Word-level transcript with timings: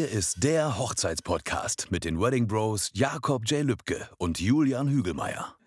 hier 0.00 0.08
ist 0.08 0.44
der 0.44 0.78
Hochzeitspodcast 0.78 1.88
mit 1.90 2.06
den 2.06 2.18
Wedding 2.18 2.46
Bros 2.46 2.90
Jakob 2.94 3.44
J. 3.44 3.62
Lübke 3.62 4.08
und 4.16 4.40
Julian 4.40 4.88
Hügelmeier. 4.88 5.59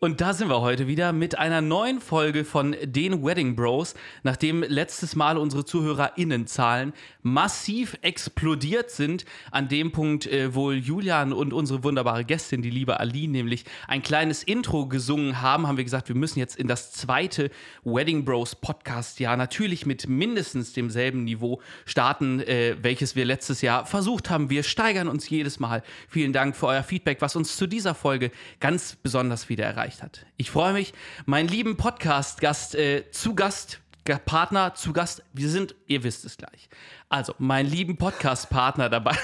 Und 0.00 0.20
da 0.20 0.32
sind 0.32 0.48
wir 0.48 0.60
heute 0.60 0.86
wieder 0.86 1.12
mit 1.12 1.36
einer 1.36 1.60
neuen 1.60 2.00
Folge 2.00 2.44
von 2.44 2.76
den 2.84 3.24
Wedding 3.24 3.56
Bros, 3.56 3.94
nachdem 4.22 4.62
letztes 4.62 5.16
Mal 5.16 5.36
unsere 5.36 5.64
ZuhörerInnenzahlen 5.64 6.92
massiv 7.22 7.98
explodiert 8.02 8.92
sind. 8.92 9.24
An 9.50 9.66
dem 9.66 9.90
Punkt, 9.90 10.28
äh, 10.28 10.54
wo 10.54 10.70
Julian 10.70 11.32
und 11.32 11.52
unsere 11.52 11.82
wunderbare 11.82 12.24
Gästin, 12.24 12.62
die 12.62 12.70
liebe 12.70 13.00
Aline, 13.00 13.32
nämlich 13.32 13.64
ein 13.88 14.00
kleines 14.00 14.44
Intro 14.44 14.86
gesungen 14.86 15.42
haben, 15.42 15.66
haben 15.66 15.76
wir 15.76 15.82
gesagt, 15.82 16.06
wir 16.06 16.14
müssen 16.14 16.38
jetzt 16.38 16.56
in 16.56 16.68
das 16.68 16.92
zweite 16.92 17.50
Wedding 17.82 18.24
Bros 18.24 18.54
Podcast-Jahr 18.54 19.36
natürlich 19.36 19.84
mit 19.84 20.08
mindestens 20.08 20.74
demselben 20.74 21.24
Niveau 21.24 21.60
starten, 21.86 22.38
äh, 22.38 22.76
welches 22.80 23.16
wir 23.16 23.24
letztes 23.24 23.62
Jahr 23.62 23.84
versucht 23.84 24.30
haben. 24.30 24.48
Wir 24.48 24.62
steigern 24.62 25.08
uns 25.08 25.28
jedes 25.28 25.58
Mal. 25.58 25.82
Vielen 26.08 26.32
Dank 26.32 26.54
für 26.54 26.68
euer 26.68 26.84
Feedback, 26.84 27.20
was 27.20 27.34
uns 27.34 27.56
zu 27.56 27.66
dieser 27.66 27.96
Folge 27.96 28.30
ganz 28.60 28.94
besonders 28.94 29.48
wieder 29.48 29.64
erreicht 29.64 29.87
erreicht 29.88 30.02
hat. 30.02 30.26
Ich 30.36 30.50
freue 30.50 30.72
mich, 30.72 30.92
meinen 31.24 31.48
lieben 31.48 31.76
Podcast-Gast 31.76 32.74
äh, 32.74 33.10
zu 33.10 33.34
Gast, 33.34 33.80
Partner 34.24 34.74
zu 34.74 34.92
Gast. 34.92 35.22
Wir 35.32 35.48
sind, 35.48 35.74
ihr 35.86 36.02
wisst 36.02 36.24
es 36.24 36.36
gleich. 36.36 36.68
Also, 37.08 37.34
meinen 37.38 37.70
lieben 37.70 37.96
Podcast-Partner 37.96 38.88
dabei. 38.88 39.16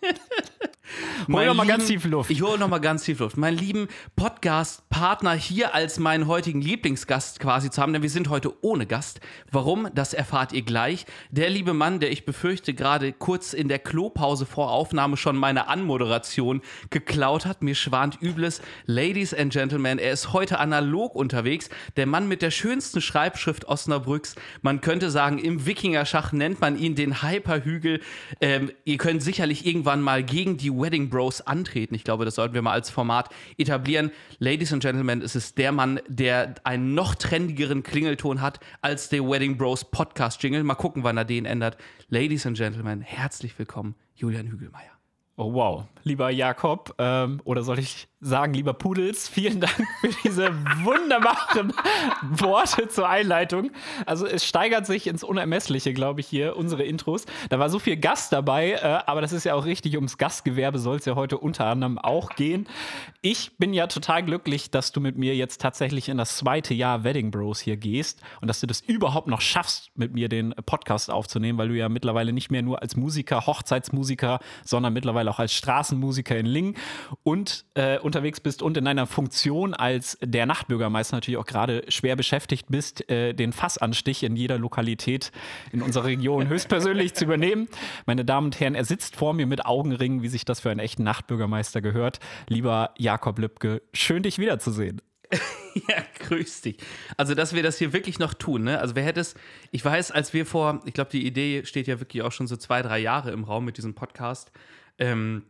Hol 1.32 1.46
noch 1.46 1.54
mal 1.54 1.66
ganz 1.66 1.86
tief 1.86 2.04
Luft. 2.04 2.30
Ich 2.30 2.42
hole 2.42 2.58
noch 2.58 2.68
mal 2.68 2.78
ganz 2.78 3.04
tief 3.04 3.20
Luft. 3.20 3.36
Meinen 3.36 3.56
lieben 3.56 3.88
Podcast-Partner 4.16 5.32
hier 5.32 5.74
als 5.74 5.98
meinen 5.98 6.26
heutigen 6.26 6.60
Lieblingsgast 6.60 7.40
quasi 7.40 7.70
zu 7.70 7.80
haben, 7.80 7.92
denn 7.92 8.02
wir 8.02 8.10
sind 8.10 8.28
heute 8.28 8.52
ohne 8.62 8.86
Gast. 8.86 9.20
Warum? 9.50 9.88
Das 9.94 10.14
erfahrt 10.14 10.52
ihr 10.52 10.62
gleich. 10.62 11.06
Der 11.30 11.50
liebe 11.50 11.72
Mann, 11.72 12.00
der 12.00 12.12
ich 12.12 12.24
befürchte 12.24 12.74
gerade 12.74 13.12
kurz 13.12 13.52
in 13.52 13.68
der 13.68 13.78
Klopause 13.78 14.46
vor 14.46 14.70
Aufnahme 14.70 15.16
schon 15.16 15.36
meine 15.36 15.68
Anmoderation 15.68 16.60
geklaut 16.90 17.46
hat. 17.46 17.62
Mir 17.62 17.74
schwant 17.74 18.18
übles. 18.20 18.60
Ladies 18.86 19.32
and 19.32 19.52
Gentlemen, 19.52 19.98
er 19.98 20.12
ist 20.12 20.32
heute 20.32 20.58
analog 20.58 21.14
unterwegs. 21.14 21.70
Der 21.96 22.06
Mann 22.06 22.28
mit 22.28 22.42
der 22.42 22.50
schönsten 22.50 23.00
Schreibschrift 23.00 23.66
Osnabrücks. 23.66 24.34
Man 24.62 24.80
könnte 24.80 25.10
sagen, 25.10 25.38
im 25.38 25.66
Wikingerschach 25.66 26.32
nennt 26.32 26.60
man 26.60 26.78
ihn 26.78 26.94
den 26.94 27.22
Hyperhügel. 27.22 28.00
Ähm, 28.40 28.70
ihr 28.84 28.98
könnt 28.98 29.22
sicherlich 29.22 29.66
irgendwann 29.66 30.02
mal 30.02 30.22
gegen 30.22 30.56
die 30.56 30.70
Wedding 30.84 31.08
Bros 31.08 31.40
antreten. 31.40 31.94
Ich 31.94 32.04
glaube, 32.04 32.26
das 32.26 32.34
sollten 32.34 32.52
wir 32.52 32.60
mal 32.60 32.72
als 32.72 32.90
Format 32.90 33.30
etablieren. 33.56 34.10
Ladies 34.38 34.70
and 34.72 34.82
Gentlemen, 34.82 35.22
es 35.22 35.34
ist 35.34 35.56
der 35.56 35.72
Mann, 35.72 35.98
der 36.08 36.56
einen 36.64 36.94
noch 36.94 37.14
trendigeren 37.14 37.82
Klingelton 37.82 38.42
hat 38.42 38.60
als 38.82 39.08
der 39.08 39.22
Wedding 39.26 39.56
Bros 39.56 39.84
Podcast 39.90 40.42
Jingle. 40.42 40.62
Mal 40.62 40.74
gucken, 40.74 41.02
wann 41.02 41.16
er 41.16 41.24
den 41.24 41.46
ändert. 41.46 41.78
Ladies 42.10 42.44
and 42.44 42.58
Gentlemen, 42.58 43.00
herzlich 43.00 43.58
willkommen, 43.58 43.94
Julian 44.14 44.48
Hügelmeier. 44.48 44.93
Oh 45.36 45.52
wow, 45.52 45.84
lieber 46.04 46.30
Jakob, 46.30 46.94
ähm, 46.98 47.40
oder 47.44 47.64
soll 47.64 47.80
ich 47.80 48.06
sagen, 48.20 48.54
lieber 48.54 48.72
Pudels, 48.72 49.28
vielen 49.28 49.60
Dank 49.60 49.74
für 50.00 50.08
diese 50.24 50.48
wunderbaren 50.82 51.74
Worte 52.22 52.88
zur 52.88 53.08
Einleitung. 53.08 53.70
Also 54.06 54.26
es 54.26 54.46
steigert 54.46 54.86
sich 54.86 55.06
ins 55.08 55.22
Unermessliche, 55.22 55.92
glaube 55.92 56.20
ich, 56.20 56.26
hier 56.26 56.56
unsere 56.56 56.84
Intros. 56.84 57.26
Da 57.50 57.58
war 57.58 57.68
so 57.68 57.78
viel 57.78 57.96
Gast 57.96 58.32
dabei, 58.32 58.72
äh, 58.72 59.00
aber 59.06 59.20
das 59.20 59.32
ist 59.32 59.44
ja 59.44 59.54
auch 59.54 59.66
richtig, 59.66 59.96
ums 59.96 60.16
Gastgewerbe 60.16 60.78
soll 60.78 60.96
es 60.96 61.04
ja 61.04 61.16
heute 61.16 61.36
unter 61.36 61.66
anderem 61.66 61.98
auch 61.98 62.30
gehen. 62.30 62.66
Ich 63.20 63.58
bin 63.58 63.74
ja 63.74 63.88
total 63.88 64.22
glücklich, 64.22 64.70
dass 64.70 64.92
du 64.92 65.00
mit 65.00 65.18
mir 65.18 65.34
jetzt 65.34 65.60
tatsächlich 65.60 66.08
in 66.08 66.16
das 66.16 66.36
zweite 66.36 66.72
Jahr 66.72 67.04
Wedding 67.04 67.30
Bros 67.30 67.60
hier 67.60 67.76
gehst 67.76 68.22
und 68.40 68.48
dass 68.48 68.60
du 68.60 68.66
das 68.66 68.80
überhaupt 68.80 69.26
noch 69.26 69.42
schaffst, 69.42 69.90
mit 69.96 70.14
mir 70.14 70.28
den 70.28 70.54
Podcast 70.64 71.10
aufzunehmen, 71.10 71.58
weil 71.58 71.68
du 71.68 71.74
ja 71.74 71.88
mittlerweile 71.90 72.32
nicht 72.32 72.50
mehr 72.50 72.62
nur 72.62 72.80
als 72.80 72.96
Musiker, 72.96 73.46
Hochzeitsmusiker, 73.46 74.38
sondern 74.64 74.94
mittlerweile 74.94 75.23
auch 75.28 75.38
als 75.38 75.52
Straßenmusiker 75.54 76.36
in 76.36 76.46
Lingen 76.46 76.76
und, 77.22 77.64
äh, 77.74 77.98
unterwegs 77.98 78.40
bist 78.40 78.62
und 78.62 78.76
in 78.76 78.86
einer 78.86 79.06
Funktion 79.06 79.74
als 79.74 80.18
der 80.22 80.46
Nachtbürgermeister 80.46 81.16
natürlich 81.16 81.38
auch 81.38 81.46
gerade 81.46 81.84
schwer 81.88 82.16
beschäftigt 82.16 82.66
bist, 82.68 83.08
äh, 83.10 83.34
den 83.34 83.52
Fassanstich 83.52 84.22
in 84.22 84.36
jeder 84.36 84.58
Lokalität 84.58 85.32
in 85.72 85.82
unserer 85.82 86.04
Region 86.04 86.48
höchstpersönlich 86.48 87.14
zu 87.14 87.24
übernehmen. 87.24 87.68
Meine 88.06 88.24
Damen 88.24 88.46
und 88.46 88.60
Herren, 88.60 88.74
er 88.74 88.84
sitzt 88.84 89.16
vor 89.16 89.34
mir 89.34 89.46
mit 89.46 89.66
Augenringen, 89.66 90.22
wie 90.22 90.28
sich 90.28 90.44
das 90.44 90.60
für 90.60 90.70
einen 90.70 90.80
echten 90.80 91.02
Nachtbürgermeister 91.02 91.80
gehört. 91.80 92.20
Lieber 92.48 92.90
Jakob 92.98 93.38
Lübke, 93.38 93.82
schön 93.92 94.22
dich 94.22 94.38
wiederzusehen. 94.38 95.00
ja, 95.88 96.02
grüß 96.20 96.62
dich. 96.62 96.76
Also, 97.16 97.34
dass 97.34 97.54
wir 97.54 97.62
das 97.62 97.78
hier 97.78 97.92
wirklich 97.92 98.18
noch 98.18 98.34
tun, 98.34 98.64
ne? 98.64 98.80
Also, 98.80 98.94
wer 98.94 99.04
hätte 99.04 99.20
es, 99.20 99.34
ich 99.70 99.84
weiß, 99.84 100.10
als 100.10 100.32
wir 100.32 100.46
vor, 100.46 100.80
ich 100.84 100.94
glaube, 100.94 101.10
die 101.10 101.26
Idee 101.26 101.64
steht 101.64 101.86
ja 101.86 102.00
wirklich 102.00 102.22
auch 102.22 102.32
schon 102.32 102.46
so 102.46 102.56
zwei, 102.56 102.82
drei 102.82 102.98
Jahre 102.98 103.30
im 103.32 103.44
Raum 103.44 103.64
mit 103.64 103.76
diesem 103.76 103.94
Podcast. 103.94 104.52
Ähm, 104.98 105.44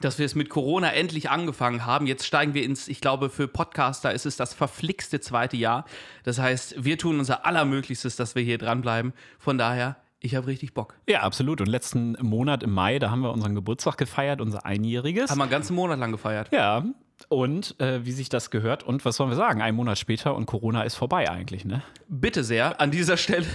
dass 0.00 0.18
wir 0.18 0.26
es 0.26 0.34
mit 0.34 0.48
Corona 0.48 0.92
endlich 0.92 1.30
angefangen 1.30 1.84
haben. 1.84 2.06
Jetzt 2.06 2.26
steigen 2.26 2.54
wir 2.54 2.62
ins, 2.62 2.88
ich 2.88 3.00
glaube, 3.00 3.28
für 3.28 3.48
Podcaster 3.48 4.12
ist 4.12 4.24
es 4.24 4.36
das 4.36 4.54
verflixte 4.54 5.20
zweite 5.20 5.56
Jahr. 5.56 5.84
Das 6.24 6.38
heißt, 6.38 6.84
wir 6.84 6.96
tun 6.96 7.18
unser 7.18 7.44
Allermöglichstes, 7.44 8.16
dass 8.16 8.34
wir 8.34 8.42
hier 8.42 8.58
dranbleiben. 8.58 9.12
Von 9.38 9.58
daher, 9.58 9.96
ich 10.20 10.34
habe 10.34 10.46
richtig 10.46 10.74
Bock. 10.74 10.94
Ja, 11.08 11.20
absolut. 11.20 11.60
Und 11.60 11.66
letzten 11.66 12.16
Monat 12.20 12.62
im 12.62 12.72
Mai, 12.72 12.98
da 12.98 13.10
haben 13.10 13.20
wir 13.20 13.32
unseren 13.32 13.54
Geburtstag 13.54 13.96
gefeiert, 13.96 14.40
unser 14.40 14.64
Einjähriges. 14.64 15.30
Haben 15.30 15.38
wir 15.38 15.44
einen 15.44 15.50
ganzen 15.50 15.74
Monat 15.74 15.98
lang 15.98 16.12
gefeiert. 16.12 16.50
Ja, 16.52 16.84
und 17.28 17.78
äh, 17.80 18.04
wie 18.04 18.12
sich 18.12 18.28
das 18.28 18.50
gehört. 18.50 18.82
Und 18.82 19.04
was 19.04 19.16
sollen 19.16 19.30
wir 19.30 19.36
sagen? 19.36 19.62
Ein 19.62 19.74
Monat 19.74 19.98
später 19.98 20.34
und 20.34 20.46
Corona 20.46 20.82
ist 20.82 20.94
vorbei 20.94 21.30
eigentlich, 21.30 21.64
ne? 21.64 21.82
Bitte 22.08 22.44
sehr, 22.44 22.80
an 22.80 22.90
dieser 22.90 23.16
Stelle 23.16 23.46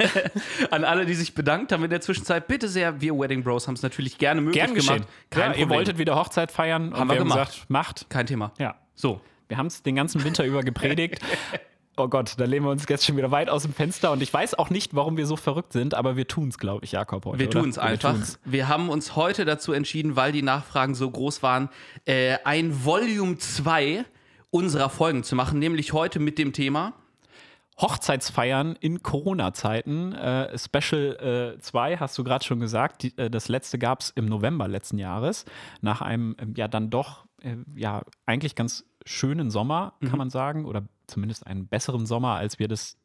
an 0.70 0.84
alle, 0.84 1.06
die 1.06 1.14
sich 1.14 1.34
bedankt 1.34 1.72
haben 1.72 1.84
in 1.84 1.90
der 1.90 2.00
Zwischenzeit. 2.00 2.48
Bitte 2.48 2.68
sehr, 2.68 3.00
wir 3.00 3.18
Wedding 3.18 3.42
Bros 3.42 3.66
haben 3.68 3.74
es 3.74 3.82
natürlich 3.82 4.18
gerne 4.18 4.40
möglich 4.40 4.62
Gern 4.62 4.74
gemacht. 4.74 5.08
Kein 5.30 5.52
ja, 5.52 5.58
ihr 5.58 5.68
wolltet 5.68 5.98
wieder 5.98 6.16
Hochzeit 6.16 6.52
feiern 6.52 6.92
haben 6.94 7.08
wir, 7.08 7.14
wir 7.14 7.20
haben 7.20 7.28
gemacht. 7.28 7.50
gesagt, 7.52 7.70
macht. 7.70 8.10
Kein 8.10 8.26
Thema. 8.26 8.52
Ja. 8.58 8.76
So. 8.94 9.20
Wir 9.48 9.58
haben 9.58 9.66
es 9.66 9.82
den 9.82 9.96
ganzen 9.96 10.24
Winter 10.24 10.44
über 10.44 10.62
gepredigt. 10.62 11.20
Oh 11.96 12.08
Gott, 12.08 12.34
da 12.38 12.44
lehnen 12.46 12.64
wir 12.64 12.70
uns 12.70 12.86
jetzt 12.88 13.04
schon 13.04 13.18
wieder 13.18 13.30
weit 13.30 13.50
aus 13.50 13.64
dem 13.64 13.74
Fenster 13.74 14.12
und 14.12 14.22
ich 14.22 14.32
weiß 14.32 14.54
auch 14.54 14.70
nicht, 14.70 14.94
warum 14.94 15.18
wir 15.18 15.26
so 15.26 15.36
verrückt 15.36 15.74
sind, 15.74 15.92
aber 15.92 16.16
wir 16.16 16.26
tun 16.26 16.48
es, 16.48 16.58
glaube 16.58 16.84
ich, 16.84 16.92
Jakob, 16.92 17.26
heute. 17.26 17.38
Wir 17.38 17.50
tun 17.50 17.68
es 17.68 17.76
einfach. 17.76 18.14
Wir, 18.14 18.52
wir, 18.52 18.68
haben 18.68 18.88
uns 18.88 19.14
heute 19.14 19.44
dazu 19.44 19.72
entschieden, 19.72 20.16
weil 20.16 20.32
die 20.32 20.40
Nachfragen 20.40 20.94
so 20.94 21.10
groß 21.10 21.42
waren, 21.42 21.68
äh, 22.06 22.38
ein 22.44 22.84
Volume 22.84 23.36
2 23.36 24.06
unserer 24.50 24.88
Folgen 24.88 25.22
zu 25.22 25.36
machen, 25.36 25.58
nämlich 25.58 25.92
heute 25.92 26.18
mit 26.18 26.38
dem 26.38 26.54
Thema 26.54 26.94
Hochzeitsfeiern 27.78 28.76
in 28.80 29.02
Corona-Zeiten. 29.02 30.12
Äh, 30.12 30.58
Special 30.58 31.58
2 31.60 31.92
äh, 31.92 31.96
hast 31.98 32.16
du 32.16 32.24
gerade 32.24 32.44
schon 32.44 32.60
gesagt. 32.60 33.02
Die, 33.02 33.16
äh, 33.18 33.28
das 33.28 33.48
letzte 33.48 33.78
gab 33.78 34.00
es 34.00 34.10
im 34.10 34.26
November 34.26 34.68
letzten 34.68 34.98
Jahres, 34.98 35.44
nach 35.80 36.00
einem 36.00 36.36
ähm, 36.38 36.54
ja 36.56 36.68
dann 36.68 36.90
doch 36.90 37.26
äh, 37.42 37.56
ja 37.74 38.02
eigentlich 38.24 38.54
ganz 38.54 38.84
schönen 39.04 39.50
Sommer, 39.50 39.94
kann 40.00 40.12
mhm. 40.12 40.18
man 40.18 40.30
sagen, 40.30 40.64
oder 40.64 40.84
zumindest 41.12 41.46
einen 41.46 41.66
besseren 41.66 42.06
Sommer, 42.06 42.34
als 42.34 42.58
wir 42.58 42.68
das 42.68 42.96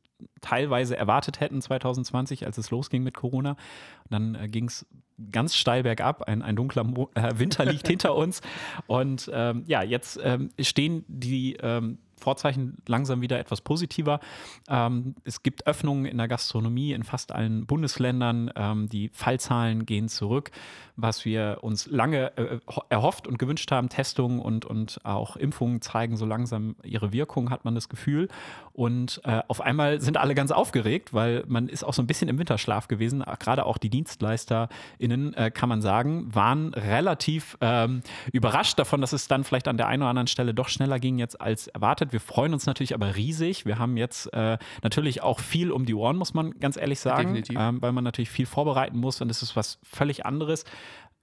teilweise 0.41 0.97
erwartet 0.97 1.40
hätten 1.40 1.62
2020, 1.62 2.45
als 2.45 2.57
es 2.57 2.72
losging 2.72 3.03
mit 3.03 3.13
Corona. 3.13 3.51
Und 3.51 4.12
dann 4.12 4.35
äh, 4.35 4.47
ging 4.47 4.66
es 4.66 4.85
ganz 5.31 5.56
steil 5.56 5.84
bergab. 5.84 6.23
Ein, 6.23 6.41
ein 6.41 6.56
dunkler 6.56 6.84
Mo 6.84 7.09
äh, 7.16 7.34
Winter 7.38 7.66
liegt 7.66 7.88
hinter 7.88 8.16
uns. 8.16 8.41
Und 8.88 9.29
ähm, 9.34 9.63
ja, 9.68 9.84
jetzt 9.84 10.19
ähm, 10.23 10.50
stehen 10.59 11.06
die 11.07 11.57
ähm, 11.62 12.00
Vorzeichen 12.18 12.78
langsam 12.88 13.22
wieder 13.22 13.40
etwas 13.40 13.62
positiver. 13.62 14.20
Ähm, 14.68 15.16
es 15.24 15.44
gibt 15.44 15.68
Öffnungen 15.68 16.06
in 16.06 16.18
der 16.18 16.28
Gastronomie 16.28 16.94
in 16.94 17.04
fast 17.04 17.32
allen 17.32 17.66
Bundesländern. 17.66 18.52
Ähm, 18.56 18.90
die 18.90 19.10
Fallzahlen 19.14 19.86
gehen 19.86 20.10
zurück, 20.10 20.52
was 20.96 21.26
wir 21.26 21.60
uns 21.62 21.88
lange 21.88 22.36
äh, 22.38 22.60
erhofft 22.90 23.28
und 23.28 23.40
gewünscht 23.40 23.72
haben. 23.72 23.90
Testungen 23.90 24.40
und, 24.40 24.66
und 24.66 25.00
auch 25.04 25.36
Impfungen 25.36 25.82
zeigen 25.82 26.18
so 26.18 26.25
langsam 26.25 26.75
ihre 26.84 27.14
Wirkung, 27.14 27.50
hat 27.50 27.66
man 27.66 27.75
das 27.75 27.90
Gefühl. 27.90 28.28
Und 28.77 29.21
äh, 29.24 29.41
auf 29.47 29.59
einmal 29.59 30.01
sind 30.01 30.18
alle 30.18 30.35
ganz 30.35 30.51
aufgeregt, 30.51 31.12
weil 31.12 31.44
man 31.47 31.68
ist 31.68 31.83
auch 31.83 31.95
so 31.95 32.03
ein 32.03 32.06
bisschen 32.06 32.29
im 32.29 32.38
Winterschlaf 32.38 32.88
gewesen. 32.88 33.24
Gerade 33.39 33.65
auch 33.65 33.79
die 33.79 33.89
DienstleisterInnen, 33.89 35.33
äh, 35.33 35.50
kann 35.50 35.68
man 35.68 35.81
sagen, 35.81 36.27
waren 36.35 36.75
relativ 36.75 37.57
ähm, 37.59 38.03
überrascht 38.31 38.77
davon, 38.77 39.01
dass 39.01 39.13
es 39.13 39.27
dann 39.27 39.44
vielleicht 39.44 39.68
an 39.68 39.77
der 39.77 39.88
einen 39.88 40.03
oder 40.03 40.12
anderen 40.12 40.27
Stelle 40.27 40.53
doch 40.53 40.69
schneller 40.69 41.00
ging 41.00 41.18
jetzt 41.18 41.41
als 41.41 41.65
erwartet. 41.65 42.13
Wir 42.13 42.19
freuen 42.19 42.53
uns 42.53 42.68
natürlich 42.68 42.94
aber 42.94 43.15
riesig. 43.15 43.65
Wir 43.65 43.79
haben 43.79 43.97
jetzt 43.97 44.31
äh, 44.33 44.59
natürlich 44.83 45.24
auch 45.24 45.39
viel 45.39 45.71
um 45.71 45.88
die 45.88 45.95
Ohren, 45.95 46.15
muss 46.15 46.35
man 46.35 46.51
ganz 46.59 46.77
ehrlich 46.77 47.00
sagen, 47.00 47.41
ähm, 47.50 47.81
weil 47.81 47.94
man 47.94 48.03
natürlich 48.03 48.29
viel 48.29 48.45
vorbereiten 48.45 49.00
muss 49.00 49.21
und 49.21 49.31
es 49.31 49.41
ist 49.41 49.56
was 49.56 49.79
völlig 49.81 50.27
anderes 50.27 50.65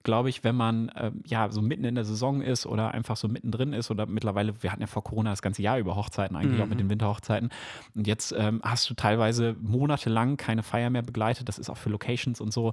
glaube 0.04 0.28
ich, 0.28 0.44
wenn 0.44 0.54
man 0.54 0.90
äh, 0.90 1.10
ja 1.26 1.50
so 1.50 1.60
mitten 1.60 1.84
in 1.84 1.96
der 1.96 2.04
Saison 2.04 2.40
ist 2.40 2.66
oder 2.66 2.92
einfach 2.92 3.16
so 3.16 3.26
mittendrin 3.26 3.72
ist 3.72 3.90
oder 3.90 4.06
mittlerweile, 4.06 4.62
wir 4.62 4.70
hatten 4.70 4.82
ja 4.82 4.86
vor 4.86 5.02
Corona 5.02 5.30
das 5.30 5.42
ganze 5.42 5.62
Jahr 5.62 5.78
über 5.78 5.96
Hochzeiten, 5.96 6.36
eigentlich 6.36 6.58
mhm. 6.58 6.62
auch 6.62 6.68
mit 6.68 6.78
den 6.78 6.88
Winterhochzeiten. 6.90 7.50
Und 7.96 8.06
jetzt 8.06 8.32
ähm, 8.36 8.60
hast 8.62 8.88
du 8.88 8.94
teilweise 8.94 9.56
monatelang 9.60 10.36
keine 10.36 10.62
Feier 10.62 10.90
mehr 10.90 11.02
begleitet. 11.02 11.48
Das 11.48 11.58
ist 11.58 11.70
auch 11.70 11.76
für 11.78 11.90
Locations 11.90 12.40
und 12.40 12.52
so 12.52 12.72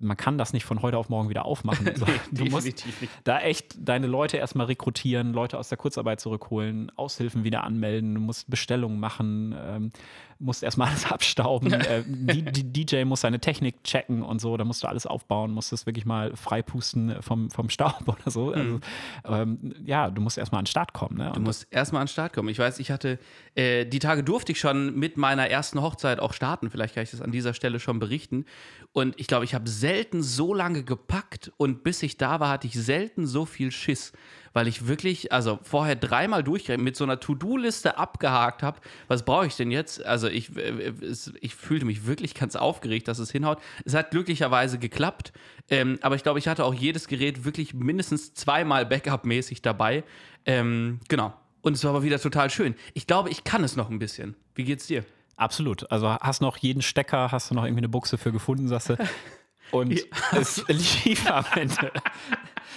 man 0.00 0.16
kann 0.16 0.38
das 0.38 0.52
nicht 0.52 0.64
von 0.64 0.82
heute 0.82 0.96
auf 0.96 1.08
morgen 1.08 1.28
wieder 1.28 1.44
aufmachen. 1.44 1.90
du 2.32 2.44
musst 2.46 2.84
da 3.24 3.40
echt 3.40 3.76
deine 3.78 4.06
Leute 4.06 4.38
erstmal 4.38 4.66
rekrutieren, 4.66 5.32
Leute 5.32 5.58
aus 5.58 5.68
der 5.68 5.78
Kurzarbeit 5.78 6.20
zurückholen, 6.20 6.90
Aushilfen 6.96 7.44
wieder 7.44 7.64
anmelden, 7.64 8.14
du 8.14 8.20
musst 8.20 8.50
Bestellungen 8.50 8.98
machen, 8.98 9.54
ähm, 9.58 9.92
musst 10.40 10.62
erstmal 10.62 10.88
alles 10.90 11.10
abstauben. 11.10 11.72
äh, 11.72 12.02
die, 12.06 12.42
die, 12.42 12.72
DJ 12.72 13.04
muss 13.04 13.20
seine 13.20 13.38
Technik 13.38 13.84
checken 13.84 14.22
und 14.22 14.40
so, 14.40 14.56
da 14.56 14.64
musst 14.64 14.82
du 14.82 14.88
alles 14.88 15.06
aufbauen, 15.06 15.52
musst 15.52 15.72
das 15.72 15.86
wirklich 15.86 16.06
mal 16.06 16.34
freipusten 16.34 17.22
vom, 17.22 17.50
vom 17.50 17.68
Staub 17.68 18.02
oder 18.06 18.30
so. 18.30 18.50
Also, 18.52 18.74
mhm. 18.74 18.80
ähm, 19.26 19.74
ja, 19.84 20.10
du 20.10 20.20
musst 20.20 20.38
erstmal 20.38 20.60
an 20.60 20.64
den 20.64 20.70
Start 20.70 20.92
kommen. 20.92 21.18
Ne? 21.18 21.30
Du 21.34 21.40
musst 21.40 21.66
erstmal 21.70 22.00
an 22.00 22.06
den 22.06 22.12
Start 22.12 22.32
kommen. 22.32 22.48
Ich 22.48 22.58
weiß, 22.58 22.78
ich 22.78 22.90
hatte, 22.90 23.18
äh, 23.54 23.84
die 23.84 23.98
Tage 23.98 24.24
durfte 24.24 24.52
ich 24.52 24.60
schon 24.60 24.98
mit 24.98 25.16
meiner 25.16 25.48
ersten 25.48 25.80
Hochzeit 25.80 26.20
auch 26.20 26.32
starten. 26.32 26.70
Vielleicht 26.70 26.94
kann 26.94 27.04
ich 27.04 27.10
das 27.10 27.20
an 27.20 27.30
dieser 27.30 27.54
Stelle 27.54 27.78
schon 27.78 27.98
berichten. 27.98 28.46
Und 28.92 29.18
ich 29.20 29.26
glaube, 29.26 29.44
ich 29.44 29.54
habe 29.54 29.68
selten 29.68 30.22
so 30.22 30.54
lange 30.54 30.82
gepackt 30.82 31.52
und 31.56 31.84
bis 31.84 32.02
ich 32.02 32.16
da 32.16 32.40
war, 32.40 32.48
hatte 32.48 32.66
ich 32.66 32.74
selten 32.74 33.26
so 33.26 33.44
viel 33.44 33.70
Schiss 33.70 34.12
weil 34.52 34.68
ich 34.68 34.86
wirklich, 34.86 35.32
also 35.32 35.58
vorher 35.62 35.96
dreimal 35.96 36.42
durchgerechnet, 36.42 36.84
mit 36.84 36.96
so 36.96 37.04
einer 37.04 37.20
To-Do-Liste 37.20 37.98
abgehakt 37.98 38.62
habe, 38.62 38.80
was 39.08 39.24
brauche 39.24 39.46
ich 39.46 39.56
denn 39.56 39.70
jetzt? 39.70 40.04
Also 40.04 40.28
ich, 40.28 40.56
äh, 40.56 40.92
ich 41.40 41.54
fühlte 41.54 41.86
mich 41.86 42.06
wirklich 42.06 42.34
ganz 42.34 42.56
aufgeregt, 42.56 43.08
dass 43.08 43.18
es 43.18 43.30
hinhaut. 43.30 43.58
Es 43.84 43.94
hat 43.94 44.10
glücklicherweise 44.10 44.78
geklappt, 44.78 45.32
ähm, 45.68 45.98
aber 46.02 46.16
ich 46.16 46.22
glaube, 46.22 46.38
ich 46.38 46.48
hatte 46.48 46.64
auch 46.64 46.74
jedes 46.74 47.08
Gerät 47.08 47.44
wirklich 47.44 47.74
mindestens 47.74 48.34
zweimal 48.34 48.86
Backup-mäßig 48.86 49.62
dabei. 49.62 50.04
Ähm, 50.44 51.00
genau. 51.08 51.32
Und 51.62 51.74
es 51.74 51.84
war 51.84 51.90
aber 51.90 52.02
wieder 52.02 52.18
total 52.18 52.50
schön. 52.50 52.74
Ich 52.94 53.06
glaube, 53.06 53.30
ich 53.30 53.44
kann 53.44 53.62
es 53.64 53.76
noch 53.76 53.90
ein 53.90 53.98
bisschen. 53.98 54.34
Wie 54.54 54.64
geht's 54.64 54.86
dir? 54.86 55.04
Absolut. 55.36 55.90
Also 55.90 56.10
hast 56.10 56.42
noch 56.42 56.56
jeden 56.58 56.82
Stecker, 56.82 57.32
hast 57.32 57.50
du 57.50 57.54
noch 57.54 57.64
irgendwie 57.64 57.80
eine 57.80 57.88
Buchse 57.88 58.18
für 58.18 58.32
gefunden, 58.32 58.68
sagst 58.68 58.90
du. 58.90 58.96
Und 59.70 59.92
ja. 59.92 60.04
es 60.32 60.64
lief 61.04 61.30
am 61.30 61.44
Ende. 61.54 61.92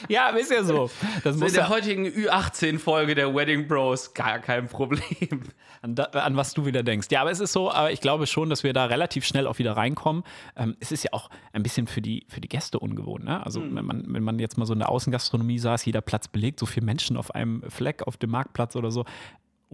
Ja, 0.10 0.30
ist 0.30 0.52
ja 0.52 0.64
so. 0.64 0.90
Das 1.24 1.38
so 1.38 1.46
in 1.46 1.54
der 1.54 1.70
heutigen 1.70 2.06
Ü18-Folge 2.06 3.16
der 3.16 3.34
Wedding 3.34 3.68
Bros 3.68 4.14
gar 4.14 4.40
kein 4.40 4.68
Problem. 4.68 5.02
An, 5.82 5.96
da, 5.96 6.04
an, 6.06 6.38
was 6.38 6.54
du 6.54 6.66
wieder 6.66 6.82
denkst. 6.82 7.08
Ja, 7.12 7.20
aber 7.20 7.32
es 7.32 7.42
ist 7.42 7.52
so, 7.52 7.70
aber 7.70 7.92
ich 7.92 8.00
glaube 8.00 8.26
schon, 8.26 8.50
dass 8.50 8.64
wir 8.64 8.72
da 8.72 8.86
relativ 8.86 9.26
schnell 9.26 9.48
auch 9.48 9.60
wieder 9.60 9.76
reinkommen. 9.76 10.24
Ähm, 10.56 10.78
es 10.80 10.94
ist 10.94 11.04
ja 11.04 11.10
auch 11.12 11.30
ein 11.52 11.62
bisschen 11.62 11.88
für 11.88 12.02
die, 12.02 12.26
für 12.30 12.40
die 12.40 12.48
Gäste 12.48 12.80
ungewohnt. 12.80 13.26
Ne? 13.26 13.46
Also, 13.46 13.60
mhm. 13.60 13.76
wenn, 13.76 13.86
man, 13.86 14.06
wenn 14.08 14.24
man 14.24 14.40
jetzt 14.40 14.58
mal 14.58 14.66
so 14.66 14.72
in 14.72 14.80
der 14.80 14.88
Außengastronomie 14.88 15.60
saß, 15.60 15.84
jeder 15.84 16.00
Platz 16.00 16.30
belegt, 16.30 16.62
so 16.62 16.66
viele 16.66 16.86
Menschen 16.86 17.18
auf 17.18 17.36
einem 17.36 17.70
Fleck 17.70 18.08
auf 18.08 18.16
dem 18.16 18.30
Marktplatz 18.30 18.78
oder 18.78 18.92
so 18.92 19.04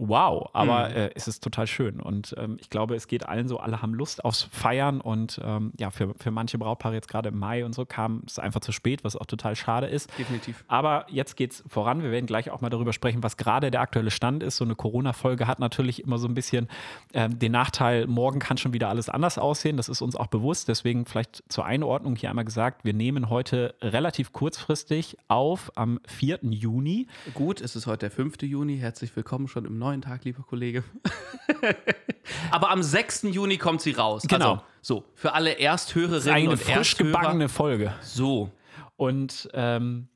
wow, 0.00 0.48
aber 0.54 0.88
mhm. 0.88 0.96
äh, 0.96 1.10
es 1.14 1.28
ist 1.28 1.44
total 1.44 1.66
schön. 1.66 2.00
Und 2.00 2.34
ähm, 2.38 2.56
ich 2.58 2.70
glaube, 2.70 2.94
es 2.94 3.06
geht 3.06 3.28
allen 3.28 3.48
so, 3.48 3.58
alle 3.58 3.82
haben 3.82 3.92
Lust 3.92 4.24
aufs 4.24 4.48
Feiern 4.50 5.00
und 5.00 5.40
ähm, 5.44 5.72
ja, 5.78 5.90
für, 5.90 6.14
für 6.18 6.30
manche 6.30 6.56
Brautpaare 6.56 6.94
jetzt 6.94 7.08
gerade 7.08 7.28
im 7.28 7.38
Mai 7.38 7.64
und 7.64 7.74
so 7.74 7.84
kam 7.84 8.22
es 8.26 8.38
einfach 8.38 8.60
zu 8.60 8.72
spät, 8.72 9.04
was 9.04 9.14
auch 9.14 9.26
total 9.26 9.54
schade 9.56 9.86
ist. 9.86 10.10
Definitiv. 10.18 10.64
Aber 10.68 11.04
jetzt 11.10 11.36
geht 11.36 11.52
es 11.52 11.64
voran. 11.68 12.02
Wir 12.02 12.10
werden 12.10 12.24
gleich 12.26 12.50
auch 12.50 12.62
mal 12.62 12.70
darüber 12.70 12.94
sprechen, 12.94 13.22
was 13.22 13.36
gerade 13.36 13.70
der 13.70 13.82
aktuelle 13.82 14.10
Stand 14.10 14.42
ist. 14.42 14.56
So 14.56 14.64
eine 14.64 14.74
Corona-Folge 14.74 15.46
hat 15.46 15.58
natürlich 15.58 16.02
immer 16.02 16.16
so 16.16 16.26
ein 16.28 16.34
bisschen 16.34 16.68
ähm, 17.12 17.38
den 17.38 17.52
Nachteil, 17.52 18.06
morgen 18.06 18.38
kann 18.38 18.56
schon 18.56 18.72
wieder 18.72 18.88
alles 18.88 19.10
anders 19.10 19.36
aussehen. 19.36 19.76
Das 19.76 19.90
ist 19.90 20.00
uns 20.00 20.16
auch 20.16 20.28
bewusst. 20.28 20.68
Deswegen 20.68 21.04
vielleicht 21.04 21.42
zur 21.48 21.66
Einordnung 21.66 22.16
hier 22.16 22.30
einmal 22.30 22.46
gesagt, 22.46 22.84
wir 22.84 22.94
nehmen 22.94 23.28
heute 23.28 23.74
relativ 23.82 24.32
kurzfristig 24.32 25.18
auf 25.28 25.70
am 25.76 26.00
4. 26.06 26.38
Juni. 26.42 27.06
Gut, 27.34 27.60
es 27.60 27.76
ist 27.76 27.86
heute 27.86 28.00
der 28.00 28.10
5. 28.10 28.40
Juni. 28.42 28.78
Herzlich 28.78 29.14
willkommen 29.14 29.46
schon 29.46 29.66
im 29.66 29.78
neuen 29.78 29.89
neuen 29.90 30.02
Tag, 30.02 30.24
lieber 30.24 30.42
Kollege. 30.44 30.84
Aber 32.50 32.70
am 32.70 32.82
6. 32.82 33.22
Juni 33.24 33.58
kommt 33.58 33.80
sie 33.80 33.90
raus. 33.92 34.22
Genau. 34.28 34.52
Also, 34.52 34.62
so, 34.82 35.04
für 35.14 35.32
alle 35.32 35.58
Ersthörerinnen 35.58 36.34
eine 36.34 36.50
und 36.50 36.60
frisch 36.60 36.96
gebackene 36.96 37.48
Folge. 37.48 37.92
So. 38.02 38.50
Und 38.96 39.48
ähm, 39.52 40.08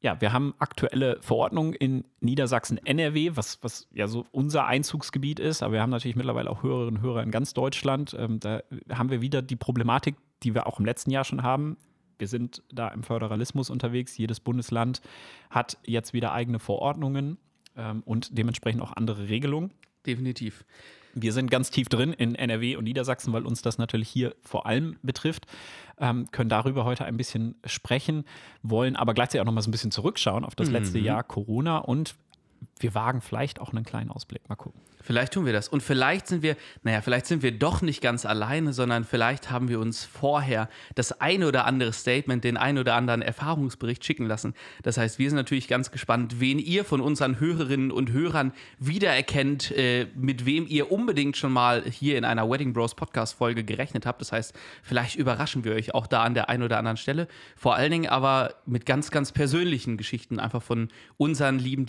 ja, 0.00 0.18
wir 0.20 0.32
haben 0.32 0.54
aktuelle 0.58 1.18
Verordnungen 1.20 1.74
in 1.74 2.04
Niedersachsen, 2.20 2.78
NRW, 2.78 3.32
was, 3.34 3.58
was 3.62 3.86
ja 3.92 4.08
so 4.08 4.24
unser 4.30 4.66
Einzugsgebiet 4.66 5.40
ist, 5.40 5.62
aber 5.62 5.74
wir 5.74 5.82
haben 5.82 5.90
natürlich 5.90 6.16
mittlerweile 6.16 6.50
auch 6.50 6.62
Hörerinnen 6.62 6.96
und 6.96 7.02
Hörer 7.02 7.22
in 7.22 7.30
ganz 7.30 7.52
Deutschland. 7.52 8.16
Ähm, 8.18 8.40
da 8.40 8.62
haben 8.90 9.10
wir 9.10 9.20
wieder 9.20 9.42
die 9.42 9.56
Problematik, 9.56 10.16
die 10.42 10.54
wir 10.54 10.66
auch 10.66 10.78
im 10.78 10.86
letzten 10.86 11.10
Jahr 11.10 11.24
schon 11.24 11.42
haben. 11.42 11.76
Wir 12.18 12.28
sind 12.28 12.62
da 12.72 12.88
im 12.88 13.02
Föderalismus 13.02 13.68
unterwegs. 13.68 14.16
Jedes 14.16 14.40
Bundesland 14.40 15.02
hat 15.50 15.76
jetzt 15.84 16.14
wieder 16.14 16.32
eigene 16.32 16.58
Verordnungen 16.60 17.36
ähm, 17.76 18.02
und 18.04 18.36
dementsprechend 18.36 18.82
auch 18.82 18.92
andere 18.92 19.28
Regelungen. 19.28 19.70
Definitiv. 20.06 20.64
Wir 21.18 21.32
sind 21.32 21.50
ganz 21.50 21.70
tief 21.70 21.88
drin 21.88 22.12
in 22.12 22.34
NRW 22.34 22.76
und 22.76 22.84
Niedersachsen, 22.84 23.32
weil 23.32 23.46
uns 23.46 23.62
das 23.62 23.78
natürlich 23.78 24.08
hier 24.08 24.34
vor 24.42 24.66
allem 24.66 24.96
betrifft, 25.02 25.46
ähm, 25.98 26.26
können 26.30 26.50
darüber 26.50 26.84
heute 26.84 27.06
ein 27.06 27.16
bisschen 27.16 27.54
sprechen, 27.64 28.24
wollen 28.62 28.96
aber 28.96 29.14
gleichzeitig 29.14 29.40
auch 29.40 29.46
noch 29.46 29.52
mal 29.52 29.62
so 29.62 29.70
ein 29.70 29.72
bisschen 29.72 29.90
zurückschauen 29.90 30.44
auf 30.44 30.54
das 30.54 30.70
letzte 30.70 30.98
mhm. 30.98 31.04
Jahr 31.04 31.22
Corona 31.22 31.78
und 31.78 32.16
wir 32.78 32.94
wagen 32.94 33.20
vielleicht 33.20 33.60
auch 33.60 33.72
einen 33.72 33.84
kleinen 33.84 34.10
Ausblick. 34.10 34.48
Mal 34.48 34.56
gucken. 34.56 34.80
Vielleicht 35.06 35.34
tun 35.34 35.46
wir 35.46 35.52
das. 35.52 35.68
Und 35.68 35.84
vielleicht 35.84 36.26
sind 36.26 36.42
wir, 36.42 36.56
naja, 36.82 37.00
vielleicht 37.00 37.26
sind 37.26 37.44
wir 37.44 37.52
doch 37.56 37.80
nicht 37.80 38.00
ganz 38.02 38.26
alleine, 38.26 38.72
sondern 38.72 39.04
vielleicht 39.04 39.52
haben 39.52 39.68
wir 39.68 39.78
uns 39.78 40.04
vorher 40.04 40.68
das 40.96 41.20
eine 41.20 41.46
oder 41.46 41.64
andere 41.64 41.92
Statement, 41.92 42.42
den 42.42 42.56
einen 42.56 42.78
oder 42.78 42.96
anderen 42.96 43.22
Erfahrungsbericht 43.22 44.04
schicken 44.04 44.26
lassen. 44.26 44.54
Das 44.82 44.98
heißt, 44.98 45.20
wir 45.20 45.30
sind 45.30 45.36
natürlich 45.36 45.68
ganz 45.68 45.92
gespannt, 45.92 46.40
wen 46.40 46.58
ihr 46.58 46.84
von 46.84 47.00
unseren 47.00 47.38
Hörerinnen 47.38 47.92
und 47.92 48.10
Hörern 48.10 48.52
wiedererkennt, 48.80 49.70
äh, 49.70 50.08
mit 50.16 50.44
wem 50.44 50.66
ihr 50.66 50.90
unbedingt 50.90 51.36
schon 51.36 51.52
mal 51.52 51.84
hier 51.84 52.18
in 52.18 52.24
einer 52.24 52.50
Wedding 52.50 52.72
Bros 52.72 52.96
Podcast-Folge 52.96 53.62
gerechnet 53.62 54.06
habt. 54.06 54.20
Das 54.20 54.32
heißt, 54.32 54.58
vielleicht 54.82 55.14
überraschen 55.14 55.62
wir 55.62 55.74
euch 55.74 55.94
auch 55.94 56.08
da 56.08 56.24
an 56.24 56.34
der 56.34 56.48
einen 56.48 56.64
oder 56.64 56.78
anderen 56.78 56.96
Stelle. 56.96 57.28
Vor 57.54 57.76
allen 57.76 57.92
Dingen 57.92 58.08
aber 58.08 58.54
mit 58.66 58.86
ganz, 58.86 59.12
ganz 59.12 59.30
persönlichen 59.30 59.96
Geschichten 59.98 60.40
einfach 60.40 60.64
von 60.64 60.88
unseren 61.16 61.60
lieben 61.60 61.86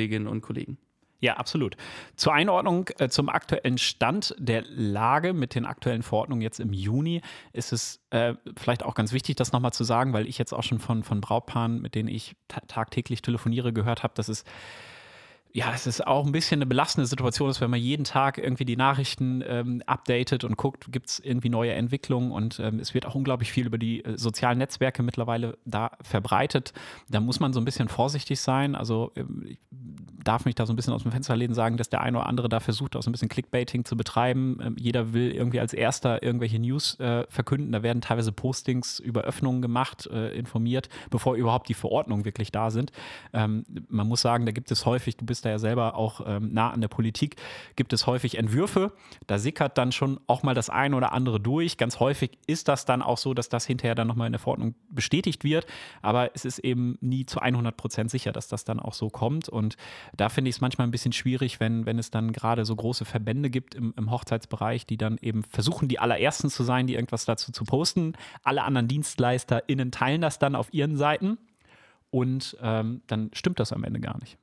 Dienstleisterkolleginnen 0.00 0.28
und 0.28 0.40
Kollegen. 0.40 0.78
Ja, 1.22 1.36
absolut. 1.36 1.76
Zur 2.16 2.32
Einordnung 2.32 2.88
äh, 2.98 3.10
zum 3.10 3.28
aktuellen 3.28 3.76
Stand 3.76 4.34
der 4.38 4.64
Lage 4.66 5.34
mit 5.34 5.54
den 5.54 5.66
aktuellen 5.66 6.02
Verordnungen 6.02 6.40
jetzt 6.40 6.60
im 6.60 6.72
Juni 6.72 7.20
ist 7.52 7.74
es 7.74 8.00
äh, 8.08 8.34
vielleicht 8.56 8.82
auch 8.82 8.94
ganz 8.94 9.12
wichtig, 9.12 9.36
das 9.36 9.52
nochmal 9.52 9.74
zu 9.74 9.84
sagen, 9.84 10.14
weil 10.14 10.26
ich 10.26 10.38
jetzt 10.38 10.54
auch 10.54 10.62
schon 10.62 10.78
von, 10.78 11.02
von 11.02 11.20
Brautpaaren, 11.20 11.82
mit 11.82 11.94
denen 11.94 12.08
ich 12.08 12.36
tagtäglich 12.68 13.20
telefoniere, 13.20 13.74
gehört 13.74 14.02
habe, 14.02 14.14
dass 14.14 14.30
es 14.30 14.44
ja, 15.52 15.72
es 15.74 15.86
ist 15.86 16.06
auch 16.06 16.24
ein 16.24 16.32
bisschen 16.32 16.58
eine 16.58 16.66
belastende 16.66 17.06
Situation, 17.06 17.50
ist, 17.50 17.60
wenn 17.60 17.70
man 17.70 17.80
jeden 17.80 18.04
Tag 18.04 18.38
irgendwie 18.38 18.64
die 18.64 18.76
Nachrichten 18.76 19.42
ähm, 19.46 19.82
updatet 19.86 20.44
und 20.44 20.56
guckt, 20.56 20.92
gibt 20.92 21.08
es 21.08 21.18
irgendwie 21.18 21.48
neue 21.48 21.72
Entwicklungen 21.72 22.30
und 22.30 22.60
ähm, 22.60 22.78
es 22.78 22.94
wird 22.94 23.06
auch 23.06 23.14
unglaublich 23.14 23.50
viel 23.50 23.66
über 23.66 23.78
die 23.78 24.04
äh, 24.04 24.16
sozialen 24.16 24.58
Netzwerke 24.58 25.02
mittlerweile 25.02 25.58
da 25.64 25.92
verbreitet. 26.02 26.72
Da 27.08 27.20
muss 27.20 27.40
man 27.40 27.52
so 27.52 27.60
ein 27.60 27.64
bisschen 27.64 27.88
vorsichtig 27.88 28.40
sein. 28.40 28.74
Also 28.76 29.12
ähm, 29.16 29.44
ich 29.48 29.58
darf 30.22 30.44
mich 30.44 30.54
da 30.54 30.66
so 30.66 30.72
ein 30.72 30.76
bisschen 30.76 30.92
aus 30.92 31.02
dem 31.02 31.12
Fenster 31.12 31.34
lehnen, 31.36 31.54
sagen, 31.54 31.76
dass 31.76 31.88
der 31.88 32.00
eine 32.00 32.18
oder 32.18 32.26
andere 32.26 32.48
da 32.48 32.60
versucht, 32.60 32.96
auch 32.96 33.02
so 33.02 33.10
ein 33.10 33.12
bisschen 33.12 33.28
Clickbaiting 33.28 33.84
zu 33.84 33.96
betreiben. 33.96 34.58
Ähm, 34.62 34.76
jeder 34.78 35.12
will 35.12 35.32
irgendwie 35.32 35.60
als 35.60 35.72
erster 35.72 36.22
irgendwelche 36.22 36.58
News 36.58 36.98
äh, 37.00 37.26
verkünden. 37.28 37.72
Da 37.72 37.82
werden 37.82 38.00
teilweise 38.00 38.32
Postings 38.32 38.98
über 38.98 39.22
Öffnungen 39.22 39.62
gemacht, 39.62 40.08
äh, 40.12 40.36
informiert, 40.36 40.88
bevor 41.10 41.34
überhaupt 41.34 41.68
die 41.68 41.74
Verordnungen 41.74 42.24
wirklich 42.24 42.52
da 42.52 42.70
sind. 42.70 42.92
Ähm, 43.32 43.64
man 43.88 44.06
muss 44.06 44.20
sagen, 44.20 44.46
da 44.46 44.52
gibt 44.52 44.70
es 44.70 44.86
häufig, 44.86 45.16
du 45.16 45.24
bist 45.24 45.39
bist 45.40 45.46
da 45.46 45.50
ja 45.50 45.58
selber 45.58 45.96
auch 45.96 46.20
ähm, 46.26 46.52
nah 46.52 46.70
an 46.70 46.82
der 46.82 46.88
Politik, 46.88 47.36
gibt 47.74 47.94
es 47.94 48.06
häufig 48.06 48.36
Entwürfe. 48.36 48.92
Da 49.26 49.38
sickert 49.38 49.78
dann 49.78 49.90
schon 49.90 50.20
auch 50.26 50.42
mal 50.42 50.54
das 50.54 50.68
eine 50.68 50.94
oder 50.94 51.14
andere 51.14 51.40
durch. 51.40 51.78
Ganz 51.78 51.98
häufig 51.98 52.32
ist 52.46 52.68
das 52.68 52.84
dann 52.84 53.00
auch 53.00 53.16
so, 53.16 53.32
dass 53.32 53.48
das 53.48 53.64
hinterher 53.64 53.94
dann 53.94 54.06
nochmal 54.06 54.26
in 54.26 54.32
der 54.32 54.38
Verordnung 54.38 54.74
bestätigt 54.90 55.42
wird. 55.42 55.64
Aber 56.02 56.30
es 56.34 56.44
ist 56.44 56.58
eben 56.58 56.98
nie 57.00 57.24
zu 57.24 57.40
100 57.40 57.74
Prozent 57.74 58.10
sicher, 58.10 58.32
dass 58.32 58.48
das 58.48 58.64
dann 58.64 58.80
auch 58.80 58.92
so 58.92 59.08
kommt. 59.08 59.48
Und 59.48 59.78
da 60.14 60.28
finde 60.28 60.50
ich 60.50 60.56
es 60.56 60.60
manchmal 60.60 60.86
ein 60.86 60.90
bisschen 60.90 61.12
schwierig, 61.12 61.58
wenn, 61.58 61.86
wenn 61.86 61.98
es 61.98 62.10
dann 62.10 62.32
gerade 62.32 62.66
so 62.66 62.76
große 62.76 63.06
Verbände 63.06 63.48
gibt 63.48 63.74
im, 63.74 63.94
im 63.96 64.10
Hochzeitsbereich, 64.10 64.84
die 64.84 64.98
dann 64.98 65.16
eben 65.22 65.42
versuchen, 65.42 65.88
die 65.88 66.00
allerersten 66.00 66.50
zu 66.50 66.64
sein, 66.64 66.86
die 66.86 66.96
irgendwas 66.96 67.24
dazu 67.24 67.50
zu 67.50 67.64
posten. 67.64 68.12
Alle 68.42 68.62
anderen 68.64 68.88
DienstleisterInnen 68.88 69.90
teilen 69.90 70.20
das 70.20 70.38
dann 70.38 70.54
auf 70.54 70.68
ihren 70.74 70.98
Seiten. 70.98 71.38
Und 72.10 72.58
ähm, 72.60 73.00
dann 73.06 73.30
stimmt 73.32 73.58
das 73.58 73.72
am 73.72 73.84
Ende 73.84 74.00
gar 74.00 74.18
nicht. 74.18 74.36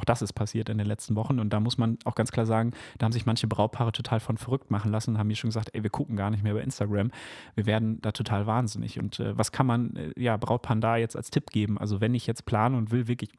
Auch 0.00 0.04
das 0.06 0.22
ist 0.22 0.32
passiert 0.32 0.70
in 0.70 0.78
den 0.78 0.86
letzten 0.86 1.14
Wochen 1.14 1.38
und 1.38 1.52
da 1.52 1.60
muss 1.60 1.76
man 1.76 1.98
auch 2.06 2.14
ganz 2.14 2.32
klar 2.32 2.46
sagen, 2.46 2.72
da 2.96 3.04
haben 3.04 3.12
sich 3.12 3.26
manche 3.26 3.46
Brautpaare 3.46 3.92
total 3.92 4.18
von 4.18 4.38
verrückt 4.38 4.70
machen 4.70 4.90
lassen, 4.90 5.18
haben 5.18 5.26
mir 5.26 5.36
schon 5.36 5.50
gesagt, 5.50 5.68
ey, 5.74 5.82
wir 5.82 5.90
gucken 5.90 6.16
gar 6.16 6.30
nicht 6.30 6.42
mehr 6.42 6.54
bei 6.54 6.62
Instagram, 6.62 7.10
wir 7.54 7.66
werden 7.66 8.00
da 8.00 8.12
total 8.12 8.46
wahnsinnig. 8.46 8.98
Und 8.98 9.20
äh, 9.20 9.36
was 9.36 9.52
kann 9.52 9.66
man 9.66 9.96
äh, 9.96 10.12
ja 10.16 10.38
Brautpaaren 10.38 10.80
da 10.80 10.96
jetzt 10.96 11.16
als 11.16 11.28
Tipp 11.30 11.50
geben? 11.50 11.76
Also 11.76 12.00
wenn 12.00 12.14
ich 12.14 12.26
jetzt 12.26 12.46
plane 12.46 12.78
und 12.78 12.90
will 12.90 13.08
wirklich 13.08 13.30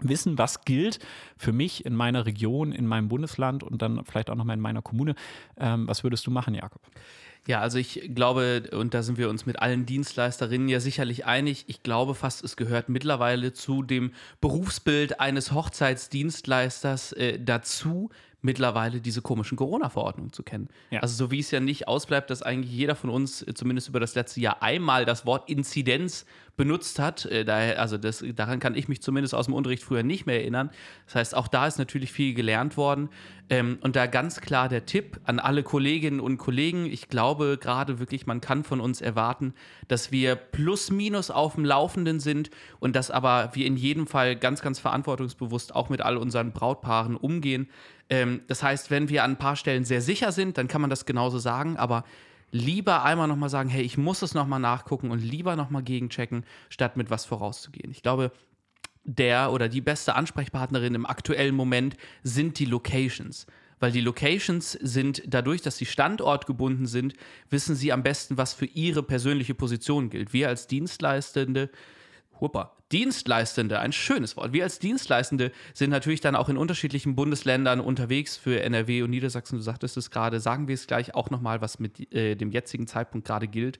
wissen, 0.00 0.36
was 0.36 0.66
gilt 0.66 0.98
für 1.38 1.52
mich 1.52 1.86
in 1.86 1.96
meiner 1.96 2.26
Region, 2.26 2.72
in 2.72 2.86
meinem 2.86 3.08
Bundesland 3.08 3.62
und 3.62 3.80
dann 3.80 4.04
vielleicht 4.04 4.28
auch 4.28 4.34
nochmal 4.34 4.56
in 4.56 4.62
meiner 4.62 4.82
Kommune, 4.82 5.14
ähm, 5.56 5.88
was 5.88 6.04
würdest 6.04 6.26
du 6.26 6.30
machen, 6.30 6.52
Jakob? 6.52 6.82
Ja, 7.46 7.60
also 7.60 7.78
ich 7.78 8.10
glaube, 8.14 8.70
und 8.72 8.92
da 8.92 9.02
sind 9.02 9.16
wir 9.16 9.30
uns 9.30 9.46
mit 9.46 9.60
allen 9.60 9.86
Dienstleisterinnen 9.86 10.68
ja 10.68 10.78
sicherlich 10.78 11.24
einig, 11.24 11.64
ich 11.68 11.82
glaube 11.82 12.14
fast, 12.14 12.44
es 12.44 12.56
gehört 12.56 12.88
mittlerweile 12.88 13.52
zu 13.52 13.82
dem 13.82 14.12
Berufsbild 14.40 15.20
eines 15.20 15.52
Hochzeitsdienstleisters 15.52 17.12
äh, 17.12 17.38
dazu, 17.38 18.10
mittlerweile 18.42 19.00
diese 19.00 19.22
komischen 19.22 19.56
Corona-Verordnungen 19.56 20.32
zu 20.32 20.42
kennen. 20.42 20.68
Ja. 20.90 21.00
Also 21.00 21.14
so 21.14 21.30
wie 21.30 21.40
es 21.40 21.50
ja 21.50 21.60
nicht 21.60 21.88
ausbleibt, 21.88 22.30
dass 22.30 22.42
eigentlich 22.42 22.72
jeder 22.72 22.94
von 22.94 23.10
uns 23.10 23.42
äh, 23.42 23.54
zumindest 23.54 23.88
über 23.88 24.00
das 24.00 24.14
letzte 24.14 24.40
Jahr 24.40 24.62
einmal 24.62 25.04
das 25.04 25.26
Wort 25.26 25.48
Inzidenz 25.48 26.24
benutzt 26.56 26.98
hat. 26.98 27.26
Äh, 27.26 27.44
daher, 27.44 27.80
also 27.80 27.98
das, 27.98 28.24
daran 28.34 28.60
kann 28.60 28.74
ich 28.74 28.88
mich 28.88 29.02
zumindest 29.02 29.34
aus 29.34 29.46
dem 29.46 29.54
Unterricht 29.54 29.82
früher 29.82 30.02
nicht 30.02 30.26
mehr 30.26 30.40
erinnern. 30.40 30.70
Das 31.06 31.14
heißt, 31.14 31.34
auch 31.34 31.48
da 31.48 31.66
ist 31.66 31.78
natürlich 31.78 32.12
viel 32.12 32.34
gelernt 32.34 32.76
worden. 32.76 33.10
Ähm, 33.50 33.78
und 33.82 33.96
da 33.96 34.06
ganz 34.06 34.40
klar 34.40 34.68
der 34.68 34.86
Tipp 34.86 35.20
an 35.24 35.38
alle 35.38 35.62
Kolleginnen 35.62 36.20
und 36.20 36.38
Kollegen. 36.38 36.86
Ich 36.86 37.08
glaube 37.08 37.58
gerade 37.60 37.98
wirklich, 37.98 38.26
man 38.26 38.40
kann 38.40 38.64
von 38.64 38.80
uns 38.80 39.00
erwarten, 39.00 39.54
dass 39.88 40.12
wir 40.12 40.36
plus 40.36 40.90
minus 40.90 41.30
auf 41.30 41.56
dem 41.56 41.64
Laufenden 41.64 42.20
sind 42.20 42.50
und 42.78 42.94
dass 42.94 43.10
aber 43.10 43.50
wir 43.54 43.66
in 43.66 43.76
jedem 43.76 44.06
Fall 44.06 44.36
ganz, 44.36 44.62
ganz 44.62 44.78
verantwortungsbewusst 44.78 45.74
auch 45.74 45.88
mit 45.88 46.00
all 46.00 46.16
unseren 46.16 46.52
Brautpaaren 46.52 47.16
umgehen. 47.16 47.68
Ähm, 48.10 48.42
das 48.48 48.62
heißt, 48.62 48.90
wenn 48.90 49.08
wir 49.08 49.24
an 49.24 49.32
ein 49.32 49.38
paar 49.38 49.56
Stellen 49.56 49.84
sehr 49.84 50.02
sicher 50.02 50.32
sind, 50.32 50.58
dann 50.58 50.68
kann 50.68 50.80
man 50.80 50.90
das 50.90 51.06
genauso 51.06 51.38
sagen, 51.38 51.76
aber 51.76 52.04
lieber 52.50 53.04
einmal 53.04 53.28
nochmal 53.28 53.48
sagen, 53.48 53.70
hey, 53.70 53.82
ich 53.82 53.96
muss 53.96 54.22
es 54.22 54.34
nochmal 54.34 54.60
nachgucken 54.60 55.10
und 55.10 55.20
lieber 55.20 55.56
nochmal 55.56 55.82
gegenchecken, 55.82 56.44
statt 56.68 56.96
mit 56.96 57.08
was 57.08 57.24
vorauszugehen. 57.24 57.90
Ich 57.92 58.02
glaube, 58.02 58.32
der 59.04 59.52
oder 59.52 59.68
die 59.68 59.80
beste 59.80 60.14
Ansprechpartnerin 60.14 60.94
im 60.94 61.06
aktuellen 61.06 61.54
Moment 61.54 61.96
sind 62.22 62.58
die 62.58 62.66
Locations. 62.66 63.46
Weil 63.78 63.92
die 63.92 64.02
Locations 64.02 64.72
sind 64.72 65.22
dadurch, 65.26 65.62
dass 65.62 65.78
sie 65.78 65.86
standortgebunden 65.86 66.86
sind, 66.86 67.14
wissen 67.48 67.74
sie 67.74 67.92
am 67.92 68.02
besten, 68.02 68.36
was 68.36 68.52
für 68.52 68.66
ihre 68.66 69.02
persönliche 69.02 69.54
Position 69.54 70.10
gilt. 70.10 70.34
Wir 70.34 70.48
als 70.48 70.66
Dienstleistende 70.66 71.70
Huppa. 72.40 72.76
Dienstleistende, 72.92 73.78
ein 73.78 73.92
schönes 73.92 74.36
Wort. 74.36 74.52
Wir 74.52 74.64
als 74.64 74.80
Dienstleistende 74.80 75.52
sind 75.74 75.90
natürlich 75.90 76.20
dann 76.20 76.34
auch 76.34 76.48
in 76.48 76.56
unterschiedlichen 76.56 77.14
Bundesländern 77.14 77.78
unterwegs 77.78 78.36
für 78.36 78.60
NRW 78.60 79.02
und 79.02 79.10
Niedersachsen. 79.10 79.56
Du 79.56 79.62
sagtest 79.62 79.96
es 79.96 80.10
gerade, 80.10 80.40
sagen 80.40 80.66
wir 80.66 80.74
es 80.74 80.88
gleich 80.88 81.14
auch 81.14 81.30
nochmal, 81.30 81.60
was 81.60 81.78
mit 81.78 82.12
äh, 82.12 82.34
dem 82.34 82.50
jetzigen 82.50 82.88
Zeitpunkt 82.88 83.28
gerade 83.28 83.46
gilt. 83.46 83.78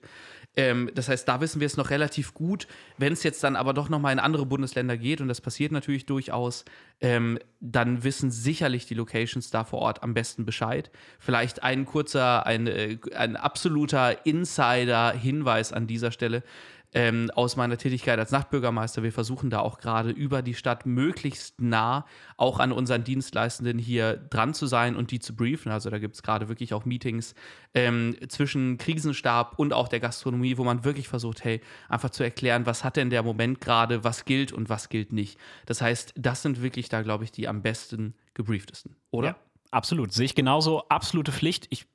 Ähm, 0.56 0.90
das 0.94 1.08
heißt, 1.08 1.26
da 1.26 1.40
wissen 1.40 1.58
wir 1.58 1.66
es 1.66 1.76
noch 1.76 1.90
relativ 1.90 2.34
gut. 2.34 2.68
Wenn 2.98 3.12
es 3.12 3.24
jetzt 3.24 3.42
dann 3.42 3.56
aber 3.56 3.74
doch 3.74 3.88
nochmal 3.88 4.12
in 4.12 4.20
andere 4.20 4.46
Bundesländer 4.46 4.96
geht, 4.96 5.20
und 5.20 5.26
das 5.26 5.40
passiert 5.40 5.72
natürlich 5.72 6.06
durchaus, 6.06 6.64
ähm, 7.00 7.38
dann 7.58 8.04
wissen 8.04 8.30
sicherlich 8.30 8.86
die 8.86 8.94
Locations 8.94 9.50
da 9.50 9.64
vor 9.64 9.80
Ort 9.80 10.04
am 10.04 10.14
besten 10.14 10.44
Bescheid. 10.44 10.90
Vielleicht 11.18 11.64
ein 11.64 11.84
kurzer, 11.84 12.46
ein, 12.46 12.68
äh, 12.68 12.98
ein 13.16 13.36
absoluter 13.36 14.24
Insider-Hinweis 14.24 15.72
an 15.72 15.88
dieser 15.88 16.12
Stelle 16.12 16.44
ähm, 16.92 17.30
aus 17.34 17.56
meiner 17.56 17.78
Tätigkeit 17.78 18.18
als 18.18 18.30
Nachtbürgermeister. 18.30 19.02
Wir 19.02 19.12
versuchen 19.12 19.50
da 19.50 19.60
auch 19.60 19.78
gerade 19.78 20.10
über 20.10 20.42
die 20.42 20.54
Stadt 20.54 20.86
möglichst 20.86 21.60
nah 21.60 22.04
auch 22.36 22.58
an 22.58 22.72
unseren 22.72 23.04
Dienstleistenden 23.04 23.78
hier 23.78 24.16
dran 24.16 24.54
zu 24.54 24.66
sein 24.66 24.96
und 24.96 25.10
die 25.10 25.20
zu 25.20 25.34
briefen. 25.36 25.70
Also 25.70 25.90
da 25.90 25.98
gibt 25.98 26.16
es 26.16 26.22
gerade 26.22 26.48
wirklich 26.48 26.74
auch 26.74 26.84
Meetings 26.84 27.34
ähm, 27.74 28.16
zwischen 28.28 28.78
Krisenstab 28.78 29.58
und 29.58 29.72
auch 29.72 29.88
der 29.88 30.00
Gastronomie, 30.00 30.56
wo 30.58 30.64
man 30.64 30.84
wirklich 30.84 31.08
versucht, 31.08 31.44
hey, 31.44 31.60
einfach 31.88 32.10
zu 32.10 32.22
erklären, 32.22 32.66
was 32.66 32.82
hat 32.84 32.96
denn 32.96 33.10
der 33.10 33.22
Moment 33.22 33.60
gerade, 33.60 34.02
was 34.04 34.24
gilt 34.24 34.52
und 34.52 34.68
was 34.68 34.88
gilt 34.88 35.12
nicht. 35.12 35.38
Das 35.66 35.80
heißt, 35.80 36.14
das 36.16 36.42
sind 36.42 36.62
wirklich 36.62 36.88
da, 36.88 37.02
glaube 37.02 37.24
ich, 37.24 37.32
die 37.32 37.46
am 37.46 37.62
besten 37.62 38.14
gebrieftesten, 38.34 38.96
oder? 39.10 39.28
Ja, 39.28 39.36
absolut. 39.70 40.12
Sehe 40.12 40.24
ich 40.24 40.34
genauso. 40.34 40.88
Absolute 40.88 41.32
Pflicht. 41.32 41.66
Ich 41.70 41.86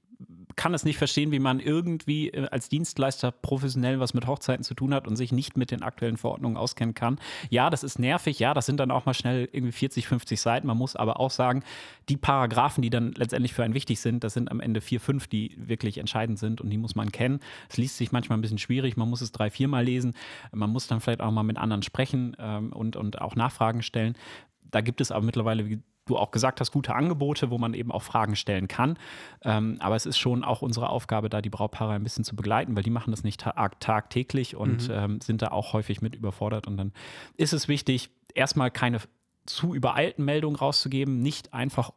kann 0.55 0.73
es 0.73 0.85
nicht 0.85 0.97
verstehen, 0.97 1.31
wie 1.31 1.39
man 1.39 1.59
irgendwie 1.59 2.29
äh, 2.29 2.47
als 2.47 2.69
Dienstleister 2.69 3.31
professionell 3.31 3.99
was 3.99 4.13
mit 4.13 4.27
Hochzeiten 4.27 4.63
zu 4.63 4.73
tun 4.73 4.93
hat 4.93 5.07
und 5.07 5.15
sich 5.15 5.31
nicht 5.31 5.57
mit 5.57 5.71
den 5.71 5.83
aktuellen 5.83 6.17
Verordnungen 6.17 6.57
auskennen 6.57 6.93
kann. 6.93 7.19
Ja, 7.49 7.69
das 7.69 7.83
ist 7.83 7.99
nervig, 7.99 8.39
ja, 8.39 8.53
das 8.53 8.65
sind 8.65 8.79
dann 8.79 8.91
auch 8.91 9.05
mal 9.05 9.13
schnell 9.13 9.49
irgendwie 9.51 9.71
40, 9.71 10.07
50 10.07 10.39
Seiten. 10.39 10.67
Man 10.67 10.77
muss 10.77 10.95
aber 10.95 11.19
auch 11.19 11.31
sagen, 11.31 11.63
die 12.09 12.17
Paragraphen, 12.17 12.81
die 12.81 12.89
dann 12.89 13.11
letztendlich 13.13 13.53
für 13.53 13.63
einen 13.63 13.73
wichtig 13.73 13.99
sind, 13.99 14.23
das 14.23 14.33
sind 14.33 14.51
am 14.51 14.59
Ende 14.59 14.81
vier, 14.81 14.99
fünf, 14.99 15.27
die 15.27 15.55
wirklich 15.57 15.97
entscheidend 15.97 16.39
sind 16.39 16.61
und 16.61 16.69
die 16.69 16.77
muss 16.77 16.95
man 16.95 17.11
kennen. 17.11 17.39
Es 17.69 17.77
liest 17.77 17.97
sich 17.97 18.11
manchmal 18.11 18.37
ein 18.37 18.41
bisschen 18.41 18.57
schwierig, 18.57 18.97
man 18.97 19.09
muss 19.09 19.21
es 19.21 19.31
drei, 19.31 19.49
viermal 19.49 19.83
lesen. 19.83 20.13
Man 20.51 20.69
muss 20.69 20.87
dann 20.87 21.01
vielleicht 21.01 21.21
auch 21.21 21.31
mal 21.31 21.43
mit 21.43 21.57
anderen 21.57 21.83
sprechen 21.83 22.35
ähm, 22.39 22.71
und, 22.71 22.95
und 22.95 23.21
auch 23.21 23.35
Nachfragen 23.35 23.81
stellen. 23.81 24.15
Da 24.63 24.81
gibt 24.81 25.01
es 25.01 25.11
aber 25.11 25.25
mittlerweile, 25.25 25.69
wie 25.69 25.81
du 26.05 26.17
auch 26.17 26.31
gesagt 26.31 26.59
hast, 26.59 26.71
gute 26.71 26.93
Angebote, 26.93 27.49
wo 27.49 27.57
man 27.57 27.73
eben 27.73 27.91
auch 27.91 28.03
Fragen 28.03 28.35
stellen 28.35 28.67
kann. 28.67 28.97
Ähm, 29.43 29.77
aber 29.79 29.95
es 29.95 30.05
ist 30.05 30.17
schon 30.17 30.43
auch 30.43 30.61
unsere 30.61 30.89
Aufgabe, 30.89 31.29
da 31.29 31.41
die 31.41 31.49
Brautpaare 31.49 31.93
ein 31.93 32.03
bisschen 32.03 32.23
zu 32.23 32.35
begleiten, 32.35 32.75
weil 32.75 32.83
die 32.83 32.89
machen 32.89 33.11
das 33.11 33.23
nicht 33.23 33.41
tag 33.41 33.79
tagtäglich 33.79 34.55
und 34.55 34.87
mhm. 34.87 34.95
ähm, 34.95 35.21
sind 35.21 35.41
da 35.41 35.49
auch 35.49 35.73
häufig 35.73 36.01
mit 36.01 36.15
überfordert. 36.15 36.67
Und 36.67 36.77
dann 36.77 36.93
ist 37.37 37.53
es 37.53 37.67
wichtig, 37.67 38.09
erstmal 38.33 38.71
keine 38.71 38.99
zu 39.45 39.75
übereilten 39.75 40.25
Meldungen 40.25 40.55
rauszugeben, 40.55 41.21
nicht 41.21 41.53
einfach 41.53 41.91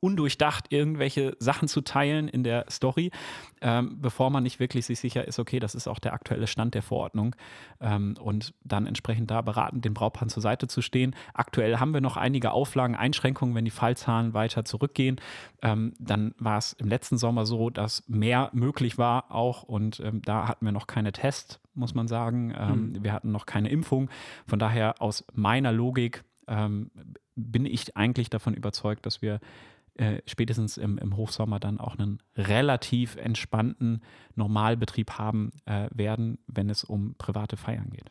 undurchdacht 0.00 0.72
irgendwelche 0.72 1.36
Sachen 1.38 1.68
zu 1.68 1.82
teilen 1.82 2.28
in 2.28 2.42
der 2.42 2.64
Story, 2.70 3.10
ähm, 3.60 4.00
bevor 4.00 4.30
man 4.30 4.42
nicht 4.42 4.58
wirklich 4.58 4.86
sich 4.86 4.98
sicher 4.98 5.26
ist, 5.28 5.38
okay, 5.38 5.60
das 5.60 5.74
ist 5.74 5.86
auch 5.86 5.98
der 5.98 6.14
aktuelle 6.14 6.46
Stand 6.46 6.74
der 6.74 6.82
Verordnung 6.82 7.36
ähm, 7.80 8.14
und 8.20 8.54
dann 8.64 8.86
entsprechend 8.86 9.30
da 9.30 9.42
beratend 9.42 9.84
den 9.84 9.94
Brautpaaren 9.94 10.30
zur 10.30 10.42
Seite 10.42 10.68
zu 10.68 10.80
stehen. 10.80 11.14
Aktuell 11.34 11.78
haben 11.78 11.92
wir 11.92 12.00
noch 12.00 12.16
einige 12.16 12.52
Auflagen, 12.52 12.94
Einschränkungen, 12.94 13.54
wenn 13.54 13.66
die 13.66 13.70
Fallzahlen 13.70 14.32
weiter 14.32 14.64
zurückgehen. 14.64 15.20
Ähm, 15.62 15.92
dann 15.98 16.34
war 16.38 16.58
es 16.58 16.72
im 16.72 16.88
letzten 16.88 17.18
Sommer 17.18 17.44
so, 17.44 17.68
dass 17.68 18.02
mehr 18.08 18.50
möglich 18.52 18.96
war 18.96 19.30
auch 19.30 19.62
und 19.62 20.00
ähm, 20.00 20.22
da 20.22 20.48
hatten 20.48 20.64
wir 20.64 20.72
noch 20.72 20.86
keine 20.86 21.12
Tests, 21.12 21.60
muss 21.74 21.94
man 21.94 22.08
sagen. 22.08 22.48
Mhm. 22.48 23.04
Wir 23.04 23.12
hatten 23.12 23.30
noch 23.32 23.46
keine 23.46 23.68
Impfung. 23.68 24.10
Von 24.46 24.58
daher 24.58 25.00
aus 25.00 25.24
meiner 25.34 25.72
Logik 25.72 26.24
ähm, 26.48 26.90
bin 27.36 27.64
ich 27.66 27.96
eigentlich 27.96 28.30
davon 28.30 28.54
überzeugt, 28.54 29.06
dass 29.06 29.22
wir 29.22 29.40
äh, 30.00 30.22
spätestens 30.26 30.78
im, 30.78 30.98
im 30.98 31.16
Hochsommer 31.16 31.60
dann 31.60 31.78
auch 31.78 31.98
einen 31.98 32.22
relativ 32.36 33.16
entspannten 33.16 34.02
Normalbetrieb 34.34 35.12
haben 35.12 35.50
äh, 35.66 35.88
werden, 35.92 36.38
wenn 36.46 36.70
es 36.70 36.84
um 36.84 37.14
private 37.18 37.56
Feiern 37.56 37.90
geht 37.90 38.10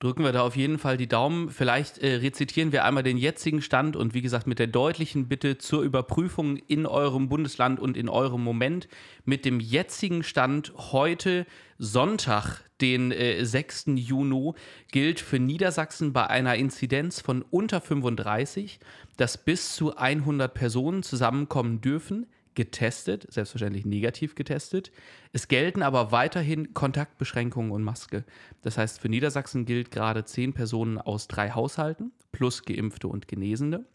drücken 0.00 0.24
wir 0.24 0.32
da 0.32 0.42
auf 0.42 0.56
jeden 0.56 0.78
Fall 0.78 0.96
die 0.96 1.06
Daumen. 1.06 1.50
Vielleicht 1.50 1.98
äh, 1.98 2.16
rezitieren 2.16 2.72
wir 2.72 2.84
einmal 2.84 3.02
den 3.02 3.18
jetzigen 3.18 3.62
Stand 3.62 3.96
und 3.96 4.14
wie 4.14 4.22
gesagt 4.22 4.46
mit 4.46 4.58
der 4.58 4.66
deutlichen 4.66 5.28
Bitte 5.28 5.58
zur 5.58 5.82
Überprüfung 5.82 6.56
in 6.56 6.86
eurem 6.86 7.28
Bundesland 7.28 7.78
und 7.78 7.96
in 7.96 8.08
eurem 8.08 8.42
Moment. 8.42 8.88
Mit 9.24 9.44
dem 9.44 9.60
jetzigen 9.60 10.22
Stand 10.22 10.72
heute 10.76 11.46
Sonntag, 11.78 12.62
den 12.80 13.12
äh, 13.12 13.44
6. 13.44 13.84
Juni, 13.94 14.54
gilt 14.90 15.20
für 15.20 15.38
Niedersachsen 15.38 16.14
bei 16.14 16.26
einer 16.26 16.54
Inzidenz 16.56 17.20
von 17.20 17.42
unter 17.42 17.82
35, 17.82 18.80
dass 19.18 19.36
bis 19.36 19.74
zu 19.74 19.96
100 19.96 20.52
Personen 20.52 21.02
zusammenkommen 21.02 21.82
dürfen 21.82 22.26
getestet, 22.60 23.26
selbstverständlich 23.32 23.86
negativ 23.86 24.34
getestet. 24.34 24.92
Es 25.32 25.48
gelten 25.48 25.82
aber 25.82 26.12
weiterhin 26.12 26.74
Kontaktbeschränkungen 26.74 27.72
und 27.72 27.82
Maske. 27.82 28.22
Das 28.60 28.76
heißt, 28.76 29.00
für 29.00 29.08
Niedersachsen 29.08 29.64
gilt 29.64 29.90
gerade 29.90 30.26
zehn 30.26 30.52
Personen 30.52 30.98
aus 30.98 31.26
drei 31.26 31.52
Haushalten 31.52 32.12
plus 32.32 32.64
Geimpfte 32.64 33.08
und 33.08 33.28
Genesene. 33.28 33.86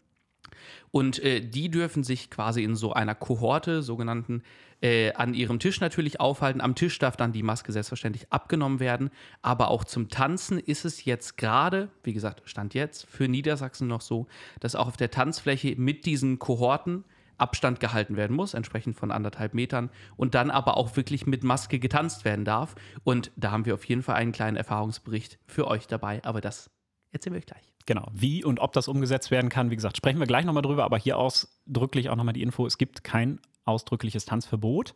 Und 0.90 1.22
äh, 1.22 1.40
die 1.40 1.70
dürfen 1.70 2.02
sich 2.02 2.28
quasi 2.28 2.64
in 2.64 2.74
so 2.74 2.92
einer 2.92 3.14
Kohorte, 3.14 3.82
sogenannten, 3.82 4.42
äh, 4.80 5.12
an 5.12 5.32
ihrem 5.32 5.60
Tisch 5.60 5.80
natürlich 5.80 6.18
aufhalten. 6.18 6.60
Am 6.60 6.74
Tisch 6.74 6.98
darf 6.98 7.16
dann 7.16 7.30
die 7.30 7.44
Maske 7.44 7.70
selbstverständlich 7.70 8.32
abgenommen 8.32 8.80
werden. 8.80 9.10
Aber 9.42 9.68
auch 9.68 9.84
zum 9.84 10.08
Tanzen 10.08 10.58
ist 10.58 10.84
es 10.84 11.04
jetzt 11.04 11.36
gerade, 11.36 11.88
wie 12.02 12.14
gesagt, 12.14 12.42
Stand 12.46 12.74
jetzt, 12.74 13.06
für 13.06 13.28
Niedersachsen 13.28 13.86
noch 13.86 14.00
so, 14.00 14.26
dass 14.58 14.74
auch 14.74 14.88
auf 14.88 14.96
der 14.96 15.12
Tanzfläche 15.12 15.76
mit 15.76 16.04
diesen 16.04 16.40
Kohorten 16.40 17.04
Abstand 17.38 17.80
gehalten 17.80 18.16
werden 18.16 18.36
muss, 18.36 18.54
entsprechend 18.54 18.96
von 18.96 19.10
anderthalb 19.10 19.54
Metern, 19.54 19.90
und 20.16 20.34
dann 20.34 20.50
aber 20.50 20.76
auch 20.76 20.96
wirklich 20.96 21.26
mit 21.26 21.44
Maske 21.44 21.78
getanzt 21.78 22.24
werden 22.24 22.44
darf. 22.44 22.74
Und 23.04 23.30
da 23.36 23.50
haben 23.50 23.66
wir 23.66 23.74
auf 23.74 23.84
jeden 23.84 24.02
Fall 24.02 24.16
einen 24.16 24.32
kleinen 24.32 24.56
Erfahrungsbericht 24.56 25.38
für 25.46 25.66
euch 25.66 25.86
dabei, 25.86 26.24
aber 26.24 26.40
das 26.40 26.70
erzählen 27.12 27.34
wir 27.34 27.38
euch 27.38 27.46
gleich. 27.46 27.72
Genau, 27.86 28.08
wie 28.12 28.44
und 28.44 28.58
ob 28.58 28.72
das 28.72 28.88
umgesetzt 28.88 29.30
werden 29.30 29.48
kann, 29.48 29.70
wie 29.70 29.76
gesagt, 29.76 29.96
sprechen 29.96 30.18
wir 30.18 30.26
gleich 30.26 30.44
nochmal 30.44 30.62
drüber, 30.62 30.84
aber 30.84 30.98
hier 30.98 31.18
ausdrücklich 31.18 32.10
auch 32.10 32.16
nochmal 32.16 32.34
die 32.34 32.42
Info, 32.42 32.66
es 32.66 32.78
gibt 32.78 33.04
kein 33.04 33.40
ausdrückliches 33.64 34.24
Tanzverbot, 34.24 34.94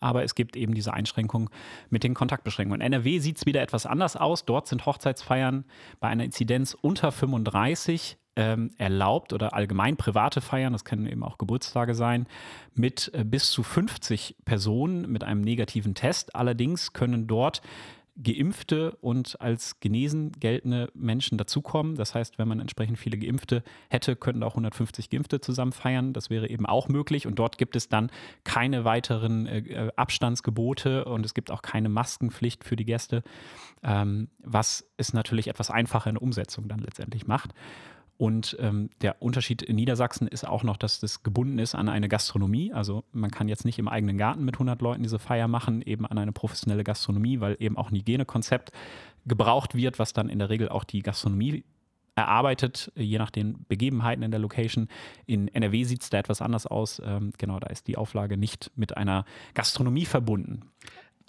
aber 0.00 0.22
es 0.22 0.34
gibt 0.34 0.56
eben 0.56 0.74
diese 0.74 0.94
Einschränkung 0.94 1.50
mit 1.90 2.04
den 2.04 2.14
Kontaktbeschränkungen. 2.14 2.80
In 2.80 2.92
NRW 2.92 3.18
sieht 3.18 3.38
es 3.38 3.46
wieder 3.46 3.62
etwas 3.62 3.86
anders 3.86 4.16
aus. 4.16 4.44
Dort 4.44 4.68
sind 4.68 4.86
Hochzeitsfeiern 4.86 5.64
bei 5.98 6.08
einer 6.08 6.24
Inzidenz 6.24 6.76
unter 6.80 7.10
35 7.10 8.16
ähm, 8.38 8.70
erlaubt 8.78 9.32
oder 9.32 9.52
allgemein 9.52 9.96
private 9.96 10.40
Feiern, 10.40 10.72
das 10.72 10.84
können 10.84 11.06
eben 11.06 11.24
auch 11.24 11.38
Geburtstage 11.38 11.94
sein, 11.94 12.28
mit 12.74 13.10
äh, 13.12 13.24
bis 13.24 13.50
zu 13.50 13.64
50 13.64 14.36
Personen 14.44 15.10
mit 15.10 15.24
einem 15.24 15.40
negativen 15.40 15.96
Test. 15.96 16.36
Allerdings 16.36 16.92
können 16.92 17.26
dort 17.26 17.62
Geimpfte 18.22 18.96
und 19.00 19.40
als 19.40 19.80
genesen 19.80 20.32
geltende 20.32 20.90
Menschen 20.94 21.36
dazukommen. 21.36 21.96
Das 21.96 22.14
heißt, 22.14 22.38
wenn 22.38 22.46
man 22.46 22.60
entsprechend 22.60 22.98
viele 22.98 23.18
Geimpfte 23.18 23.64
hätte, 23.90 24.14
könnten 24.14 24.44
auch 24.44 24.52
150 24.52 25.10
Geimpfte 25.10 25.40
zusammen 25.40 25.72
feiern. 25.72 26.12
Das 26.12 26.30
wäre 26.30 26.48
eben 26.48 26.66
auch 26.66 26.88
möglich. 26.88 27.26
Und 27.26 27.40
dort 27.40 27.58
gibt 27.58 27.74
es 27.74 27.88
dann 27.88 28.10
keine 28.44 28.84
weiteren 28.84 29.46
äh, 29.46 29.58
äh 29.58 29.90
Abstandsgebote 29.96 31.04
und 31.06 31.26
es 31.26 31.34
gibt 31.34 31.50
auch 31.50 31.62
keine 31.62 31.88
Maskenpflicht 31.88 32.64
für 32.64 32.76
die 32.76 32.84
Gäste, 32.84 33.24
ähm, 33.82 34.28
was 34.38 34.88
es 34.96 35.12
natürlich 35.12 35.48
etwas 35.48 35.70
einfacher 35.70 36.10
in 36.10 36.14
der 36.14 36.22
Umsetzung 36.22 36.68
dann 36.68 36.80
letztendlich 36.80 37.26
macht. 37.26 37.52
Und 38.18 38.56
ähm, 38.58 38.90
der 39.00 39.22
Unterschied 39.22 39.62
in 39.62 39.76
Niedersachsen 39.76 40.26
ist 40.26 40.46
auch 40.46 40.64
noch, 40.64 40.76
dass 40.76 40.98
das 40.98 41.22
gebunden 41.22 41.60
ist 41.60 41.76
an 41.76 41.88
eine 41.88 42.08
Gastronomie. 42.08 42.72
Also 42.72 43.04
man 43.12 43.30
kann 43.30 43.46
jetzt 43.48 43.64
nicht 43.64 43.78
im 43.78 43.86
eigenen 43.86 44.18
Garten 44.18 44.44
mit 44.44 44.56
100 44.56 44.82
Leuten 44.82 45.04
diese 45.04 45.20
Feier 45.20 45.46
machen, 45.46 45.82
eben 45.82 46.04
an 46.04 46.18
eine 46.18 46.32
professionelle 46.32 46.82
Gastronomie, 46.82 47.38
weil 47.38 47.56
eben 47.60 47.78
auch 47.78 47.90
ein 47.90 47.96
Hygienekonzept 47.96 48.72
gebraucht 49.24 49.76
wird, 49.76 50.00
was 50.00 50.14
dann 50.14 50.28
in 50.28 50.40
der 50.40 50.50
Regel 50.50 50.68
auch 50.68 50.82
die 50.82 51.02
Gastronomie 51.02 51.62
erarbeitet, 52.16 52.90
je 52.96 53.18
nach 53.18 53.30
den 53.30 53.64
Begebenheiten 53.68 54.24
in 54.24 54.32
der 54.32 54.40
Location. 54.40 54.88
In 55.26 55.46
NRW 55.46 55.84
sieht 55.84 56.02
es 56.02 56.10
da 56.10 56.18
etwas 56.18 56.42
anders 56.42 56.66
aus. 56.66 57.00
Ähm, 57.04 57.32
genau, 57.38 57.60
da 57.60 57.68
ist 57.68 57.86
die 57.86 57.96
Auflage 57.96 58.36
nicht 58.36 58.72
mit 58.74 58.96
einer 58.96 59.24
Gastronomie 59.54 60.06
verbunden. 60.06 60.62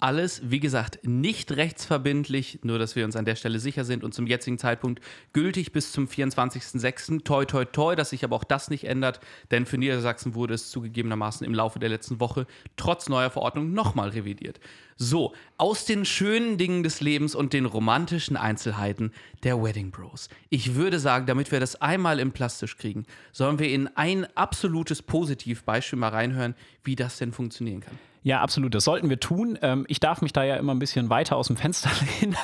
Alles, 0.00 0.40
wie 0.42 0.60
gesagt, 0.60 1.00
nicht 1.02 1.52
rechtsverbindlich, 1.52 2.60
nur 2.62 2.78
dass 2.78 2.96
wir 2.96 3.04
uns 3.04 3.16
an 3.16 3.26
der 3.26 3.36
Stelle 3.36 3.58
sicher 3.58 3.84
sind 3.84 4.02
und 4.02 4.14
zum 4.14 4.26
jetzigen 4.26 4.56
Zeitpunkt 4.56 5.02
gültig 5.34 5.72
bis 5.72 5.92
zum 5.92 6.06
24.06. 6.06 7.22
Toi, 7.22 7.44
toi, 7.44 7.66
toi, 7.66 7.94
dass 7.94 8.10
sich 8.10 8.24
aber 8.24 8.34
auch 8.36 8.44
das 8.44 8.70
nicht 8.70 8.84
ändert, 8.84 9.20
denn 9.50 9.66
für 9.66 9.76
Niedersachsen 9.76 10.34
wurde 10.34 10.54
es 10.54 10.70
zugegebenermaßen 10.70 11.46
im 11.46 11.52
Laufe 11.52 11.78
der 11.78 11.90
letzten 11.90 12.18
Woche 12.18 12.46
trotz 12.76 13.10
neuer 13.10 13.30
Verordnung 13.30 13.74
nochmal 13.74 14.08
revidiert. 14.08 14.58
So, 15.02 15.32
aus 15.56 15.86
den 15.86 16.04
schönen 16.04 16.58
Dingen 16.58 16.82
des 16.82 17.00
Lebens 17.00 17.34
und 17.34 17.54
den 17.54 17.64
romantischen 17.64 18.36
Einzelheiten 18.36 19.12
der 19.44 19.62
Wedding 19.62 19.92
Bros. 19.92 20.28
Ich 20.50 20.74
würde 20.74 20.98
sagen, 20.98 21.24
damit 21.24 21.50
wir 21.50 21.58
das 21.58 21.80
einmal 21.80 22.20
im 22.20 22.32
Plastisch 22.32 22.76
kriegen, 22.76 23.06
sollen 23.32 23.58
wir 23.58 23.70
in 23.70 23.88
ein 23.96 24.26
absolutes 24.36 25.00
Positivbeispiel 25.00 25.98
mal 25.98 26.10
reinhören, 26.10 26.54
wie 26.84 26.96
das 26.96 27.16
denn 27.16 27.32
funktionieren 27.32 27.80
kann. 27.80 27.98
Ja, 28.22 28.42
absolut. 28.42 28.74
Das 28.74 28.84
sollten 28.84 29.08
wir 29.08 29.18
tun. 29.18 29.58
Ähm, 29.62 29.86
ich 29.88 29.98
darf 29.98 30.20
mich 30.20 30.34
da 30.34 30.44
ja 30.44 30.56
immer 30.56 30.74
ein 30.74 30.78
bisschen 30.78 31.08
weiter 31.08 31.36
aus 31.36 31.46
dem 31.46 31.56
Fenster 31.56 31.90
lehnen. 32.20 32.36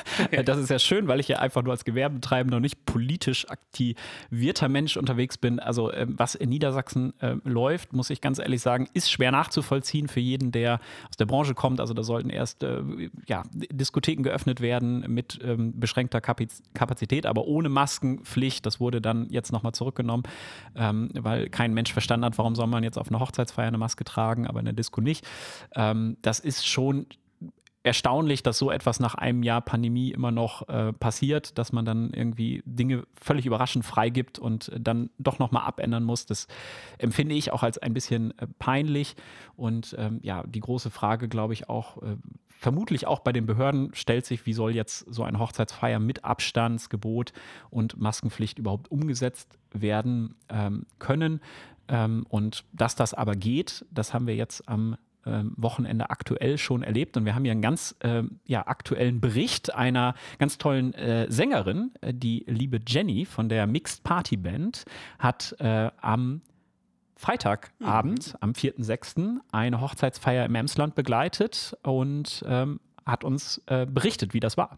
Das 0.45 0.57
ist 0.57 0.69
ja 0.69 0.79
schön, 0.79 1.07
weil 1.07 1.19
ich 1.19 1.27
ja 1.27 1.37
einfach 1.37 1.61
nur 1.61 1.71
als 1.71 1.85
Gewerbetreibender 1.85 2.57
und 2.57 2.63
nicht 2.63 2.85
politisch 2.85 3.47
aktivierter 3.47 4.69
Mensch 4.69 4.97
unterwegs 4.97 5.37
bin. 5.37 5.59
Also, 5.59 5.93
ähm, 5.93 6.15
was 6.17 6.33
in 6.33 6.49
Niedersachsen 6.49 7.13
äh, 7.19 7.35
läuft, 7.43 7.93
muss 7.93 8.09
ich 8.09 8.21
ganz 8.21 8.39
ehrlich 8.39 8.61
sagen, 8.61 8.87
ist 8.93 9.11
schwer 9.11 9.31
nachzuvollziehen 9.31 10.07
für 10.07 10.19
jeden, 10.19 10.51
der 10.51 10.79
aus 11.09 11.17
der 11.17 11.25
Branche 11.25 11.53
kommt. 11.53 11.79
Also, 11.79 11.93
da 11.93 12.01
sollten 12.01 12.31
erst 12.31 12.46
äh, 12.55 12.81
ja, 13.27 13.43
Diskotheken 13.51 14.23
geöffnet 14.23 14.61
werden 14.61 15.05
mit 15.07 15.39
ähm, 15.43 15.79
beschränkter 15.79 16.21
Kapazität, 16.21 17.25
aber 17.25 17.45
ohne 17.45 17.69
Maskenpflicht. 17.69 18.65
Das 18.65 18.79
wurde 18.79 19.01
dann 19.01 19.29
jetzt 19.29 19.51
nochmal 19.51 19.73
zurückgenommen, 19.73 20.23
ähm, 20.75 21.09
weil 21.13 21.49
kein 21.49 21.73
Mensch 21.73 21.93
verstanden 21.93 22.25
hat, 22.25 22.37
warum 22.37 22.55
soll 22.55 22.67
man 22.67 22.83
jetzt 22.83 22.97
auf 22.97 23.09
einer 23.09 23.19
Hochzeitsfeier 23.19 23.67
eine 23.67 23.77
Maske 23.77 24.03
tragen, 24.03 24.47
aber 24.47 24.59
in 24.59 24.65
der 24.65 24.73
Disco 24.73 25.01
nicht. 25.01 25.25
Ähm, 25.75 26.17
das 26.21 26.39
ist 26.39 26.67
schon 26.67 27.07
erstaunlich, 27.87 28.43
dass 28.43 28.57
so 28.57 28.69
etwas 28.69 28.99
nach 28.99 29.15
einem 29.15 29.41
Jahr 29.41 29.61
Pandemie 29.61 30.11
immer 30.11 30.31
noch 30.31 30.67
äh, 30.69 30.93
passiert, 30.93 31.57
dass 31.57 31.71
man 31.71 31.85
dann 31.85 32.11
irgendwie 32.11 32.61
Dinge 32.65 33.03
völlig 33.19 33.45
überraschend 33.45 33.85
freigibt 33.85 34.37
und 34.37 34.71
dann 34.77 35.09
doch 35.17 35.39
nochmal 35.39 35.65
abändern 35.65 36.03
muss. 36.03 36.25
Das 36.25 36.47
empfinde 36.97 37.33
ich 37.33 37.51
auch 37.51 37.63
als 37.63 37.77
ein 37.77 37.93
bisschen 37.93 38.37
äh, 38.37 38.47
peinlich. 38.59 39.15
Und 39.55 39.95
ähm, 39.97 40.19
ja, 40.21 40.43
die 40.45 40.59
große 40.59 40.91
Frage, 40.91 41.27
glaube 41.27 41.53
ich, 41.53 41.69
auch 41.69 42.01
äh, 42.03 42.17
vermutlich 42.47 43.07
auch 43.07 43.19
bei 43.19 43.31
den 43.31 43.45
Behörden 43.45 43.91
stellt 43.93 44.25
sich, 44.25 44.45
wie 44.45 44.53
soll 44.53 44.75
jetzt 44.75 44.99
so 45.11 45.23
eine 45.23 45.39
Hochzeitsfeier 45.39 45.99
mit 45.99 46.25
Abstandsgebot 46.25 47.33
und 47.69 47.97
Maskenpflicht 47.97 48.59
überhaupt 48.59 48.91
umgesetzt 48.91 49.57
werden 49.71 50.35
ähm, 50.49 50.85
können. 50.99 51.39
Ähm, 51.87 52.25
und 52.29 52.65
dass 52.73 52.95
das 52.95 53.13
aber 53.13 53.35
geht, 53.35 53.85
das 53.91 54.13
haben 54.13 54.27
wir 54.27 54.35
jetzt 54.35 54.67
am 54.67 54.97
ähm, 55.27 55.53
Wochenende 55.57 56.09
aktuell 56.09 56.57
schon 56.57 56.83
erlebt. 56.83 57.17
Und 57.17 57.25
wir 57.25 57.35
haben 57.35 57.43
hier 57.43 57.51
einen 57.51 57.61
ganz 57.61 57.95
äh, 57.99 58.23
ja, 58.45 58.65
aktuellen 58.67 59.19
Bericht 59.19 59.73
einer 59.75 60.15
ganz 60.39 60.57
tollen 60.57 60.93
äh, 60.93 61.27
Sängerin, 61.29 61.91
äh, 62.01 62.13
die 62.13 62.45
liebe 62.47 62.79
Jenny 62.85 63.25
von 63.25 63.49
der 63.49 63.67
Mixed 63.67 64.03
Party 64.03 64.37
Band, 64.37 64.85
hat 65.19 65.55
äh, 65.59 65.91
am 66.01 66.41
Freitagabend, 67.15 68.33
mhm. 68.33 68.37
am 68.41 68.51
4.6., 68.51 69.37
eine 69.51 69.81
Hochzeitsfeier 69.81 70.45
im 70.45 70.55
Emsland 70.55 70.95
begleitet 70.95 71.75
und 71.83 72.43
ähm, 72.47 72.79
hat 73.05 73.23
uns 73.23 73.61
äh, 73.65 73.85
berichtet, 73.85 74.33
wie 74.33 74.39
das 74.39 74.57
war. 74.57 74.77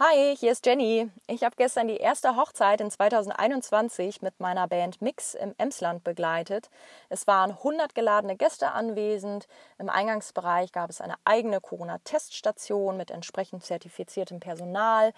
Hi, 0.00 0.34
hier 0.36 0.50
ist 0.50 0.66
Jenny. 0.66 1.08
Ich 1.28 1.44
habe 1.44 1.54
gestern 1.54 1.86
die 1.86 1.98
erste 1.98 2.34
Hochzeit 2.34 2.80
in 2.80 2.90
2021 2.90 4.22
mit 4.22 4.40
meiner 4.40 4.66
Band 4.66 5.00
Mix 5.00 5.34
im 5.34 5.54
Emsland 5.56 6.02
begleitet. 6.02 6.68
Es 7.10 7.28
waren 7.28 7.52
100 7.52 7.94
geladene 7.94 8.34
Gäste 8.34 8.72
anwesend. 8.72 9.46
Im 9.78 9.88
Eingangsbereich 9.88 10.72
gab 10.72 10.90
es 10.90 11.00
eine 11.00 11.14
eigene 11.24 11.60
Corona-Teststation 11.60 12.96
mit 12.96 13.12
entsprechend 13.12 13.62
zertifiziertem 13.62 14.40
Personal 14.40 15.12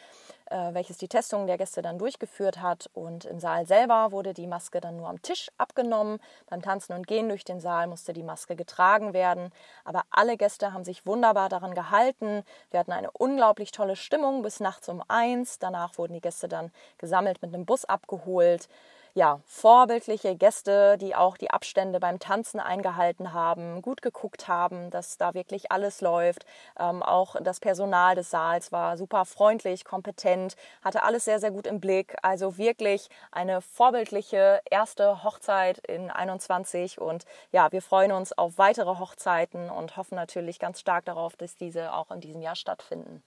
welches 0.51 0.99
die 0.99 1.09
Testung 1.09 1.47
der 1.47 1.59
Gäste 1.59 1.83
dann 1.83 1.99
durchgeführt 1.99 2.61
hat. 2.61 2.89
Und 2.95 3.25
im 3.25 3.41
Saal 3.41 3.67
selber 3.67 4.13
wurde 4.13 4.35
die 4.35 4.47
Maske 4.47 4.81
dann 4.81 4.97
nur 4.97 5.09
am 5.09 5.21
Tisch 5.23 5.49
abgenommen. 5.59 6.19
Beim 6.49 6.63
Tanzen 6.63 6.93
und 6.93 7.07
Gehen 7.07 7.29
durch 7.29 7.45
den 7.45 7.61
Saal 7.61 7.87
musste 7.87 8.13
die 8.13 8.23
Maske 8.23 8.57
getragen 8.57 9.13
werden. 9.13 9.51
Aber 9.85 10.03
alle 10.11 10.37
Gäste 10.37 10.73
haben 10.73 10.85
sich 10.85 11.07
wunderbar 11.07 11.49
daran 11.49 11.75
gehalten. 11.75 12.43
Wir 12.71 12.81
hatten 12.81 12.93
eine 12.93 13.11
unglaublich 13.11 13.73
tolle 13.73 13.97
Stimmung 13.97 14.43
bis 14.43 14.61
nachts 14.61 14.89
um 14.89 15.03
eins. 15.09 15.59
Danach 15.59 15.99
wurden 15.99 16.15
die 16.15 16.21
Gäste 16.21 16.49
dann 16.49 16.71
gesammelt 16.99 17.43
mit 17.43 17.55
einem 17.55 17.65
Bus 17.65 17.85
abgeholt 17.85 18.69
ja, 19.17 19.41
vorbildliche 19.47 20.37
Gäste, 20.37 20.99
die 20.99 21.15
auch 21.17 21.39
die 21.39 21.51
Abstände 21.51 22.01
beim 22.01 22.19
Tanzen 22.19 22.61
eingehalten 22.61 23.33
haben, 23.33 23.81
gut 23.81 24.03
geguckt 24.03 24.47
haben, 24.47 24.91
dass 24.91 25.17
da 25.17 25.33
wirklich 25.33 25.73
alles 25.73 26.03
läuft. 26.03 26.45
Ähm, 26.79 27.03
auch 27.03 27.35
das 27.41 27.59
Personal 27.59 28.15
des 28.15 28.31
Saals 28.31 28.73
war 28.73 28.99
super 28.99 29.25
freundlich, 29.25 29.87
kompetent, 29.87 30.55
hatte 30.83 31.03
alles 31.03 31.25
sehr, 31.25 31.41
sehr 31.41 31.51
gut 31.51 31.67
im 31.67 31.81
Blick. 31.81 32.15
Also 32.21 32.59
wirklich 32.59 33.09
eine 33.33 33.63
vorbildliche 33.63 34.61
erste 34.71 35.25
Hochzeit 35.25 35.79
in 35.79 36.11
21 36.11 37.01
und 37.01 37.25
ja, 37.53 37.73
wir 37.73 37.81
freuen 37.81 38.13
uns 38.13 38.37
auf 38.37 38.59
weitere 38.59 38.99
Hochzeiten 38.99 39.71
und 39.71 39.97
hoffen 39.97 40.17
natürlich 40.17 40.59
ganz 40.59 40.79
stark 40.81 41.07
darauf, 41.07 41.37
dass 41.37 41.57
diese 41.57 41.95
auch 41.95 42.11
in 42.11 42.21
diesem 42.21 42.43
Jahr 42.43 42.57
stattfinden. 42.57 43.23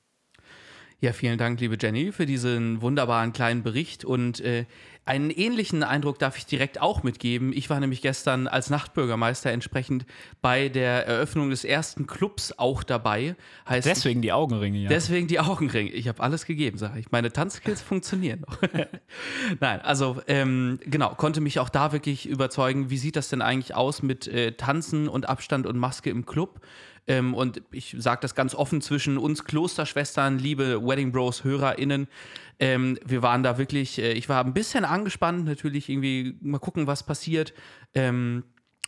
Ja, 1.02 1.14
vielen 1.14 1.38
Dank, 1.38 1.62
liebe 1.62 1.78
Jenny, 1.80 2.12
für 2.12 2.26
diesen 2.26 2.82
wunderbaren 2.82 3.32
kleinen 3.32 3.64
Bericht. 3.64 4.04
Und 4.04 4.42
äh, 4.42 4.66
einen 5.06 5.30
ähnlichen 5.30 5.82
Eindruck 5.82 6.20
darf 6.20 6.38
ich 6.38 6.46
direkt 6.46 6.82
auch 6.82 7.04
mitgeben. 7.04 7.54
Ich 7.54 7.70
war 7.70 7.80
nämlich 7.80 8.02
gestern 8.02 8.48
als 8.48 8.70
Nachtbürgermeister 8.70 9.50
entsprechend 9.50 10.06
bei 10.42 10.68
der 10.68 11.08
Eröffnung 11.08 11.52
des 11.52 11.64
ersten 11.64 12.06
Clubs 12.06 12.54
auch 12.60 12.84
dabei. 12.84 13.38
Heißt, 13.68 13.88
deswegen 13.88 14.22
die 14.22 14.34
Augenringe, 14.34 14.78
ja. 14.78 14.90
Deswegen 14.90 15.28
die 15.28 15.40
Augenringe. 15.40 15.90
Ich 15.90 16.10
habe 16.10 16.22
alles 16.22 16.46
gegeben, 16.46 16.78
sage 16.78 17.00
ich. 17.00 17.12
Meine 17.12 17.32
Tanzskills 17.32 17.82
funktionieren 17.82 18.42
noch. 18.42 18.58
Nein, 19.62 19.80
also 19.80 20.22
ähm, 20.28 20.82
genau, 20.84 21.16
konnte 21.16 21.40
mich 21.40 21.60
auch 21.60 21.70
da 21.70 21.94
wirklich 21.94 22.28
überzeugen. 22.28 22.90
Wie 22.90 22.98
sieht 22.98 23.16
das 23.16 23.30
denn 23.30 23.42
eigentlich 23.42 23.74
aus 23.74 24.04
mit 24.04 24.28
äh, 24.28 24.52
Tanzen 24.52 25.08
und 25.08 25.30
Abstand 25.30 25.66
und 25.66 25.78
Maske 25.78 26.10
im 26.10 26.26
Club? 26.26 26.60
Ähm, 27.10 27.34
und 27.34 27.62
ich 27.72 27.96
sage 27.98 28.22
das 28.22 28.36
ganz 28.36 28.54
offen 28.54 28.82
zwischen 28.82 29.18
uns 29.18 29.44
Klosterschwestern, 29.44 30.38
liebe 30.38 30.82
Wedding 30.86 31.12
Bros 31.12 31.44
HörerInnen. 31.44 32.08
Ähm, 32.60 33.00
wir 33.04 33.24
waren 33.24 33.42
da 33.42 33.58
wirklich, 33.58 33.98
äh, 33.98 34.14
ich 34.14 34.30
war 34.30 34.46
ein 34.46 34.54
bisschen 34.54 34.86
angespannt, 34.86 35.46
natürlich 35.46 35.90
irgendwie 35.90 36.38
mal 36.42 36.60
gucken, 36.60 36.86
was 36.86 37.04
passiert. 37.04 37.54
Ähm, 37.96 38.44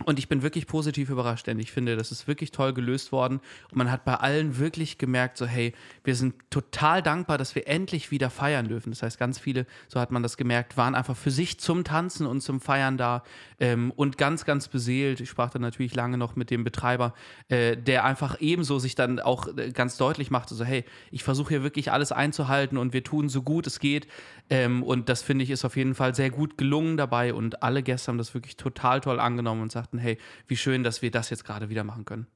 und 0.06 0.20
ich 0.20 0.28
bin 0.28 0.42
wirklich 0.42 0.68
positiv 0.68 1.10
überrascht, 1.10 1.48
denn 1.48 1.60
ich 1.60 1.72
finde, 1.72 1.96
das 1.96 2.12
ist 2.12 2.28
wirklich 2.28 2.52
toll 2.52 2.74
gelöst 2.74 3.12
worden. 3.12 3.40
Und 3.72 3.78
man 3.78 3.92
hat 3.92 4.06
bei 4.06 4.16
allen 4.16 4.58
wirklich 4.58 4.98
gemerkt, 4.98 5.38
so, 5.38 5.46
hey, 5.46 5.74
wir 6.04 6.16
sind 6.16 6.36
total 6.50 7.02
dankbar, 7.02 7.38
dass 7.38 7.56
wir 7.56 7.68
endlich 7.68 8.12
wieder 8.12 8.30
feiern 8.30 8.68
dürfen. 8.68 8.92
Das 8.92 9.04
heißt, 9.04 9.20
ganz 9.20 9.40
viele, 9.40 9.66
so 9.88 10.00
hat 10.00 10.12
man 10.12 10.24
das 10.24 10.38
gemerkt, 10.38 10.78
waren 10.78 10.96
einfach 10.96 11.16
für 11.16 11.32
sich 11.32 11.60
zum 11.60 11.84
Tanzen 11.84 12.26
und 12.26 12.42
zum 12.42 12.62
Feiern 12.62 12.98
da 12.98 13.24
ähm, 13.60 13.92
und 13.96 14.18
ganz, 14.18 14.46
ganz 14.46 14.68
beseelt. 14.68 15.22
Ich 15.22 15.30
sprach 15.30 15.50
dann 15.50 15.62
natürlich 15.62 15.96
lange 15.96 16.18
noch 16.18 16.36
mit 16.36 16.50
dem 16.50 16.64
Betreiber, 16.64 17.14
äh, 17.50 17.78
der 17.78 18.06
einfach 18.06 18.40
ebenso 18.40 18.80
sich 18.80 18.96
dann 18.96 19.20
auch 19.20 19.48
äh, 19.58 19.72
ganz 19.72 19.98
deutlich 19.98 20.32
machte, 20.32 20.56
so, 20.56 20.66
hey, 20.66 20.86
ich 21.12 21.24
versuche 21.24 21.50
hier 21.50 21.64
wirklich 21.64 21.92
alles 21.92 22.12
einzuhalten 22.12 22.78
und 22.78 22.94
wir 22.94 23.04
tun 23.04 23.30
so 23.30 23.42
gut 23.42 23.68
es 23.68 23.80
geht. 23.80 24.08
Ähm, 24.50 24.84
und 24.84 25.10
das 25.10 25.22
finde 25.22 25.44
ich 25.44 25.50
ist 25.50 25.66
auf 25.66 25.78
jeden 25.78 25.96
Fall 25.96 26.16
sehr 26.16 26.30
gut 26.30 26.58
gelungen 26.58 26.98
dabei 26.98 27.34
und 27.34 27.64
alle 27.64 27.84
Gäste 27.84 28.12
haben 28.12 28.18
das 28.18 28.34
wirklich 28.34 28.58
total 28.58 29.02
toll 29.02 29.20
angenommen 29.20 29.62
und 29.62 29.72
sagten, 29.72 29.91
dachten, 29.92 29.98
hey, 30.00 30.18
wie 30.48 30.58
schön, 30.58 30.84
dass 30.84 31.02
wir 31.02 31.12
das 31.12 31.30
jetzt 31.30 31.44
gerade 31.44 31.70
wieder 31.70 31.84
machen 31.84 32.06
können. 32.06 32.28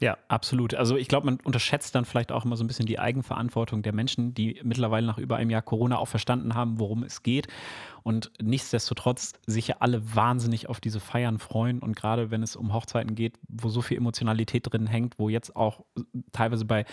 Ja, 0.00 0.16
absolut. 0.28 0.74
Also 0.74 0.96
ich 0.96 1.08
glaube, 1.08 1.26
man 1.26 1.38
unterschätzt 1.44 1.94
dann 1.94 2.06
vielleicht 2.06 2.32
auch 2.32 2.46
immer 2.46 2.56
so 2.56 2.64
ein 2.64 2.66
bisschen 2.66 2.86
die 2.86 2.98
Eigenverantwortung 2.98 3.82
der 3.82 3.92
Menschen, 3.92 4.32
die 4.32 4.58
mittlerweile 4.62 5.06
nach 5.06 5.18
über 5.18 5.36
einem 5.36 5.50
Jahr 5.50 5.60
Corona 5.60 5.98
auch 5.98 6.08
verstanden 6.08 6.54
haben, 6.54 6.78
worum 6.78 7.02
es 7.02 7.22
geht 7.22 7.48
und 8.02 8.30
nichtsdestotrotz 8.40 9.34
sich 9.46 9.68
ja 9.68 9.76
alle 9.80 10.14
wahnsinnig 10.14 10.68
auf 10.68 10.80
diese 10.80 11.00
Feiern 11.00 11.38
freuen. 11.38 11.80
Und 11.80 11.96
gerade 11.96 12.30
wenn 12.30 12.42
es 12.42 12.56
um 12.56 12.72
Hochzeiten 12.72 13.14
geht, 13.14 13.38
wo 13.48 13.68
so 13.68 13.82
viel 13.82 13.96
Emotionalität 13.96 14.70
drin 14.70 14.86
hängt, 14.86 15.18
wo 15.18 15.28
jetzt 15.28 15.56
auch 15.56 15.84
teilweise 16.32 16.64
bei 16.64 16.84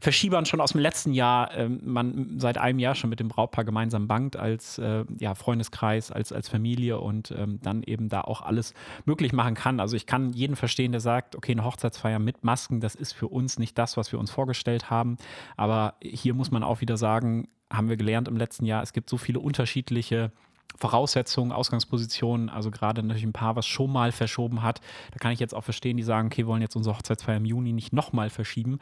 Verschiebern 0.00 0.46
schon 0.46 0.60
aus 0.60 0.72
dem 0.72 0.80
letzten 0.80 1.12
Jahr 1.12 1.52
äh, 1.54 1.68
man 1.68 2.38
seit 2.38 2.58
einem 2.58 2.78
Jahr 2.78 2.94
schon 2.94 3.10
mit 3.10 3.20
dem 3.20 3.28
Brautpaar 3.28 3.64
gemeinsam 3.64 4.08
bangt 4.08 4.36
als 4.36 4.78
äh, 4.78 5.04
ja, 5.18 5.34
Freundeskreis, 5.34 6.10
als, 6.10 6.32
als 6.32 6.48
Familie 6.48 7.00
und 7.00 7.30
ähm, 7.36 7.60
dann 7.62 7.82
eben 7.82 8.08
da 8.08 8.22
auch 8.22 8.42
alles 8.42 8.74
möglich 9.04 9.32
machen 9.32 9.54
kann. 9.54 9.80
Also 9.80 9.96
ich 9.96 10.06
kann 10.06 10.32
jeden 10.32 10.56
verstehen, 10.56 10.92
der 10.92 11.00
sagt, 11.00 11.36
okay, 11.36 11.52
eine 11.52 11.64
Hochzeitsfeier 11.64 12.18
mit 12.18 12.44
Masken, 12.44 12.80
das 12.80 12.94
ist 12.94 13.12
für 13.12 13.28
uns 13.28 13.58
nicht 13.58 13.76
das, 13.78 13.96
was 13.96 14.12
wir 14.12 14.18
uns 14.18 14.30
vorgestellt 14.30 14.90
haben. 14.90 15.16
Aber 15.56 15.94
hier 16.02 16.34
muss 16.34 16.50
man 16.50 16.62
auch 16.62 16.80
wieder 16.80 16.96
sagen, 16.96 17.48
haben 17.70 17.88
wir 17.88 17.96
gelernt 17.96 18.28
im 18.28 18.36
letzten 18.36 18.64
Jahr, 18.64 18.82
es 18.82 18.92
gibt 18.92 19.10
so 19.10 19.16
viele 19.16 19.40
unterschiedliche 19.40 20.30
Voraussetzungen, 20.78 21.52
Ausgangspositionen, 21.52 22.50
also 22.50 22.70
gerade 22.70 23.02
natürlich 23.02 23.24
ein 23.24 23.32
Paar, 23.32 23.56
was 23.56 23.66
schon 23.66 23.90
mal 23.90 24.12
verschoben 24.12 24.62
hat. 24.62 24.80
Da 25.12 25.18
kann 25.18 25.32
ich 25.32 25.40
jetzt 25.40 25.54
auch 25.54 25.64
verstehen, 25.64 25.96
die 25.96 26.02
sagen, 26.02 26.26
okay, 26.26 26.38
wir 26.38 26.48
wollen 26.48 26.62
jetzt 26.62 26.76
unsere 26.76 26.96
Hochzeitsfeier 26.96 27.36
im 27.36 27.46
Juni 27.46 27.72
nicht 27.72 27.92
nochmal 27.92 28.28
verschieben 28.28 28.78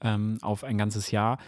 ähm, 0.00 0.38
auf 0.42 0.64
ein 0.64 0.76
ganzes 0.76 1.10
Jahr. 1.10 1.38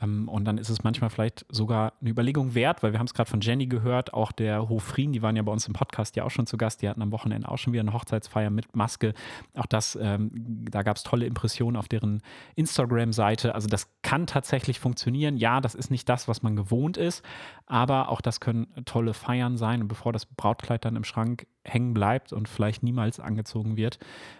Ähm, 0.00 0.28
und 0.28 0.44
dann 0.44 0.58
ist 0.58 0.68
es 0.68 0.84
manchmal 0.84 1.10
vielleicht 1.10 1.46
sogar 1.48 1.94
eine 2.00 2.10
Überlegung 2.10 2.54
wert, 2.54 2.82
weil 2.82 2.92
wir 2.92 2.98
haben 2.98 3.06
es 3.06 3.14
gerade 3.14 3.30
von 3.30 3.40
Jenny 3.40 3.66
gehört, 3.66 4.14
auch 4.14 4.32
der 4.32 4.68
Hofrien, 4.68 5.12
die 5.12 5.22
waren 5.22 5.36
ja 5.36 5.42
bei 5.42 5.52
uns 5.52 5.66
im 5.66 5.72
Podcast 5.72 6.16
ja 6.16 6.24
auch 6.24 6.30
schon 6.30 6.46
zu 6.46 6.56
Gast, 6.56 6.82
die 6.82 6.88
hatten 6.88 7.02
am 7.02 7.12
Wochenende 7.12 7.48
auch 7.48 7.58
schon 7.58 7.72
wieder 7.72 7.82
eine 7.82 7.92
Hochzeitsfeier 7.92 8.50
mit 8.50 8.74
Maske. 8.76 9.14
Auch 9.54 9.66
das, 9.66 9.98
ähm, 10.00 10.30
da 10.70 10.82
gab 10.82 10.96
es 10.96 11.02
tolle 11.02 11.26
Impressionen 11.26 11.76
auf 11.76 11.88
deren 11.88 12.22
Instagram-Seite. 12.56 13.54
Also 13.54 13.68
das 13.68 13.88
kann 14.02 14.26
tatsächlich 14.26 14.78
funktionieren. 14.80 15.36
Ja, 15.36 15.60
das 15.60 15.74
ist 15.74 15.90
nicht 15.90 16.08
das, 16.08 16.28
was 16.28 16.42
man 16.42 16.56
gewohnt 16.56 16.96
ist, 16.96 17.24
aber 17.66 18.08
auch 18.08 18.20
das 18.20 18.40
können 18.40 18.66
tolle 18.84 19.14
Feiern 19.14 19.56
sein. 19.56 19.82
Und 19.82 19.88
bevor 19.88 20.12
das 20.12 20.26
Brautkleid 20.26 20.84
dann 20.84 20.96
im 20.96 21.04
Schrank 21.04 21.46
hängen 21.64 21.94
bleibt 21.94 22.32
und 22.32 22.48
vielleicht 22.48 22.82
niemals 22.82 23.20
angezogen 23.20 23.76
wird, 23.76 23.98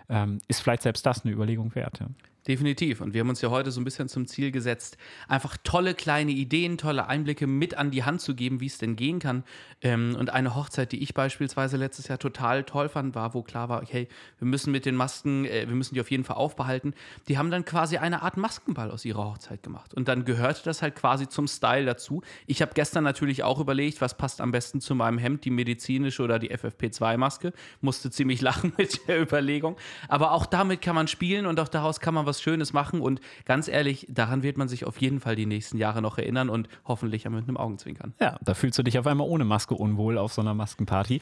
ähm, 0.09 0.38
ist 0.49 0.61
vielleicht 0.61 0.83
selbst 0.83 1.05
das 1.05 1.25
eine 1.25 1.35
Überlegung 1.35 1.75
wert. 1.75 2.01
Ja. 2.01 2.07
Definitiv. 2.46 3.01
Und 3.01 3.12
wir 3.12 3.20
haben 3.20 3.29
uns 3.29 3.42
ja 3.42 3.51
heute 3.51 3.70
so 3.70 3.81
ein 3.81 3.85
bisschen 3.85 4.09
zum 4.09 4.27
Ziel 4.27 4.51
gesetzt, 4.51 4.96
einfach 5.27 5.57
tolle 5.64 5.94
kleine 5.94 6.31
Ideen, 6.31 6.79
tolle 6.79 7.07
Einblicke 7.07 7.46
mit 7.46 7.77
an 7.77 7.90
die 7.90 8.05
Hand 8.05 8.20
zu 8.22 8.35
geben, 8.35 8.61
wie 8.61 8.66
es 8.66 8.79
denn 8.79 8.96
gehen 8.96 9.18
kann. 9.18 9.44
Ähm, 9.83 10.16
und 10.18 10.31
eine 10.31 10.55
Hochzeit, 10.55 10.92
die 10.92 11.03
ich 11.03 11.12
beispielsweise 11.14 11.77
letztes 11.77 12.09
Jahr 12.09 12.18
total 12.18 12.64
toll 12.64 12.88
fand, 12.88 13.14
war, 13.14 13.35
wo 13.35 13.42
klar 13.42 13.68
war, 13.68 13.83
okay, 13.83 14.09
wir 14.38 14.46
müssen 14.46 14.72
mit 14.72 14.87
den 14.87 14.94
Masken, 14.94 15.44
äh, 15.44 15.68
wir 15.68 15.74
müssen 15.74 15.94
die 15.94 16.01
auf 16.01 16.11
jeden 16.11 16.24
Fall 16.24 16.37
aufbehalten. 16.37 16.94
Die 17.29 17.37
haben 17.37 17.51
dann 17.51 17.64
quasi 17.64 17.98
eine 17.98 18.22
Art 18.22 18.37
Maskenball 18.37 18.90
aus 18.90 19.05
ihrer 19.05 19.24
Hochzeit 19.24 19.62
gemacht. 19.62 19.92
Und 19.92 20.09
dann 20.09 20.24
gehörte 20.24 20.62
das 20.64 20.81
halt 20.81 20.96
quasi 20.96 21.29
zum 21.29 21.48
Style 21.48 21.85
dazu. 21.85 22.22
Ich 22.46 22.62
habe 22.62 22.72
gestern 22.74 23.05
natürlich 23.05 23.42
auch 23.42 23.61
überlegt, 23.61 24.01
was 24.01 24.16
passt 24.16 24.40
am 24.40 24.53
besten 24.53 24.81
zu 24.81 24.94
meinem 24.94 25.18
Hemd, 25.18 25.44
die 25.44 25.51
medizinische 25.51 26.22
oder 26.22 26.38
die 26.38 26.51
FFP2-Maske. 26.55 27.53
Musste 27.83 28.11
ziemlich 28.11 28.40
lachen 28.48 28.72
mit 28.79 29.07
der 29.07 29.20
Überlegung. 29.20 29.77
Aber 30.09 30.33
auch 30.33 30.46
damit 30.46 30.81
kann 30.81 30.94
man 30.94 31.09
spielen 31.09 31.44
und 31.44 31.61
auch 31.61 31.68
daraus 31.68 32.01
kann 32.01 32.14
man 32.14 32.24
was 32.24 32.38
Schönes 32.42 32.72
machen. 32.72 33.01
Und 33.01 33.20
ganz 33.44 33.68
ehrlich, 33.68 34.07
daran 34.11 34.42
wird 34.42 34.57
man 34.57 34.68
sich 34.68 34.85
auf 34.85 35.01
jeden 35.01 35.20
Fall 35.20 35.37
die 35.37 35.46
nächsten 35.46 35.79
Jahre 35.79 36.03
noch 36.03 36.18
erinnern 36.18 36.48
und 36.48 36.68
hoffentlich 36.85 37.29
mit 37.29 37.44
einem 37.44 37.57
Augenzwinkern. 37.57 38.14
Ja, 38.20 38.38
da 38.42 38.55
fühlst 38.55 38.79
du 38.79 38.83
dich 38.83 38.98
auf 38.98 39.07
einmal 39.07 39.29
ohne 39.29 39.44
Maske 39.44 39.74
unwohl 39.74 40.18
auf 40.18 40.33
so 40.33 40.40
einer 40.40 40.55
Maskenparty. 40.55 41.20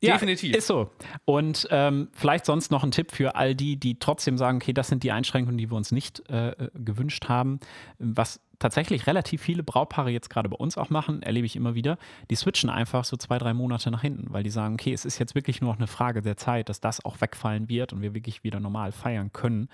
Ja, 0.00 0.14
Definitiv. 0.14 0.54
Ist 0.54 0.66
so. 0.66 0.90
Und 1.24 1.66
ähm, 1.70 2.08
vielleicht 2.12 2.44
sonst 2.44 2.70
noch 2.70 2.84
ein 2.84 2.90
Tipp 2.90 3.12
für 3.12 3.34
all 3.34 3.54
die, 3.54 3.76
die 3.76 3.98
trotzdem 3.98 4.38
sagen, 4.38 4.58
okay, 4.58 4.72
das 4.72 4.88
sind 4.88 5.02
die 5.02 5.12
Einschränkungen, 5.12 5.58
die 5.58 5.70
wir 5.70 5.76
uns 5.76 5.92
nicht 5.92 6.22
äh, 6.28 6.50
äh 6.50 6.70
gewünscht 6.74 7.28
haben. 7.28 7.60
Was 7.98 8.40
tatsächlich 8.58 9.06
relativ 9.06 9.42
viele 9.42 9.62
Brautpaare 9.62 10.10
jetzt 10.10 10.30
gerade 10.30 10.48
bei 10.48 10.56
uns 10.56 10.76
auch 10.76 10.90
machen, 10.90 11.22
erlebe 11.22 11.46
ich 11.46 11.56
immer 11.56 11.74
wieder, 11.74 11.98
die 12.30 12.34
switchen 12.34 12.70
einfach 12.70 13.04
so 13.04 13.16
zwei, 13.16 13.38
drei 13.38 13.54
Monate 13.54 13.90
nach 13.90 14.02
hinten, 14.02 14.32
weil 14.32 14.42
die 14.42 14.50
sagen, 14.50 14.74
okay, 14.74 14.92
es 14.92 15.04
ist 15.04 15.18
jetzt 15.18 15.34
wirklich 15.34 15.60
nur 15.60 15.70
noch 15.70 15.78
eine 15.78 15.86
Frage 15.86 16.22
der 16.22 16.36
Zeit, 16.36 16.68
dass 16.68 16.80
das 16.80 17.04
auch 17.04 17.20
wegfallen 17.20 17.68
wird 17.68 17.92
und 17.92 18.02
wir 18.02 18.14
wirklich 18.14 18.44
wieder 18.44 18.60
normal 18.60 18.92
feiern 18.92 19.32
können. 19.32 19.68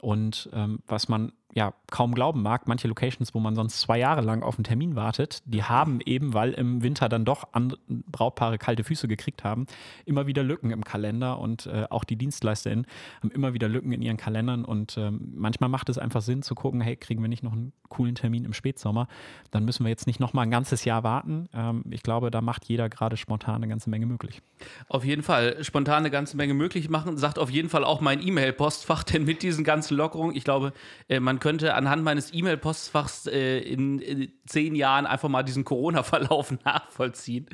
Und 0.00 0.48
ähm, 0.52 0.80
was 0.86 1.08
man 1.08 1.32
ja 1.54 1.72
kaum 1.90 2.14
glauben 2.14 2.42
mag, 2.42 2.66
manche 2.66 2.88
Locations, 2.88 3.32
wo 3.34 3.40
man 3.40 3.54
sonst 3.54 3.80
zwei 3.80 3.98
Jahre 3.98 4.20
lang 4.20 4.42
auf 4.42 4.56
einen 4.56 4.64
Termin 4.64 4.96
wartet, 4.96 5.40
die 5.44 5.62
haben 5.62 6.00
eben, 6.04 6.34
weil 6.34 6.52
im 6.52 6.82
Winter 6.82 7.08
dann 7.08 7.24
doch 7.24 7.48
Brautpaare 7.88 8.58
kalte 8.58 8.82
Füße 8.82 9.06
gekriegt 9.06 9.44
haben, 9.44 9.66
immer 10.04 10.26
wieder 10.26 10.42
Lücken 10.42 10.72
im 10.72 10.82
Kalender 10.82 11.38
und 11.38 11.66
äh, 11.66 11.86
auch 11.90 12.02
die 12.02 12.16
DienstleisterInnen 12.16 12.86
haben 13.22 13.30
immer 13.30 13.54
wieder 13.54 13.68
Lücken 13.68 13.92
in 13.92 14.02
ihren 14.02 14.16
Kalendern 14.16 14.64
und 14.64 14.96
äh, 14.96 15.10
manchmal 15.10 15.70
macht 15.70 15.88
es 15.88 15.96
einfach 15.96 16.22
Sinn 16.22 16.42
zu 16.42 16.56
gucken, 16.56 16.80
hey, 16.80 16.96
kriegen 16.96 17.22
wir 17.22 17.28
nicht 17.28 17.44
noch 17.44 17.52
einen 17.52 17.72
coolen 17.88 18.16
Termin 18.16 18.44
im 18.44 18.52
Spätsommer, 18.52 19.06
dann 19.52 19.64
müssen 19.64 19.84
wir 19.84 19.90
jetzt 19.90 20.08
nicht 20.08 20.18
noch 20.18 20.32
mal 20.32 20.42
ein 20.42 20.50
ganzes 20.50 20.84
Jahr 20.84 21.04
warten. 21.04 21.48
Ähm, 21.54 21.84
ich 21.90 22.02
glaube, 22.02 22.32
da 22.32 22.40
macht 22.40 22.64
jeder 22.64 22.88
gerade 22.88 23.16
spontan 23.16 23.56
eine 23.56 23.68
ganze 23.68 23.88
Menge 23.90 24.06
möglich. 24.06 24.42
Auf 24.88 25.04
jeden 25.04 25.22
Fall 25.22 25.62
spontan 25.62 25.98
eine 25.98 26.10
ganze 26.10 26.36
Menge 26.36 26.54
möglich 26.54 26.90
machen, 26.90 27.16
sagt 27.16 27.38
auf 27.38 27.50
jeden 27.50 27.68
Fall 27.68 27.84
auch 27.84 28.00
mein 28.00 28.26
E-Mail-Postfach, 28.26 29.02
denn 29.04 29.24
mit 29.24 29.42
diesen 29.42 29.62
ganzen 29.62 29.96
Lockerungen, 29.96 30.34
ich 30.34 30.42
glaube, 30.42 30.72
äh, 31.08 31.20
man 31.20 31.38
könnte 31.44 31.74
anhand 31.74 32.02
meines 32.02 32.32
E-Mail-Postfachs 32.32 33.26
äh, 33.26 33.58
in, 33.58 33.98
in, 33.98 34.32
zehn 34.46 34.74
Jahren 34.74 35.04
einfach 35.04 35.28
mal 35.28 35.42
diesen 35.42 35.62
Corona-Verlauf 35.62 36.54
nachvollziehen. 36.64 37.48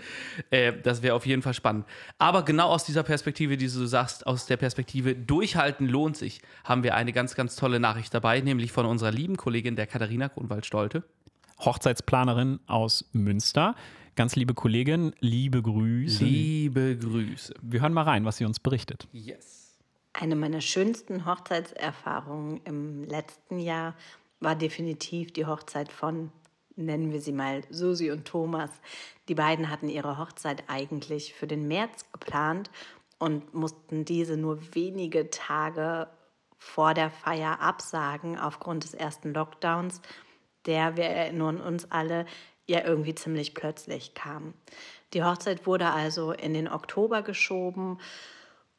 Äh, 0.50 0.74
das 0.80 1.02
wäre 1.02 1.16
auf 1.16 1.26
jeden 1.26 1.42
Fall 1.42 1.54
spannend. 1.54 1.86
Aber 2.16 2.44
genau 2.44 2.68
aus 2.68 2.84
dieser 2.84 3.02
Perspektive, 3.02 3.56
die 3.56 3.66
du 3.66 3.86
sagst, 3.86 4.28
aus 4.28 4.46
der 4.46 4.58
Perspektive 4.58 5.16
durchhalten 5.16 5.88
lohnt 5.88 6.16
sich, 6.16 6.40
haben 6.62 6.84
wir 6.84 6.94
eine 6.94 7.12
ganz, 7.12 7.34
ganz 7.34 7.56
tolle 7.56 7.80
Nachricht 7.80 8.14
dabei, 8.14 8.40
nämlich 8.40 8.70
von 8.70 8.86
unserer 8.86 9.10
lieben 9.10 9.36
Kollegin, 9.36 9.74
der 9.74 9.88
Katharina 9.88 10.28
Grunwald-Stolte. 10.28 11.02
Hochzeitsplanerin 11.58 12.60
aus 12.68 13.04
Münster. 13.12 13.74
Ganz 14.14 14.36
liebe 14.36 14.54
Kollegin, 14.54 15.14
liebe 15.18 15.62
Grüße. 15.62 16.22
Liebe 16.22 16.96
Grüße. 16.96 17.54
Wir 17.60 17.80
hören 17.80 17.92
mal 17.92 18.04
rein, 18.04 18.24
was 18.24 18.36
sie 18.36 18.44
uns 18.44 18.60
berichtet. 18.60 19.08
Yes. 19.12 19.69
Eine 20.12 20.36
meiner 20.36 20.60
schönsten 20.60 21.24
Hochzeitserfahrungen 21.24 22.60
im 22.64 23.04
letzten 23.04 23.58
Jahr 23.58 23.94
war 24.40 24.56
definitiv 24.56 25.32
die 25.32 25.46
Hochzeit 25.46 25.92
von, 25.92 26.32
nennen 26.76 27.12
wir 27.12 27.20
sie 27.20 27.32
mal, 27.32 27.62
Susi 27.70 28.10
und 28.10 28.26
Thomas. 28.26 28.70
Die 29.28 29.34
beiden 29.34 29.70
hatten 29.70 29.88
ihre 29.88 30.18
Hochzeit 30.18 30.64
eigentlich 30.66 31.34
für 31.34 31.46
den 31.46 31.68
März 31.68 32.06
geplant 32.12 32.70
und 33.18 33.54
mussten 33.54 34.04
diese 34.04 34.36
nur 34.36 34.74
wenige 34.74 35.30
Tage 35.30 36.08
vor 36.58 36.94
der 36.94 37.10
Feier 37.10 37.60
absagen 37.60 38.38
aufgrund 38.38 38.84
des 38.84 38.94
ersten 38.94 39.32
Lockdowns, 39.32 40.00
der, 40.66 40.96
wir 40.96 41.04
erinnern 41.04 41.60
uns 41.60 41.90
alle, 41.90 42.26
ja 42.66 42.84
irgendwie 42.84 43.14
ziemlich 43.14 43.54
plötzlich 43.54 44.14
kam. 44.14 44.54
Die 45.12 45.24
Hochzeit 45.24 45.66
wurde 45.66 45.90
also 45.90 46.32
in 46.32 46.54
den 46.54 46.68
Oktober 46.68 47.22
geschoben 47.22 47.98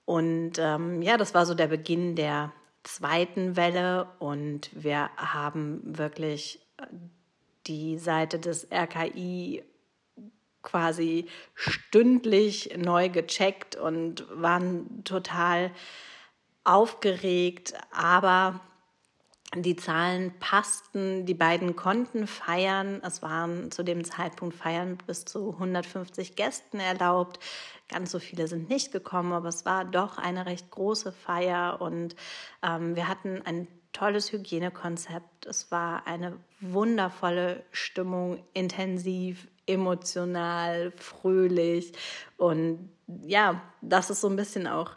und 0.06 0.54
ähm, 0.58 1.02
ja, 1.02 1.18
das 1.18 1.34
war 1.34 1.46
so 1.46 1.54
der 1.54 1.68
Beginn 1.68 2.16
der 2.16 2.52
zweiten 2.84 3.56
Welle 3.56 4.08
und 4.20 4.70
wir 4.74 5.10
haben 5.18 5.82
wirklich 5.84 6.60
äh, 6.78 6.86
die 7.68 7.98
Seite 7.98 8.40
des 8.40 8.68
RKI 8.72 9.64
quasi 10.64 11.28
stündlich 11.56 12.78
neu 12.78 13.10
gecheckt 13.10 13.76
und 13.76 14.26
waren 14.34 15.04
total 15.04 15.72
aufgeregt, 16.64 17.74
aber 17.92 18.62
die 19.56 19.76
Zahlen 19.76 20.34
passten, 20.40 21.26
die 21.26 21.34
beiden 21.34 21.76
konnten 21.76 22.26
feiern. 22.26 23.02
Es 23.04 23.22
waren 23.22 23.70
zu 23.72 23.84
dem 23.84 24.06
Zeitpunkt 24.06 24.56
Feiern 24.56 24.98
bis 25.06 25.26
zu 25.26 25.52
150 25.54 26.36
Gästen 26.36 26.80
erlaubt. 26.80 27.40
Ganz 27.92 28.12
so 28.12 28.20
viele 28.20 28.48
sind 28.48 28.70
nicht 28.70 28.92
gekommen, 28.92 29.34
aber 29.34 29.50
es 29.50 29.66
war 29.66 29.86
doch 29.86 30.18
eine 30.18 30.46
recht 30.46 30.72
große 30.72 31.12
Feier 31.12 31.82
und 31.82 32.16
ähm, 32.64 32.96
wir 32.96 33.08
hatten 33.08 33.42
ein 33.44 33.68
tolles 33.94 34.32
Hygienekonzept. 34.32 35.46
Es 35.46 35.72
war 35.72 36.08
eine 36.08 36.38
wundervolle 36.62 37.64
Stimmung, 37.72 38.44
intensiv, 38.54 39.48
emotional, 39.66 40.92
fröhlich 40.96 41.92
und 42.38 42.90
ja, 43.26 43.62
das 43.82 44.10
ist 44.10 44.22
so 44.22 44.30
ein 44.30 44.38
bisschen 44.38 44.68
auch 44.68 44.96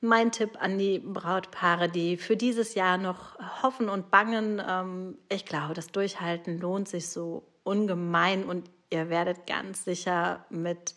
mein 0.00 0.30
Tipp 0.30 0.58
an 0.60 0.78
die 0.78 0.98
Brautpaare, 0.98 1.88
die 1.88 2.16
für 2.16 2.36
dieses 2.36 2.74
Jahr 2.74 2.98
noch 2.98 3.38
hoffen 3.62 3.88
und 3.88 4.10
bangen. 4.10 4.62
Ähm, 4.66 5.18
ich 5.28 5.46
glaube, 5.46 5.74
das 5.74 5.88
Durchhalten 5.88 6.60
lohnt 6.60 6.88
sich 6.88 7.08
so 7.08 7.48
ungemein 7.64 8.44
und 8.44 8.70
ihr 8.90 9.08
werdet 9.08 9.46
ganz 9.46 9.84
sicher 9.84 10.44
mit 10.50 10.94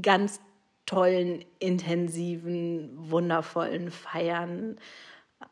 ganz 0.00 0.40
tollen, 0.86 1.44
intensiven, 1.58 2.90
wundervollen 3.10 3.90
Feiern 3.90 4.76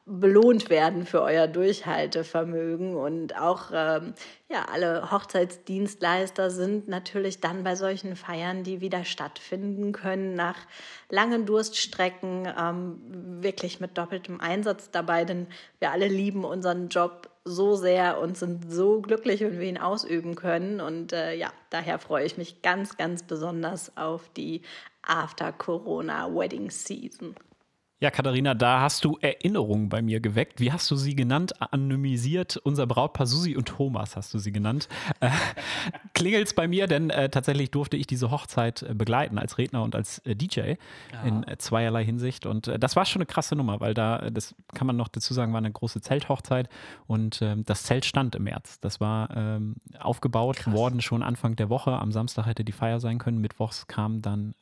belohnt 0.07 0.71
werden 0.71 1.07
für 1.07 1.23
euer 1.23 1.47
Durchhaltevermögen. 1.47 2.95
Und 2.95 3.37
auch 3.37 3.71
ähm, 3.73 4.15
ja, 4.49 4.67
alle 4.73 5.11
Hochzeitsdienstleister 5.11 6.51
sind 6.51 6.89
natürlich 6.89 7.41
dann 7.41 7.65
bei 7.65 7.77
solchen 7.77 8.17
Feiern, 8.17 8.65
die 8.65 8.81
wieder 8.81 9.05
stattfinden 9.05 9.93
können, 9.93 10.35
nach 10.35 10.57
langen 11.09 11.47
Durststrecken 11.47 12.49
ähm, 12.59 13.01
wirklich 13.43 13.81
mit 13.81 13.97
doppeltem 13.97 14.41
Einsatz 14.41 14.91
dabei, 14.91 15.25
denn 15.25 15.47
wir 15.79 15.91
alle 15.91 16.09
lieben 16.09 16.45
unseren 16.45 16.89
Job 16.89 17.30
so 17.51 17.77
sehr 17.77 18.19
und 18.21 18.39
sind 18.39 18.73
so 18.73 19.01
glücklich, 19.01 19.41
wenn 19.41 19.59
wir 19.59 19.69
ihn 19.69 19.79
ausüben 19.79 20.35
können. 20.35 20.81
Und 20.81 21.13
äh, 21.13 21.35
ja, 21.35 21.53
daher 21.71 21.99
freue 21.99 22.25
ich 22.25 22.39
mich 22.39 22.63
ganz, 22.63 22.97
ganz 22.97 23.23
besonders 23.23 23.97
auf 23.97 24.29
die 24.37 24.63
After-Corona-Wedding-Season. 25.03 27.37
Ja, 28.03 28.11
Katharina, 28.11 28.55
da 28.55 28.81
hast 28.81 29.05
du 29.05 29.19
Erinnerungen 29.21 29.91
bei 29.91 30.01
mir 30.01 30.21
geweckt. 30.21 30.59
Wie 30.59 30.73
hast 30.73 30.91
du 30.91 30.97
sie 30.97 31.15
genannt? 31.15 31.61
Anonymisiert. 31.61 32.57
Unser 32.57 32.87
Brautpaar 32.87 33.27
Susi 33.27 33.59
und 33.59 33.69
Thomas 33.69 34.17
hast 34.17 34.33
du 34.33 34.39
sie 34.39 34.53
genannt. 34.53 34.89
Äh, 35.21 35.29
Klingelt 36.15 36.55
bei 36.57 36.67
mir, 36.67 36.87
denn 36.87 37.11
äh, 37.11 37.29
tatsächlich 37.29 37.71
durfte 37.71 37.99
ich 37.99 38.07
diese 38.07 38.31
Hochzeit 38.31 38.83
äh, 38.85 38.95
begleiten 38.95 39.37
als 39.37 39.59
Redner 39.59 39.83
und 39.83 39.95
als 39.95 40.21
äh, 40.21 40.35
DJ 40.35 40.61
ja. 40.61 40.77
in 41.27 41.47
äh, 41.47 41.59
zweierlei 41.59 42.03
Hinsicht. 42.03 42.47
Und 42.47 42.69
äh, 42.69 42.79
das 42.79 42.97
war 42.97 43.05
schon 43.05 43.21
eine 43.21 43.27
krasse 43.27 43.55
Nummer, 43.55 43.81
weil 43.81 43.93
da, 43.93 44.31
das 44.31 44.55
kann 44.73 44.87
man 44.87 44.97
noch 44.97 45.09
dazu 45.09 45.35
sagen, 45.35 45.53
war 45.53 45.59
eine 45.59 45.71
große 45.71 46.01
Zelthochzeit 46.01 46.71
und 47.07 47.43
ähm, 47.43 47.67
das 47.67 47.83
Zelt 47.83 48.07
stand 48.07 48.35
im 48.35 48.45
März. 48.45 48.81
Das 48.81 49.03
war 49.03 49.29
ähm, 49.37 49.77
aufgebaut 49.99 50.57
Krass. 50.57 50.73
worden 50.73 51.03
schon 51.03 51.23
Anfang 51.23 51.55
der 51.55 51.69
Woche. 51.69 51.93
Am 51.93 52.13
Samstag 52.13 52.47
hätte 52.47 52.65
die 52.65 52.73
Feier 52.73 52.99
sein 52.99 53.19
können. 53.19 53.43
Mittwochs 53.43 53.89
kam 53.89 54.23
dann 54.23 54.55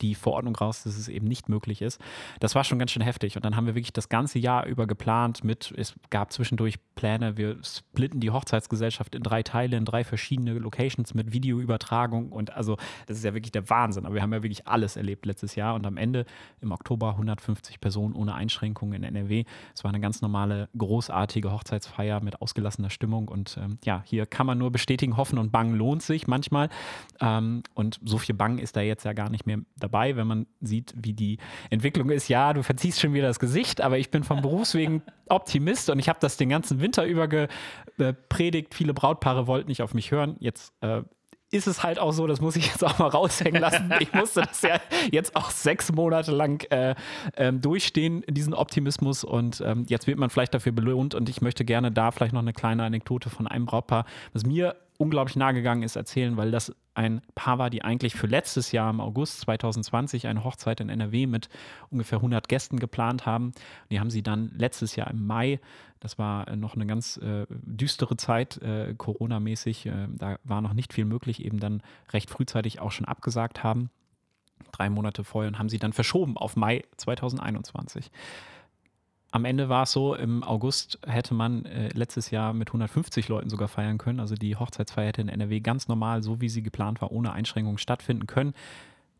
die 0.00 0.14
Verordnung 0.14 0.54
raus, 0.56 0.84
dass 0.84 0.96
es 0.96 1.08
eben 1.08 1.26
nicht 1.26 1.48
möglich 1.48 1.82
ist. 1.82 2.00
Das 2.40 2.54
war 2.54 2.64
schon 2.64 2.78
ganz 2.78 2.90
schön 2.90 3.02
heftig. 3.02 3.36
Und 3.36 3.44
dann 3.44 3.56
haben 3.56 3.66
wir 3.66 3.74
wirklich 3.74 3.92
das 3.92 4.08
ganze 4.08 4.38
Jahr 4.38 4.66
über 4.66 4.86
geplant 4.86 5.44
mit, 5.44 5.72
es 5.76 5.94
gab 6.10 6.32
zwischendurch 6.32 6.76
Pläne, 6.94 7.36
wir 7.36 7.58
splitten 7.62 8.20
die 8.20 8.30
Hochzeitsgesellschaft 8.30 9.14
in 9.14 9.22
drei 9.22 9.42
Teile, 9.42 9.76
in 9.76 9.84
drei 9.84 10.04
verschiedene 10.04 10.54
Locations 10.54 11.14
mit 11.14 11.32
Videoübertragung. 11.32 12.32
Und 12.32 12.54
also, 12.54 12.76
das 13.06 13.16
ist 13.16 13.24
ja 13.24 13.34
wirklich 13.34 13.52
der 13.52 13.68
Wahnsinn. 13.70 14.06
Aber 14.06 14.14
wir 14.14 14.22
haben 14.22 14.32
ja 14.32 14.42
wirklich 14.42 14.66
alles 14.66 14.96
erlebt 14.96 15.26
letztes 15.26 15.54
Jahr. 15.54 15.74
Und 15.74 15.86
am 15.86 15.96
Ende 15.96 16.26
im 16.60 16.72
Oktober 16.72 17.10
150 17.10 17.80
Personen 17.80 18.14
ohne 18.14 18.34
Einschränkungen 18.34 19.02
in 19.02 19.16
NRW. 19.16 19.44
Es 19.74 19.84
war 19.84 19.90
eine 19.90 20.00
ganz 20.00 20.22
normale, 20.22 20.68
großartige 20.76 21.52
Hochzeitsfeier 21.52 22.20
mit 22.22 22.40
ausgelassener 22.40 22.90
Stimmung. 22.90 23.28
Und 23.28 23.58
ähm, 23.60 23.78
ja, 23.84 24.02
hier 24.06 24.26
kann 24.26 24.46
man 24.46 24.58
nur 24.58 24.70
bestätigen, 24.70 25.16
hoffen 25.16 25.38
und 25.38 25.52
bangen 25.52 25.74
lohnt 25.74 26.02
sich 26.02 26.26
manchmal. 26.26 26.68
Ähm, 27.20 27.62
und 27.74 28.00
so 28.04 28.18
viel 28.18 28.34
Bang 28.34 28.58
ist 28.58 28.76
da 28.76 28.80
jetzt 28.80 29.04
ja 29.04 29.12
gar 29.12 29.30
nicht 29.30 29.46
mehr 29.46 29.58
dabei 29.76 29.85
dabei, 29.86 30.16
wenn 30.16 30.26
man 30.26 30.46
sieht, 30.60 30.94
wie 30.96 31.12
die 31.12 31.38
Entwicklung 31.70 32.10
ist. 32.10 32.28
Ja, 32.28 32.52
du 32.52 32.62
verziehst 32.62 33.00
schon 33.00 33.14
wieder 33.14 33.28
das 33.28 33.38
Gesicht, 33.38 33.80
aber 33.80 33.98
ich 33.98 34.10
bin 34.10 34.24
vom 34.24 34.42
Berufswegen 34.42 35.02
Optimist 35.28 35.90
und 35.90 35.98
ich 35.98 36.08
habe 36.08 36.18
das 36.20 36.36
den 36.36 36.48
ganzen 36.48 36.80
Winter 36.80 37.04
über 37.04 37.28
gepredigt. 37.28 38.74
Viele 38.74 38.94
Brautpaare 38.94 39.46
wollten 39.46 39.68
nicht 39.68 39.82
auf 39.82 39.94
mich 39.94 40.10
hören. 40.10 40.36
Jetzt 40.40 40.72
äh, 40.80 41.02
ist 41.50 41.66
es 41.66 41.82
halt 41.82 41.98
auch 41.98 42.12
so, 42.12 42.26
das 42.26 42.40
muss 42.40 42.56
ich 42.56 42.66
jetzt 42.66 42.84
auch 42.84 42.98
mal 42.98 43.08
raushängen 43.08 43.60
lassen. 43.60 43.92
Ich 44.00 44.12
musste 44.12 44.42
das 44.42 44.62
ja 44.62 44.80
jetzt 45.12 45.36
auch 45.36 45.50
sechs 45.50 45.92
Monate 45.92 46.32
lang 46.32 46.64
äh, 46.70 46.94
äh, 47.34 47.52
durchstehen, 47.52 48.24
diesen 48.28 48.54
Optimismus. 48.54 49.22
Und 49.24 49.60
ähm, 49.64 49.86
jetzt 49.88 50.06
wird 50.06 50.18
man 50.18 50.30
vielleicht 50.30 50.54
dafür 50.54 50.72
belohnt. 50.72 51.14
Und 51.14 51.28
ich 51.28 51.40
möchte 51.40 51.64
gerne 51.64 51.92
da 51.92 52.10
vielleicht 52.10 52.32
noch 52.32 52.40
eine 52.42 52.52
kleine 52.52 52.84
Anekdote 52.84 53.30
von 53.30 53.46
einem 53.46 53.66
Brautpaar, 53.66 54.06
was 54.32 54.44
mir 54.44 54.76
unglaublich 54.98 55.36
nahe 55.36 55.54
gegangen 55.54 55.82
ist, 55.82 55.96
erzählen, 55.96 56.36
weil 56.36 56.50
das 56.50 56.74
ein 56.94 57.20
Paar 57.34 57.58
war, 57.58 57.70
die 57.70 57.82
eigentlich 57.82 58.14
für 58.14 58.26
letztes 58.26 58.72
Jahr 58.72 58.90
im 58.90 59.00
August 59.00 59.40
2020 59.40 60.26
eine 60.26 60.44
Hochzeit 60.44 60.80
in 60.80 60.88
NRW 60.88 61.26
mit 61.26 61.48
ungefähr 61.90 62.18
100 62.18 62.48
Gästen 62.48 62.78
geplant 62.78 63.26
haben. 63.26 63.52
Die 63.90 64.00
haben 64.00 64.10
sie 64.10 64.22
dann 64.22 64.50
letztes 64.56 64.96
Jahr 64.96 65.10
im 65.10 65.26
Mai, 65.26 65.60
das 66.00 66.18
war 66.18 66.54
noch 66.56 66.74
eine 66.74 66.86
ganz 66.86 67.16
äh, 67.18 67.46
düstere 67.50 68.16
Zeit, 68.16 68.58
äh, 68.62 68.94
Corona-mäßig, 68.96 69.86
äh, 69.86 70.08
da 70.10 70.38
war 70.44 70.60
noch 70.60 70.72
nicht 70.72 70.92
viel 70.92 71.04
möglich, 71.04 71.44
eben 71.44 71.60
dann 71.60 71.82
recht 72.12 72.30
frühzeitig 72.30 72.80
auch 72.80 72.92
schon 72.92 73.06
abgesagt 73.06 73.62
haben, 73.62 73.90
drei 74.72 74.88
Monate 74.88 75.24
vorher, 75.24 75.48
und 75.48 75.58
haben 75.58 75.68
sie 75.68 75.78
dann 75.78 75.92
verschoben 75.92 76.36
auf 76.36 76.56
Mai 76.56 76.84
2021 76.96 78.10
am 79.36 79.44
Ende 79.44 79.68
war 79.68 79.82
es 79.82 79.92
so, 79.92 80.14
im 80.14 80.42
August 80.42 80.98
hätte 81.06 81.34
man 81.34 81.66
äh, 81.66 81.90
letztes 81.90 82.30
Jahr 82.30 82.54
mit 82.54 82.70
150 82.70 83.28
Leuten 83.28 83.50
sogar 83.50 83.68
feiern 83.68 83.98
können. 83.98 84.18
Also 84.18 84.34
die 84.34 84.56
Hochzeitsfeier 84.56 85.08
hätte 85.08 85.20
in 85.20 85.28
NRW 85.28 85.60
ganz 85.60 85.88
normal, 85.88 86.22
so 86.22 86.40
wie 86.40 86.48
sie 86.48 86.62
geplant 86.62 87.02
war, 87.02 87.12
ohne 87.12 87.32
Einschränkungen 87.32 87.76
stattfinden 87.76 88.26
können. 88.26 88.54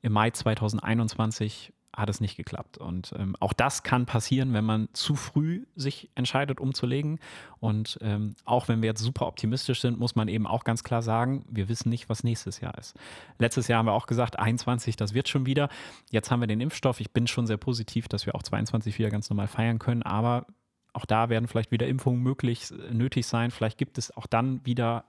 Im 0.00 0.12
Mai 0.12 0.31
2021 0.31 1.74
hat 1.96 2.11
es 2.11 2.20
nicht 2.20 2.37
geklappt. 2.37 2.76
Und 2.76 3.14
ähm, 3.18 3.37
auch 3.40 3.54
das 3.54 3.82
kann 3.82 4.04
passieren, 4.04 4.52
wenn 4.52 4.64
man 4.64 4.88
zu 4.92 5.14
früh 5.14 5.64
sich 5.74 6.11
entscheidet, 6.14 6.61
umzulegen. 6.61 7.18
Und 7.59 7.98
ähm, 8.02 8.35
auch 8.44 8.68
wenn 8.68 8.82
wir 8.82 8.88
jetzt 8.88 9.00
super 9.02 9.26
optimistisch 9.26 9.80
sind, 9.80 9.98
muss 9.98 10.14
man 10.14 10.28
eben 10.28 10.46
auch 10.46 10.64
ganz 10.64 10.85
klar 10.85 11.00
sagen, 11.00 11.46
wir 11.48 11.70
wissen 11.70 11.88
nicht, 11.88 12.11
was 12.11 12.22
nächstes 12.22 12.61
Jahr 12.61 12.76
ist. 12.76 12.94
Letztes 13.38 13.66
Jahr 13.66 13.78
haben 13.78 13.87
wir 13.87 13.94
auch 13.94 14.06
gesagt, 14.06 14.38
21, 14.38 14.96
das 14.96 15.14
wird 15.14 15.28
schon 15.28 15.46
wieder. 15.46 15.70
Jetzt 16.11 16.30
haben 16.30 16.40
wir 16.40 16.46
den 16.46 16.61
Impfstoff. 16.61 17.00
Ich 17.00 17.12
bin 17.12 17.26
schon 17.26 17.46
sehr 17.46 17.56
positiv, 17.56 18.09
dass 18.09 18.26
wir 18.26 18.35
auch 18.35 18.42
22 18.42 18.98
wieder 18.98 19.09
ganz 19.09 19.30
normal 19.30 19.48
feiern 19.48 19.78
können. 19.78 20.02
Aber 20.02 20.46
auch 20.92 21.06
da 21.06 21.30
werden 21.30 21.48
vielleicht 21.48 21.70
wieder 21.70 21.87
Impfungen 21.87 22.22
möglich, 22.22 22.72
nötig 22.92 23.26
sein. 23.26 23.50
Vielleicht 23.50 23.78
gibt 23.78 23.96
es 23.96 24.14
auch 24.14 24.26
dann 24.26 24.64
wieder 24.66 25.04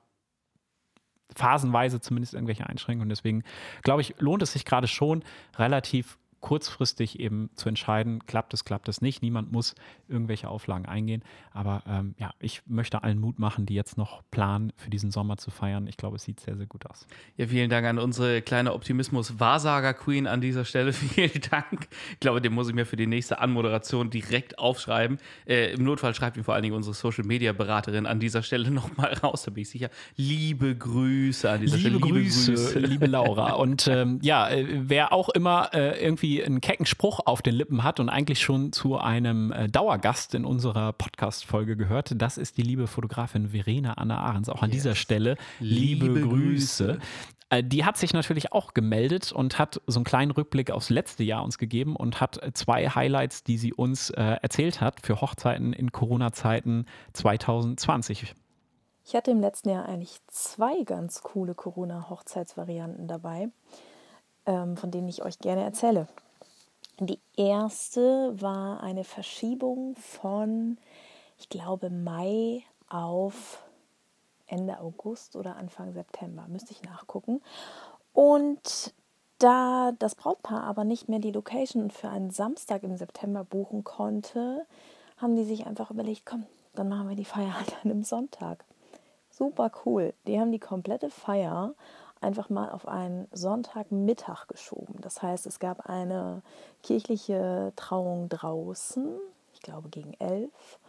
phasenweise 1.35 1.99
zumindest 1.99 2.33
irgendwelche 2.33 2.67
Einschränkungen. 2.67 3.09
Deswegen 3.09 3.43
glaube 3.83 4.01
ich, 4.01 4.15
lohnt 4.19 4.41
es 4.41 4.53
sich 4.53 4.63
gerade 4.63 4.87
schon 4.87 5.23
relativ 5.57 6.17
kurzfristig 6.39 7.19
eben 7.19 7.49
zu 7.55 7.69
entscheiden, 7.69 8.25
klappt 8.25 8.53
es, 8.53 8.63
klappt 8.63 8.87
es 8.87 9.01
nicht. 9.01 9.21
Niemand 9.21 9.51
muss 9.51 9.75
irgendwelche 10.07 10.49
Auflagen 10.49 10.85
eingehen. 10.85 11.23
Aber 11.51 11.83
ähm, 11.87 12.15
ja, 12.17 12.31
ich 12.39 12.61
möchte 12.67 13.03
allen 13.03 13.19
Mut 13.19 13.39
machen, 13.39 13.65
die 13.65 13.73
jetzt 13.73 13.97
noch 13.97 14.21
planen, 14.31 14.71
für 14.77 14.89
diesen 14.89 15.11
Sommer 15.11 15.37
zu 15.37 15.51
feiern. 15.51 15.87
Ich 15.87 15.97
glaube, 15.97 16.17
es 16.17 16.23
sieht 16.23 16.39
sehr, 16.39 16.55
sehr 16.55 16.67
gut 16.67 16.85
aus. 16.85 17.07
Ja, 17.35 17.47
vielen 17.47 17.69
Dank 17.69 17.87
an 17.87 17.99
unsere 17.99 18.41
kleine 18.41 18.73
Optimismus-Wahrsager-Queen 18.73 20.27
an 20.27 20.41
dieser 20.41 20.65
Stelle. 20.65 20.93
Vielen 21.17 21.41
Dank. 21.49 21.87
Ich 22.11 22.19
glaube, 22.19 22.41
den 22.41 22.53
muss 22.53 22.69
ich 22.69 22.75
mir 22.75 22.85
für 22.85 22.95
die 22.95 23.07
nächste 23.07 23.39
Anmoderation 23.39 24.09
direkt 24.09 24.59
aufschreiben. 24.59 25.17
Äh, 25.45 25.73
Im 25.73 25.83
Notfall 25.83 26.13
schreibt 26.13 26.37
mir 26.37 26.43
vor 26.43 26.53
allen 26.53 26.63
Dingen 26.63 26.75
unsere 26.75 26.93
Social-Media-Beraterin 26.93 28.05
an 28.05 28.19
dieser 28.19 28.43
Stelle 28.43 28.69
nochmal 28.77 29.13
raus, 29.13 29.43
da 29.43 29.51
bin 29.51 29.63
ich 29.63 29.69
sicher. 29.69 29.89
Liebe 30.15 30.75
Grüße 30.75 31.49
an 31.49 31.61
dieser 31.61 31.77
liebe 31.77 31.89
Stelle. 31.89 32.05
Liebe 32.05 32.19
Grüße, 32.23 32.79
liebe 32.79 33.07
Laura. 33.07 33.53
Und 33.57 33.87
ähm, 33.87 34.19
ja, 34.21 34.49
äh, 34.49 34.65
wer 34.69 35.13
auch 35.13 35.29
immer 35.29 35.69
äh, 35.73 36.03
irgendwie 36.03 36.26
irgendwie 36.27 36.43
einen 36.43 36.61
kecken 36.61 36.85
Spruch 36.85 37.19
auf 37.25 37.41
den 37.41 37.55
Lippen 37.55 37.83
hat 37.83 37.99
und 37.99 38.09
eigentlich 38.09 38.41
schon 38.41 38.71
zu 38.71 38.97
einem 38.97 39.51
äh, 39.51 39.67
Dauergast 39.67 40.35
in 40.35 40.45
unserer 40.45 40.93
Podcast-Folge 40.93 41.77
gehört. 41.77 42.13
Das 42.15 42.37
ist 42.37 42.57
die 42.57 42.61
liebe 42.61 42.87
Fotografin 42.87 43.49
Verena 43.49 43.93
Anna 43.93 44.17
Ahrens. 44.17 44.49
Auch 44.49 44.61
an 44.61 44.69
yes. 44.69 44.77
dieser 44.77 44.95
Stelle 44.95 45.37
liebe, 45.59 46.07
liebe 46.07 46.21
Grüße. 46.21 46.87
Grüße. 46.87 46.99
Äh, 47.49 47.63
die 47.63 47.85
hat 47.85 47.97
sich 47.97 48.13
natürlich 48.13 48.51
auch 48.51 48.73
gemeldet 48.73 49.31
und 49.31 49.57
hat 49.57 49.81
so 49.87 49.99
einen 49.99 50.05
kleinen 50.05 50.31
Rückblick 50.31 50.71
aufs 50.71 50.89
letzte 50.89 51.23
Jahr 51.23 51.43
uns 51.43 51.57
gegeben 51.57 51.95
und 51.95 52.19
hat 52.19 52.39
zwei 52.53 52.89
Highlights, 52.89 53.43
die 53.43 53.57
sie 53.57 53.73
uns 53.73 54.09
äh, 54.09 54.21
erzählt 54.41 54.81
hat 54.81 55.05
für 55.05 55.21
Hochzeiten 55.21 55.73
in 55.73 55.91
Corona-Zeiten 55.91 56.85
2020. 57.13 58.35
Ich 59.05 59.15
hatte 59.15 59.31
im 59.31 59.39
letzten 59.39 59.69
Jahr 59.69 59.85
eigentlich 59.85 60.19
zwei 60.27 60.83
ganz 60.83 61.21
coole 61.21 61.55
Corona-Hochzeitsvarianten 61.55 63.07
dabei 63.07 63.47
von 64.47 64.91
denen 64.91 65.09
ich 65.09 65.23
euch 65.23 65.39
gerne 65.39 65.63
erzähle. 65.63 66.07
Die 66.99 67.19
erste 67.35 68.41
war 68.41 68.81
eine 68.81 69.03
Verschiebung 69.03 69.95
von, 69.97 70.77
ich 71.37 71.49
glaube, 71.49 71.89
Mai 71.89 72.63
auf 72.89 73.63
Ende 74.47 74.79
August 74.79 75.35
oder 75.35 75.57
Anfang 75.57 75.91
September. 75.91 76.45
Müsste 76.47 76.71
ich 76.71 76.81
nachgucken. 76.81 77.41
Und 78.13 78.93
da 79.39 79.91
das 79.99 80.15
Brautpaar 80.15 80.63
aber 80.63 80.85
nicht 80.85 81.09
mehr 81.09 81.19
die 81.19 81.31
Location 81.31 81.91
für 81.91 82.09
einen 82.09 82.31
Samstag 82.31 82.83
im 82.83 82.97
September 82.97 83.43
buchen 83.43 83.83
konnte, 83.83 84.65
haben 85.17 85.35
die 85.35 85.43
sich 85.43 85.67
einfach 85.67 85.91
überlegt, 85.91 86.25
komm, 86.25 86.45
dann 86.73 86.89
machen 86.89 87.09
wir 87.09 87.15
die 87.15 87.25
Feier 87.25 87.57
halt 87.57 87.75
an 87.83 87.91
einem 87.91 88.03
Sonntag. 88.03 88.63
Super 89.29 89.71
cool. 89.85 90.13
Die 90.25 90.39
haben 90.39 90.51
die 90.51 90.59
komplette 90.59 91.11
Feier 91.11 91.75
einfach 92.21 92.49
mal 92.49 92.69
auf 92.69 92.87
einen 92.87 93.27
Sonntagmittag 93.31 94.47
geschoben. 94.47 94.95
Das 95.01 95.21
heißt, 95.21 95.45
es 95.47 95.59
gab 95.59 95.89
eine 95.89 96.41
kirchliche 96.83 97.73
Trauung 97.75 98.29
draußen, 98.29 99.17
ich 99.53 99.61
glaube 99.61 99.89
gegen 99.89 100.13
elf. 100.13 100.79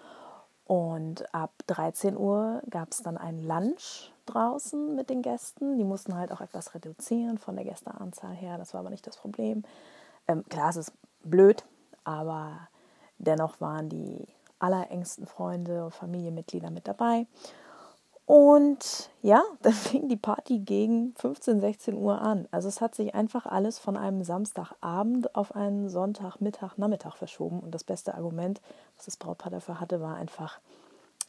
Und 0.64 1.34
ab 1.34 1.52
13 1.66 2.16
Uhr 2.16 2.62
gab 2.68 2.92
es 2.92 3.02
dann 3.02 3.16
ein 3.16 3.42
Lunch 3.42 4.12
draußen 4.26 4.94
mit 4.94 5.08
den 5.08 5.22
Gästen. 5.22 5.78
Die 5.78 5.84
mussten 5.84 6.14
halt 6.14 6.30
auch 6.30 6.42
etwas 6.42 6.74
reduzieren 6.74 7.38
von 7.38 7.56
der 7.56 7.64
Gästeanzahl 7.64 8.34
her. 8.34 8.58
Das 8.58 8.74
war 8.74 8.80
aber 8.80 8.90
nicht 8.90 9.06
das 9.06 9.16
Problem. 9.16 9.62
Ähm, 10.26 10.44
klar, 10.50 10.68
es 10.68 10.76
ist 10.76 10.92
blöd, 11.24 11.64
aber 12.04 12.68
dennoch 13.16 13.62
waren 13.62 13.88
die 13.88 14.26
allerengsten 14.58 15.26
Freunde 15.26 15.86
und 15.86 15.94
Familienmitglieder 15.94 16.70
mit 16.70 16.86
dabei. 16.86 17.26
Und 18.28 19.08
ja, 19.22 19.42
dann 19.62 19.72
fing 19.72 20.10
die 20.10 20.18
Party 20.18 20.58
gegen 20.58 21.14
15, 21.14 21.60
16 21.60 21.96
Uhr 21.96 22.20
an. 22.20 22.46
Also 22.50 22.68
es 22.68 22.82
hat 22.82 22.94
sich 22.94 23.14
einfach 23.14 23.46
alles 23.46 23.78
von 23.78 23.96
einem 23.96 24.22
Samstagabend 24.22 25.34
auf 25.34 25.56
einen 25.56 25.88
Sonntagmittag, 25.88 26.76
Nachmittag 26.76 27.16
verschoben. 27.16 27.60
Und 27.60 27.74
das 27.74 27.84
beste 27.84 28.14
Argument, 28.14 28.60
was 28.96 29.06
das 29.06 29.16
Brautpaar 29.16 29.50
dafür 29.50 29.80
hatte, 29.80 30.02
war 30.02 30.16
einfach, 30.16 30.60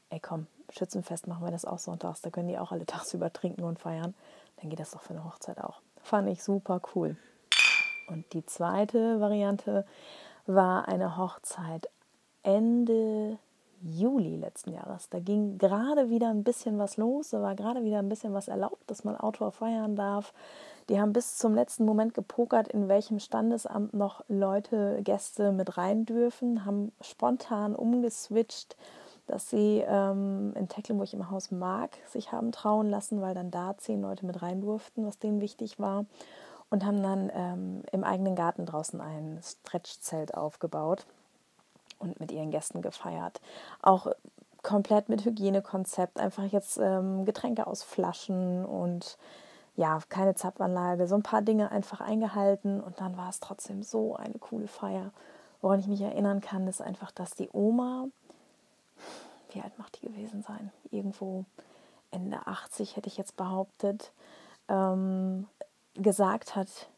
ey 0.10 0.20
komm, 0.20 0.48
Schützenfest 0.72 1.26
machen 1.26 1.46
wir 1.46 1.52
das 1.52 1.64
auch 1.64 1.80
sonntags. 1.80 2.20
Da 2.20 2.32
können 2.32 2.50
die 2.50 2.60
auch 2.60 2.74
alle 2.74 2.86
tagsüber 2.86 3.32
trinken 3.32 3.64
und 3.64 3.80
feiern. 3.80 4.14
Dann 4.58 4.70
geht 4.70 4.82
das 4.82 4.92
doch 4.92 5.02
für 5.02 5.12
eine 5.12 5.24
Hochzeit 5.24 5.64
auch. 5.64 5.82
Fand 6.04 6.28
ich 6.28 6.44
super 6.44 6.82
cool. 6.94 7.16
Und 8.10 8.26
die 8.34 8.46
zweite 8.46 9.22
Variante 9.22 9.86
war 10.48 10.90
eine 10.90 11.16
Hochzeit 11.16 11.90
Ende 12.44 13.40
Juli 13.82 14.38
letzten 14.38 14.74
Jahres. 14.74 15.10
Da 15.10 15.20
ging 15.20 15.58
gerade 15.58 16.10
wieder 16.10 16.30
ein 16.30 16.44
bisschen 16.44 16.78
was 16.78 16.98
los, 16.98 17.30
da 17.30 17.42
war 17.42 17.56
gerade 17.56 17.84
wieder 17.84 18.00
ein 18.00 18.10
bisschen 18.10 18.34
was 18.34 18.48
erlaubt, 18.48 18.84
dass 18.88 19.04
man 19.04 19.16
Outdoor 19.16 19.52
feiern 19.52 19.96
darf. 19.96 20.34
Die 20.90 21.00
haben 21.00 21.14
bis 21.14 21.38
zum 21.38 21.54
letzten 21.54 21.86
Moment 21.86 22.14
gepokert, 22.14 22.68
in 22.68 22.88
welchem 22.88 23.20
Standesamt 23.20 23.94
noch 23.94 24.24
Leute, 24.28 25.02
Gäste 25.04 25.52
mit 25.52 25.78
rein 25.78 26.06
dürfen, 26.06 26.66
haben 26.66 26.92
spontan 27.02 27.76
umgeswitcht, 27.76 28.76
dass 29.28 29.50
sie 29.50 29.84
ähm, 29.88 30.54
in 30.56 30.68
Tecklenburg 30.68 31.14
im 31.14 31.30
Haus 31.30 31.52
Mark 31.52 31.98
sich 32.08 32.32
haben 32.32 32.52
trauen 32.52 32.90
lassen, 32.90 33.22
weil 33.22 33.36
dann 33.36 33.52
da 33.52 33.78
zehn 33.78 34.02
Leute 34.02 34.26
mit 34.26 34.42
rein 34.42 34.62
durften, 34.62 35.06
was 35.06 35.20
denen 35.20 35.42
wichtig 35.42 35.80
war. 35.80 36.06
Und 36.72 36.86
haben 36.86 37.02
dann 37.02 37.32
ähm, 37.34 37.84
im 37.92 38.04
eigenen 38.04 38.36
Garten 38.36 38.66
draußen 38.66 39.02
ein 39.02 39.40
Stretchzelt 39.44 40.36
aufgebaut 40.36 41.06
und 42.00 42.20
mit 42.20 42.32
ihren 42.32 42.52
Gästen 42.52 42.82
gefeiert. 42.82 43.42
Auch 43.82 44.08
komplett 44.64 45.10
mit 45.10 45.26
Hygienekonzept, 45.26 46.20
einfach 46.20 46.46
jetzt 46.46 46.78
ähm, 46.78 47.26
Getränke 47.26 47.68
aus 47.68 47.84
Flaschen 47.84 48.66
und 48.66 49.18
ja, 49.76 50.00
keine 50.10 50.36
Zapfanlage, 50.36 51.08
so 51.08 51.16
ein 51.16 51.24
paar 51.24 51.42
Dinge 51.42 51.72
einfach 51.72 52.02
eingehalten 52.02 52.82
und 52.82 53.00
dann 53.00 53.16
war 53.16 53.30
es 53.30 53.40
trotzdem 53.40 53.82
so 53.82 54.16
eine 54.16 54.38
coole 54.40 54.68
Feier. 54.68 55.12
Woran 55.62 55.80
ich 55.80 55.88
mich 55.88 56.02
erinnern 56.02 56.42
kann, 56.42 56.68
ist 56.68 56.82
einfach, 56.82 57.12
dass 57.12 57.36
die 57.36 57.50
Oma, 57.54 58.08
wie 59.52 59.62
alt 59.62 59.78
macht 59.78 60.02
die 60.02 60.08
gewesen 60.08 60.42
sein? 60.42 60.72
Irgendwo 60.92 61.46
Ende 62.12 62.46
80 62.46 62.96
hätte 62.96 63.08
ich 63.08 63.18
jetzt 63.18 63.38
behauptet, 63.38 64.12
ähm, 64.68 65.48
gesagt 65.96 66.56
hat, 66.56 66.90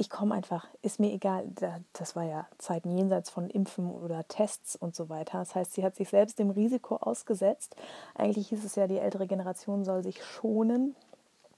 ich 0.00 0.08
komme 0.08 0.36
einfach, 0.36 0.68
ist 0.80 1.00
mir 1.00 1.12
egal. 1.12 1.48
Das 1.92 2.14
war 2.14 2.22
ja 2.22 2.46
Zeiten 2.58 2.96
jenseits 2.96 3.30
von 3.30 3.50
Impfen 3.50 3.90
oder 3.90 4.26
Tests 4.28 4.76
und 4.76 4.94
so 4.94 5.08
weiter. 5.08 5.38
Das 5.40 5.56
heißt, 5.56 5.72
sie 5.72 5.84
hat 5.84 5.96
sich 5.96 6.08
selbst 6.08 6.38
dem 6.38 6.50
Risiko 6.50 6.96
ausgesetzt. 6.96 7.74
Eigentlich 8.14 8.48
hieß 8.48 8.64
es 8.64 8.76
ja, 8.76 8.86
die 8.86 8.98
ältere 8.98 9.26
Generation 9.26 9.84
soll 9.84 10.04
sich 10.04 10.24
schonen 10.24 10.94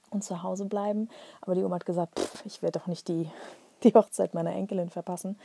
und 0.09 0.23
zu 0.23 0.41
Hause 0.41 0.65
bleiben. 0.65 1.07
Aber 1.41 1.53
die 1.53 1.63
Oma 1.63 1.75
hat 1.75 1.85
gesagt, 1.85 2.19
pff, 2.19 2.43
ich 2.43 2.63
werde 2.63 2.79
doch 2.79 2.87
nicht 2.87 3.07
die, 3.07 3.29
die 3.83 3.93
Hochzeit 3.93 4.33
meiner 4.33 4.55
Enkelin 4.55 4.89
verpassen. 4.89 5.37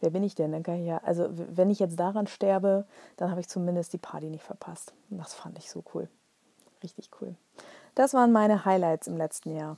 Wer 0.00 0.10
bin 0.10 0.24
ich 0.24 0.34
denn? 0.34 0.50
Dann 0.50 0.64
kann 0.64 0.80
ich 0.80 0.86
ja, 0.86 0.98
also 1.04 1.28
wenn 1.30 1.70
ich 1.70 1.78
jetzt 1.78 2.00
daran 2.00 2.26
sterbe, 2.26 2.84
dann 3.16 3.30
habe 3.30 3.40
ich 3.40 3.48
zumindest 3.48 3.92
die 3.92 3.98
Party 3.98 4.28
nicht 4.28 4.44
verpasst. 4.44 4.92
Und 5.08 5.18
das 5.18 5.34
fand 5.34 5.56
ich 5.56 5.70
so 5.70 5.84
cool. 5.94 6.08
Richtig 6.82 7.10
cool. 7.20 7.36
Das 7.94 8.12
waren 8.12 8.32
meine 8.32 8.64
Highlights 8.64 9.06
im 9.06 9.16
letzten 9.16 9.54
Jahr. 9.54 9.76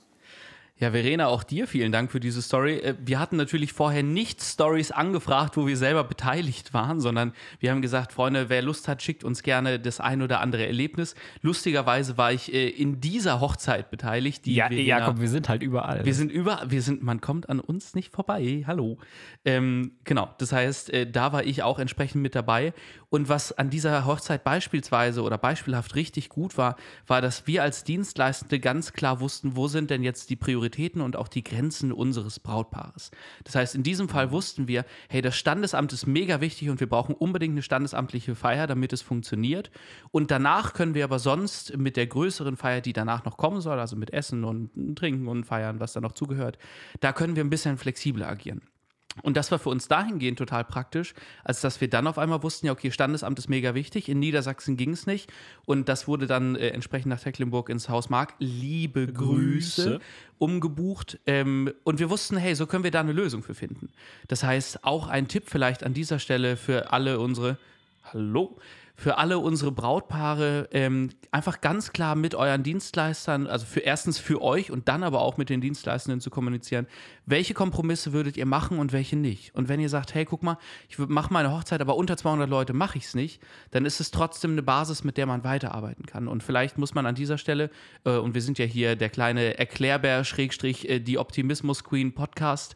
Ja, 0.79 0.89
Verena, 0.89 1.27
auch 1.27 1.43
dir 1.43 1.67
vielen 1.67 1.91
Dank 1.91 2.11
für 2.11 2.19
diese 2.19 2.41
Story. 2.41 2.79
Äh, 2.79 2.95
wir 2.99 3.19
hatten 3.19 3.37
natürlich 3.37 3.73
vorher 3.73 4.01
nicht 4.01 4.41
Stories 4.41 4.91
angefragt, 4.91 5.55
wo 5.55 5.67
wir 5.67 5.77
selber 5.77 6.03
beteiligt 6.03 6.73
waren, 6.73 6.99
sondern 6.99 7.33
wir 7.59 7.69
haben 7.69 7.83
gesagt, 7.83 8.11
Freunde, 8.11 8.49
wer 8.49 8.63
Lust 8.63 8.87
hat, 8.87 9.03
schickt 9.03 9.23
uns 9.23 9.43
gerne 9.43 9.79
das 9.79 9.99
ein 9.99 10.23
oder 10.23 10.41
andere 10.41 10.65
Erlebnis. 10.65 11.13
Lustigerweise 11.41 12.17
war 12.17 12.33
ich 12.33 12.51
äh, 12.51 12.69
in 12.69 12.99
dieser 12.99 13.39
Hochzeit 13.39 13.91
beteiligt. 13.91 14.47
ja, 14.47 14.67
Verena, 14.67 14.87
Jakob, 14.87 15.21
wir 15.21 15.29
sind 15.29 15.47
halt 15.47 15.61
überall. 15.61 16.03
Wir 16.05 16.15
sind 16.15 16.31
überall, 16.31 16.71
wir 16.71 16.81
sind, 16.81 17.03
man 17.03 17.21
kommt 17.21 17.49
an 17.49 17.59
uns 17.59 17.93
nicht 17.93 18.11
vorbei. 18.11 18.63
Hallo. 18.65 18.97
Ähm, 19.45 19.91
genau, 20.05 20.33
das 20.39 20.53
heißt, 20.53 20.91
äh, 20.91 21.09
da 21.09 21.33
war 21.33 21.43
ich 21.43 21.61
auch 21.61 21.77
entsprechend 21.77 22.23
mit 22.23 22.33
dabei. 22.33 22.73
Und 23.13 23.29
was 23.29 23.51
an 23.51 23.69
dieser 23.69 24.07
Hochzeit 24.07 24.43
beispielsweise 24.43 25.21
oder 25.21 25.37
beispielhaft 25.37 25.93
richtig 25.93 26.29
gut 26.29 26.57
war, 26.57 26.77
war, 27.05 27.21
dass 27.21 27.45
wir 27.45 27.61
als 27.61 27.83
Dienstleistende 27.83 28.59
ganz 28.59 28.91
klar 28.91 29.19
wussten, 29.19 29.55
wo 29.55 29.67
sind 29.67 29.91
denn 29.91 30.01
jetzt 30.01 30.31
die 30.31 30.35
Prioritäten 30.35 30.99
und 30.99 31.15
auch 31.15 31.27
die 31.27 31.43
Grenzen 31.43 31.91
unseres 31.91 32.39
Brautpaares. 32.39 33.11
Das 33.43 33.53
heißt, 33.53 33.75
in 33.75 33.83
diesem 33.83 34.09
Fall 34.09 34.31
wussten 34.31 34.67
wir, 34.67 34.83
hey, 35.09 35.21
das 35.21 35.37
Standesamt 35.37 35.93
ist 35.93 36.07
mega 36.07 36.41
wichtig 36.41 36.71
und 36.71 36.79
wir 36.79 36.89
brauchen 36.89 37.13
unbedingt 37.13 37.51
eine 37.51 37.61
standesamtliche 37.61 38.33
Feier, 38.33 38.65
damit 38.65 38.93
es 38.93 39.03
funktioniert. 39.03 39.69
Und 40.09 40.31
danach 40.31 40.73
können 40.73 40.95
wir 40.95 41.03
aber 41.03 41.19
sonst 41.19 41.77
mit 41.77 41.97
der 41.97 42.07
größeren 42.07 42.57
Feier, 42.57 42.81
die 42.81 42.93
danach 42.93 43.25
noch 43.25 43.37
kommen 43.37 43.61
soll, 43.61 43.79
also 43.79 43.95
mit 43.95 44.11
Essen 44.11 44.43
und 44.43 44.95
Trinken 44.95 45.27
und 45.27 45.43
Feiern, 45.43 45.79
was 45.79 45.93
da 45.93 46.01
noch 46.01 46.13
zugehört, 46.13 46.57
da 46.99 47.13
können 47.13 47.35
wir 47.35 47.43
ein 47.43 47.51
bisschen 47.51 47.77
flexibler 47.77 48.27
agieren. 48.27 48.72
Und 49.21 49.37
das 49.37 49.51
war 49.51 49.59
für 49.59 49.69
uns 49.69 49.87
dahingehend 49.87 50.39
total 50.39 50.63
praktisch, 50.63 51.13
als 51.43 51.61
dass 51.61 51.79
wir 51.81 51.89
dann 51.89 52.07
auf 52.07 52.17
einmal 52.17 52.41
wussten, 52.41 52.65
ja, 52.65 52.71
okay, 52.71 52.91
Standesamt 52.91 53.37
ist 53.37 53.49
mega 53.49 53.75
wichtig. 53.75 54.09
In 54.09 54.19
Niedersachsen 54.19 54.75
ging 54.75 54.91
es 54.91 55.05
nicht. 55.05 55.31
Und 55.65 55.87
das 55.89 56.07
wurde 56.07 56.25
dann 56.25 56.55
äh, 56.55 56.69
entsprechend 56.69 57.09
nach 57.09 57.19
Tecklenburg 57.19 57.69
ins 57.69 57.89
Haus 57.89 58.09
Mark, 58.09 58.33
liebe 58.39 59.07
Grüße, 59.07 59.83
Grüße 59.83 59.99
umgebucht. 60.39 61.19
Ähm, 61.27 61.71
und 61.83 61.99
wir 61.99 62.09
wussten, 62.09 62.37
hey, 62.37 62.55
so 62.55 62.65
können 62.65 62.83
wir 62.83 62.91
da 62.91 63.01
eine 63.01 63.13
Lösung 63.13 63.43
für 63.43 63.53
finden. 63.53 63.89
Das 64.27 64.43
heißt, 64.43 64.83
auch 64.83 65.07
ein 65.07 65.27
Tipp 65.27 65.43
vielleicht 65.47 65.83
an 65.83 65.93
dieser 65.93 66.19
Stelle 66.19 66.57
für 66.57 66.91
alle 66.91 67.19
unsere, 67.19 67.57
hallo, 68.03 68.57
für 68.95 69.17
alle 69.17 69.39
unsere 69.39 69.71
Brautpaare 69.71 70.69
ähm, 70.71 71.09
einfach 71.31 71.61
ganz 71.61 71.93
klar 71.93 72.15
mit 72.15 72.35
euren 72.35 72.61
Dienstleistern, 72.61 73.47
also 73.47 73.65
für 73.65 73.79
erstens 73.79 74.19
für 74.19 74.41
euch 74.41 74.69
und 74.69 74.87
dann 74.87 75.03
aber 75.03 75.21
auch 75.21 75.37
mit 75.37 75.49
den 75.49 75.61
Dienstleistenden 75.61 76.21
zu 76.21 76.29
kommunizieren, 76.29 76.85
welche 77.25 77.55
Kompromisse 77.55 78.13
würdet 78.13 78.37
ihr 78.37 78.45
machen 78.45 78.77
und 78.77 78.93
welche 78.93 79.15
nicht. 79.15 79.55
Und 79.55 79.67
wenn 79.67 79.79
ihr 79.79 79.89
sagt, 79.89 80.13
hey, 80.13 80.25
guck 80.25 80.43
mal, 80.43 80.57
ich 80.89 80.99
mache 80.99 81.33
meine 81.33 81.51
Hochzeit, 81.51 81.81
aber 81.81 81.95
unter 81.95 82.17
200 82.17 82.47
Leute 82.47 82.73
mache 82.73 82.99
ich 82.99 83.05
es 83.05 83.15
nicht, 83.15 83.41
dann 83.71 83.85
ist 83.85 83.99
es 83.99 84.11
trotzdem 84.11 84.51
eine 84.51 84.61
Basis, 84.61 85.03
mit 85.03 85.17
der 85.17 85.25
man 85.25 85.43
weiterarbeiten 85.43 86.05
kann. 86.05 86.27
Und 86.27 86.43
vielleicht 86.43 86.77
muss 86.77 86.93
man 86.93 87.07
an 87.07 87.15
dieser 87.15 87.39
Stelle, 87.39 87.71
äh, 88.05 88.17
und 88.17 88.35
wir 88.35 88.41
sind 88.41 88.59
ja 88.59 88.65
hier 88.65 88.95
der 88.95 89.09
kleine 89.09 89.57
Erklärbär, 89.57 90.23
Schrägstrich, 90.23 90.87
äh, 90.87 90.99
die 90.99 91.17
Optimismus 91.17 91.83
Queen 91.83 92.13
Podcast, 92.13 92.75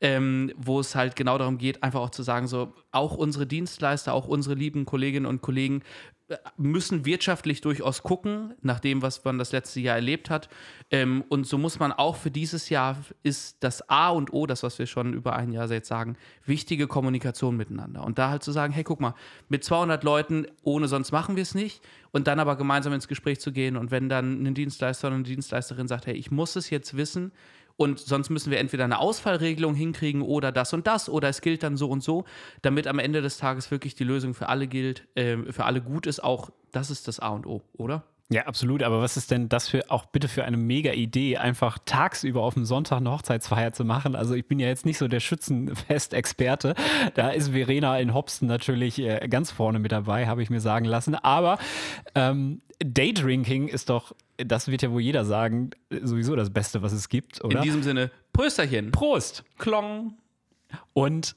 ähm, 0.00 0.52
wo 0.56 0.78
es 0.78 0.94
halt 0.94 1.16
genau 1.16 1.38
darum 1.38 1.58
geht, 1.58 1.82
einfach 1.82 2.00
auch 2.00 2.10
zu 2.10 2.22
sagen, 2.22 2.46
so, 2.46 2.72
auch 2.92 3.16
unsere 3.16 3.46
Dienstleister, 3.46 4.14
auch 4.14 4.28
unsere 4.28 4.54
lieben 4.54 4.84
Kolleginnen 4.84 5.26
und 5.26 5.42
Kollegen 5.42 5.55
müssen 6.56 7.04
wirtschaftlich 7.04 7.60
durchaus 7.60 8.02
gucken, 8.02 8.54
nach 8.60 8.80
dem, 8.80 9.00
was 9.00 9.24
man 9.24 9.38
das 9.38 9.52
letzte 9.52 9.78
Jahr 9.78 9.94
erlebt 9.94 10.28
hat. 10.28 10.48
Ähm, 10.90 11.24
und 11.28 11.46
so 11.46 11.56
muss 11.56 11.78
man 11.78 11.92
auch 11.92 12.16
für 12.16 12.32
dieses 12.32 12.68
Jahr 12.68 12.96
ist 13.22 13.58
das 13.60 13.88
A 13.88 14.10
und 14.10 14.32
O, 14.32 14.46
das, 14.46 14.64
was 14.64 14.78
wir 14.78 14.86
schon 14.86 15.14
über 15.14 15.36
ein 15.36 15.52
Jahr 15.52 15.70
jetzt 15.70 15.88
sagen, 15.88 16.16
wichtige 16.44 16.88
Kommunikation 16.88 17.56
miteinander. 17.56 18.02
Und 18.04 18.18
da 18.18 18.30
halt 18.30 18.42
zu 18.42 18.50
sagen, 18.50 18.72
hey, 18.72 18.82
guck 18.82 19.00
mal, 19.00 19.14
mit 19.48 19.62
200 19.62 20.02
Leuten, 20.02 20.46
ohne 20.62 20.88
sonst 20.88 21.12
machen 21.12 21.36
wir 21.36 21.42
es 21.42 21.54
nicht. 21.54 21.80
Und 22.10 22.26
dann 22.26 22.40
aber 22.40 22.56
gemeinsam 22.56 22.92
ins 22.92 23.08
Gespräch 23.08 23.38
zu 23.38 23.52
gehen. 23.52 23.76
Und 23.76 23.92
wenn 23.92 24.08
dann 24.08 24.44
ein 24.44 24.54
Dienstleister 24.54 25.08
oder 25.08 25.16
eine 25.16 25.24
Dienstleisterin 25.24 25.86
sagt, 25.86 26.06
hey, 26.06 26.14
ich 26.14 26.32
muss 26.32 26.56
es 26.56 26.70
jetzt 26.70 26.96
wissen, 26.96 27.30
und 27.76 27.98
sonst 27.98 28.30
müssen 28.30 28.50
wir 28.50 28.58
entweder 28.58 28.84
eine 28.84 28.98
Ausfallregelung 28.98 29.74
hinkriegen 29.74 30.22
oder 30.22 30.52
das 30.52 30.72
und 30.72 30.86
das 30.86 31.08
oder 31.08 31.28
es 31.28 31.40
gilt 31.40 31.62
dann 31.62 31.76
so 31.76 31.88
und 31.88 32.02
so, 32.02 32.24
damit 32.62 32.86
am 32.86 32.98
Ende 32.98 33.22
des 33.22 33.38
Tages 33.38 33.70
wirklich 33.70 33.94
die 33.94 34.04
Lösung 34.04 34.34
für 34.34 34.48
alle 34.48 34.66
gilt, 34.66 35.06
äh, 35.14 35.36
für 35.52 35.64
alle 35.64 35.82
gut 35.82 36.06
ist. 36.06 36.22
Auch 36.22 36.50
das 36.72 36.90
ist 36.90 37.08
das 37.08 37.20
A 37.20 37.28
und 37.28 37.46
O, 37.46 37.62
oder? 37.74 38.04
Ja, 38.28 38.42
absolut. 38.46 38.82
Aber 38.82 39.00
was 39.00 39.16
ist 39.16 39.30
denn 39.30 39.48
das 39.48 39.68
für 39.68 39.88
auch 39.88 40.06
bitte 40.06 40.26
für 40.26 40.44
eine 40.44 40.56
mega 40.56 40.92
Idee, 40.92 41.36
einfach 41.36 41.78
tagsüber 41.84 42.42
auf 42.42 42.54
dem 42.54 42.64
Sonntag 42.64 42.96
eine 42.96 43.12
Hochzeitsfeier 43.12 43.72
zu 43.72 43.84
machen? 43.84 44.16
Also 44.16 44.34
ich 44.34 44.48
bin 44.48 44.58
ja 44.58 44.66
jetzt 44.66 44.84
nicht 44.84 44.98
so 44.98 45.06
der 45.06 45.20
Schützenfest-Experte. 45.20 46.74
Da 47.14 47.30
ist 47.30 47.50
Verena 47.50 47.98
in 48.00 48.14
Hobson 48.14 48.48
natürlich 48.48 48.98
äh, 48.98 49.28
ganz 49.28 49.52
vorne 49.52 49.78
mit 49.78 49.92
dabei, 49.92 50.26
habe 50.26 50.42
ich 50.42 50.50
mir 50.50 50.60
sagen 50.60 50.86
lassen. 50.86 51.14
Aber 51.14 51.58
ähm, 52.16 52.62
Daydrinking 52.80 53.68
ist 53.68 53.90
doch, 53.90 54.12
das 54.38 54.66
wird 54.66 54.82
ja 54.82 54.90
wohl 54.90 55.02
jeder 55.02 55.24
sagen, 55.24 55.70
sowieso 56.02 56.34
das 56.34 56.50
Beste, 56.50 56.82
was 56.82 56.92
es 56.92 57.08
gibt, 57.08 57.44
oder? 57.44 57.58
In 57.58 57.62
diesem 57.62 57.82
Sinne, 57.84 58.10
Prösterchen. 58.32 58.90
Prost. 58.90 59.44
Klong. 59.56 60.14
Und 60.92 61.36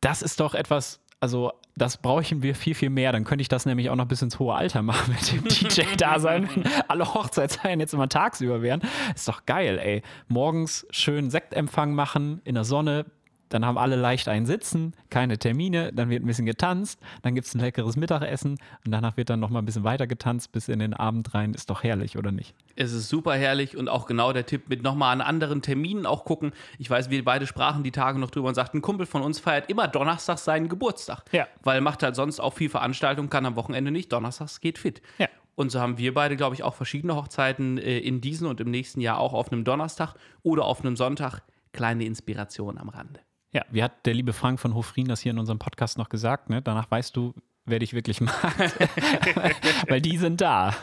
das 0.00 0.22
ist 0.22 0.40
doch 0.40 0.54
etwas, 0.54 1.01
also 1.22 1.52
das 1.76 1.98
brauchen 1.98 2.42
wir 2.42 2.56
viel, 2.56 2.74
viel 2.74 2.90
mehr. 2.90 3.12
Dann 3.12 3.22
könnte 3.22 3.42
ich 3.42 3.48
das 3.48 3.64
nämlich 3.64 3.90
auch 3.90 3.94
noch 3.94 4.06
bis 4.06 4.22
ins 4.22 4.40
hohe 4.40 4.54
Alter 4.54 4.82
machen 4.82 5.14
mit 5.14 5.32
dem 5.32 5.44
DJ-Dasein, 5.44 6.48
wenn 6.52 6.64
alle 6.88 7.14
Hochzeitsfeiern 7.14 7.78
jetzt 7.78 7.94
immer 7.94 8.08
tagsüber 8.08 8.60
wären. 8.60 8.82
Ist 9.14 9.28
doch 9.28 9.46
geil, 9.46 9.78
ey. 9.78 10.02
Morgens 10.26 10.84
schön 10.90 11.30
Sektempfang 11.30 11.94
machen 11.94 12.42
in 12.42 12.56
der 12.56 12.64
Sonne, 12.64 13.06
dann 13.52 13.66
haben 13.66 13.76
alle 13.76 13.96
leicht 13.96 14.28
ein 14.28 14.46
Sitzen, 14.46 14.94
keine 15.10 15.38
Termine, 15.38 15.92
dann 15.92 16.08
wird 16.08 16.22
ein 16.22 16.26
bisschen 16.26 16.46
getanzt, 16.46 16.98
dann 17.22 17.34
gibt 17.34 17.46
es 17.46 17.54
ein 17.54 17.60
leckeres 17.60 17.96
Mittagessen 17.96 18.58
und 18.84 18.92
danach 18.92 19.16
wird 19.16 19.30
dann 19.30 19.40
noch 19.40 19.50
mal 19.50 19.58
ein 19.58 19.64
bisschen 19.64 19.84
weiter 19.84 20.06
getanzt 20.06 20.52
bis 20.52 20.68
in 20.68 20.78
den 20.78 20.94
Abend 20.94 21.34
rein. 21.34 21.52
Ist 21.52 21.68
doch 21.68 21.82
herrlich, 21.82 22.16
oder 22.16 22.32
nicht? 22.32 22.54
Es 22.76 22.92
ist 22.92 23.08
super 23.08 23.34
herrlich 23.34 23.76
und 23.76 23.88
auch 23.88 24.06
genau 24.06 24.32
der 24.32 24.46
Tipp 24.46 24.68
mit 24.68 24.82
nochmal 24.82 25.12
an 25.12 25.20
anderen 25.20 25.60
Terminen 25.60 26.06
auch 26.06 26.24
gucken. 26.24 26.52
Ich 26.78 26.88
weiß, 26.88 27.10
wir 27.10 27.24
beide 27.24 27.46
sprachen 27.46 27.82
die 27.82 27.90
Tage 27.90 28.18
noch 28.18 28.30
drüber 28.30 28.48
und 28.48 28.54
sagten, 28.54 28.78
ein 28.78 28.82
Kumpel 28.82 29.06
von 29.06 29.22
uns 29.22 29.38
feiert 29.38 29.68
immer 29.68 29.86
donnerstags 29.86 30.44
seinen 30.44 30.68
Geburtstag. 30.68 31.24
Ja. 31.32 31.46
Weil 31.62 31.80
macht 31.82 32.02
halt 32.02 32.16
sonst 32.16 32.40
auch 32.40 32.54
viel 32.54 32.70
Veranstaltung, 32.70 33.28
kann 33.28 33.44
am 33.44 33.56
Wochenende 33.56 33.90
nicht. 33.90 34.12
Donnerstags 34.12 34.60
geht 34.60 34.78
fit. 34.78 35.02
Ja. 35.18 35.28
Und 35.54 35.70
so 35.70 35.80
haben 35.80 35.98
wir 35.98 36.14
beide, 36.14 36.36
glaube 36.36 36.54
ich, 36.54 36.62
auch 36.62 36.74
verschiedene 36.74 37.14
Hochzeiten 37.14 37.76
äh, 37.76 37.98
in 37.98 38.20
diesem 38.20 38.48
und 38.48 38.60
im 38.60 38.70
nächsten 38.70 39.00
Jahr 39.00 39.18
auch 39.18 39.34
auf 39.34 39.52
einem 39.52 39.64
Donnerstag 39.64 40.14
oder 40.42 40.64
auf 40.64 40.80
einem 40.80 40.96
Sonntag. 40.96 41.42
Kleine 41.72 42.04
Inspiration 42.04 42.78
am 42.78 42.88
Rande. 42.88 43.20
Ja, 43.52 43.64
wie 43.70 43.82
hat 43.82 44.06
der 44.06 44.14
liebe 44.14 44.32
Frank 44.32 44.60
von 44.60 44.74
Hofrien 44.74 45.08
das 45.08 45.20
hier 45.20 45.32
in 45.32 45.38
unserem 45.38 45.58
Podcast 45.58 45.98
noch 45.98 46.08
gesagt? 46.08 46.48
Ne? 46.48 46.62
Danach 46.62 46.90
weißt 46.90 47.14
du, 47.14 47.34
wer 47.66 47.78
dich 47.78 47.92
wirklich 47.92 48.20
mag. 48.20 48.34
Weil 49.88 50.00
die 50.00 50.16
sind 50.16 50.40
da. 50.40 50.74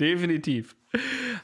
Definitiv. 0.00 0.74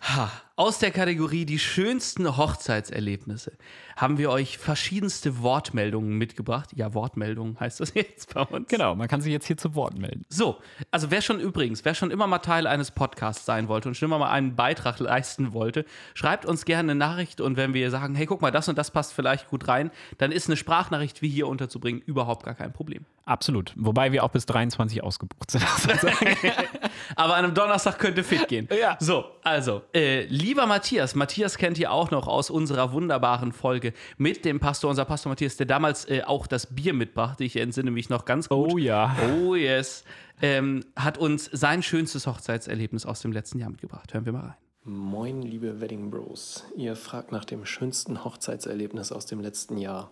Ha, 0.02 0.30
aus 0.56 0.78
der 0.78 0.90
Kategorie 0.90 1.44
die 1.44 1.58
schönsten 1.58 2.36
Hochzeitserlebnisse 2.36 3.52
haben 3.96 4.18
wir 4.18 4.30
euch 4.30 4.58
verschiedenste 4.58 5.40
Wortmeldungen 5.40 6.18
mitgebracht. 6.18 6.70
Ja, 6.74 6.94
Wortmeldungen 6.94 7.58
heißt 7.58 7.80
das 7.80 7.94
jetzt 7.94 8.34
bei 8.34 8.42
uns. 8.42 8.68
Genau, 8.68 8.94
man 8.94 9.08
kann 9.08 9.20
sich 9.20 9.32
jetzt 9.32 9.46
hier 9.46 9.56
zu 9.56 9.74
Wort 9.74 9.98
melden. 9.98 10.24
So, 10.28 10.58
also 10.90 11.10
wer 11.10 11.22
schon 11.22 11.40
übrigens, 11.40 11.84
wer 11.84 11.94
schon 11.94 12.10
immer 12.10 12.26
mal 12.26 12.38
Teil 12.38 12.66
eines 12.66 12.90
Podcasts 12.90 13.46
sein 13.46 13.68
wollte 13.68 13.88
und 13.88 13.94
schon 13.94 14.08
immer 14.08 14.18
mal 14.18 14.30
einen 14.30 14.56
Beitrag 14.56 14.98
leisten 14.98 15.52
wollte, 15.52 15.84
schreibt 16.14 16.44
uns 16.44 16.64
gerne 16.64 16.92
eine 16.92 16.98
Nachricht 16.98 17.40
und 17.40 17.56
wenn 17.56 17.72
wir 17.72 17.90
sagen, 17.90 18.14
hey, 18.14 18.26
guck 18.26 18.42
mal, 18.42 18.50
das 18.50 18.68
und 18.68 18.76
das 18.76 18.90
passt 18.90 19.12
vielleicht 19.12 19.48
gut 19.48 19.68
rein, 19.68 19.90
dann 20.18 20.32
ist 20.32 20.48
eine 20.48 20.56
Sprachnachricht 20.56 21.22
wie 21.22 21.28
hier 21.28 21.48
unterzubringen 21.48 22.02
überhaupt 22.02 22.44
gar 22.44 22.54
kein 22.54 22.72
Problem. 22.72 23.04
Absolut. 23.28 23.74
Wobei 23.76 24.10
wir 24.10 24.24
auch 24.24 24.30
bis 24.30 24.46
23 24.46 25.02
ausgebucht 25.02 25.50
sind. 25.50 25.62
Aber 27.16 27.36
an 27.36 27.44
einem 27.44 27.54
Donnerstag 27.54 27.98
könnte 27.98 28.24
fit 28.24 28.48
gehen. 28.48 28.68
Ja. 28.80 28.96
So, 29.00 29.26
also, 29.48 29.82
äh, 29.94 30.24
lieber 30.26 30.66
Matthias, 30.66 31.14
Matthias 31.14 31.58
kennt 31.58 31.78
ihr 31.78 31.90
auch 31.90 32.10
noch 32.10 32.28
aus 32.28 32.50
unserer 32.50 32.92
wunderbaren 32.92 33.52
Folge 33.52 33.92
mit 34.16 34.44
dem 34.44 34.60
Pastor, 34.60 34.90
unser 34.90 35.04
Pastor 35.04 35.30
Matthias, 35.30 35.56
der 35.56 35.66
damals 35.66 36.08
äh, 36.08 36.22
auch 36.24 36.46
das 36.46 36.74
Bier 36.74 36.92
mitbrachte. 36.92 37.44
Ich 37.44 37.56
entsinne 37.56 37.90
mich 37.90 38.08
noch 38.08 38.24
ganz 38.24 38.48
gut. 38.48 38.72
Oh 38.72 38.78
ja. 38.78 39.16
Oh 39.42 39.54
yes. 39.54 40.04
Ähm, 40.40 40.84
hat 40.94 41.18
uns 41.18 41.46
sein 41.52 41.82
schönstes 41.82 42.26
Hochzeitserlebnis 42.26 43.06
aus 43.06 43.20
dem 43.20 43.32
letzten 43.32 43.58
Jahr 43.58 43.70
mitgebracht. 43.70 44.14
Hören 44.14 44.26
wir 44.26 44.32
mal 44.32 44.40
rein. 44.40 44.54
Moin, 44.84 45.42
liebe 45.42 45.80
Wedding 45.80 46.10
Bros. 46.10 46.64
Ihr 46.76 46.96
fragt 46.96 47.32
nach 47.32 47.44
dem 47.44 47.66
schönsten 47.66 48.24
Hochzeitserlebnis 48.24 49.12
aus 49.12 49.26
dem 49.26 49.40
letzten 49.40 49.76
Jahr. 49.76 50.10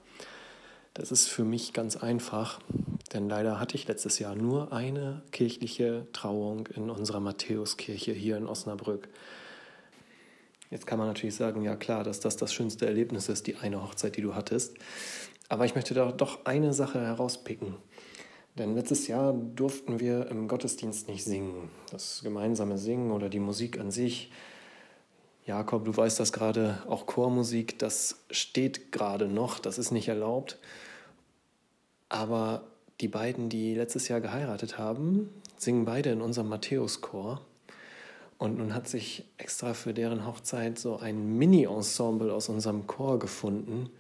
Das 0.93 1.13
ist 1.13 1.29
für 1.29 1.45
mich 1.45 1.73
ganz 1.73 1.97
einfach, 1.97 2.59
denn 3.13 3.29
leider 3.29 3.61
hatte 3.61 3.77
ich 3.77 3.87
letztes 3.87 4.19
Jahr 4.19 4.35
nur 4.35 4.73
eine 4.73 5.23
kirchliche 5.31 6.07
Trauung 6.13 6.67
in 6.69 6.91
unserer 6.91 7.21
Matthäuskirche 7.21 8.13
hier 8.13 8.37
in 8.37 8.47
Osnabrück. 8.47 9.09
Jetzt 10.71 10.87
kann 10.87 10.99
man 10.99 11.07
natürlich 11.07 11.37
sagen, 11.37 11.63
ja 11.63 11.77
klar, 11.77 12.03
dass 12.03 12.19
das 12.21 12.37
das 12.37 12.53
schönste 12.53 12.87
Erlebnis 12.87 13.29
ist, 13.29 13.47
die 13.47 13.57
eine 13.57 13.83
Hochzeit, 13.83 14.17
die 14.17 14.23
du 14.23 14.35
hattest. 14.35 14.77
Aber 15.49 15.65
ich 15.65 15.77
möchte 15.77 15.95
da 15.95 16.11
doch 16.11 16.45
eine 16.45 16.73
Sache 16.73 17.01
herauspicken. 17.01 17.77
Denn 18.59 18.75
letztes 18.75 19.07
Jahr 19.07 19.33
durften 19.33 20.01
wir 20.01 20.29
im 20.29 20.49
Gottesdienst 20.49 21.09
nicht 21.09 21.25
singen. 21.25 21.71
Das 21.91 22.23
gemeinsame 22.25 22.79
Singen 22.79 23.13
oder 23.13 23.29
die 23.29 23.39
Musik 23.39 23.79
an 23.79 23.91
sich. 23.91 24.33
Jakob, 25.45 25.85
du 25.85 25.97
weißt 25.97 26.19
das 26.19 26.33
gerade, 26.33 26.83
auch 26.89 27.07
Chormusik, 27.07 27.79
das 27.79 28.25
steht 28.33 28.91
gerade 28.91 29.29
noch, 29.29 29.61
das 29.61 29.79
ist 29.79 29.93
nicht 29.93 30.09
erlaubt. 30.09 30.59
Aber 32.09 32.65
die 33.01 33.09
beiden, 33.09 33.49
die 33.49 33.75
letztes 33.75 34.09
Jahr 34.09 34.21
geheiratet 34.21 34.79
haben, 34.79 35.31
singen 35.57 35.85
beide 35.85 36.11
in 36.11 36.21
unserem 36.21 36.49
Matthäuschor. 36.49 37.41
Und 38.39 38.59
nun 38.59 38.75
hat 38.75 38.89
sich 38.89 39.25
extra 39.39 39.73
für 39.75 39.95
deren 39.95 40.27
Hochzeit 40.27 40.79
so 40.79 40.99
ein 40.99 41.39
Mini-Ensemble 41.39 42.33
aus 42.33 42.49
unserem 42.49 42.87
Chor 42.87 43.19
gefunden 43.19 43.91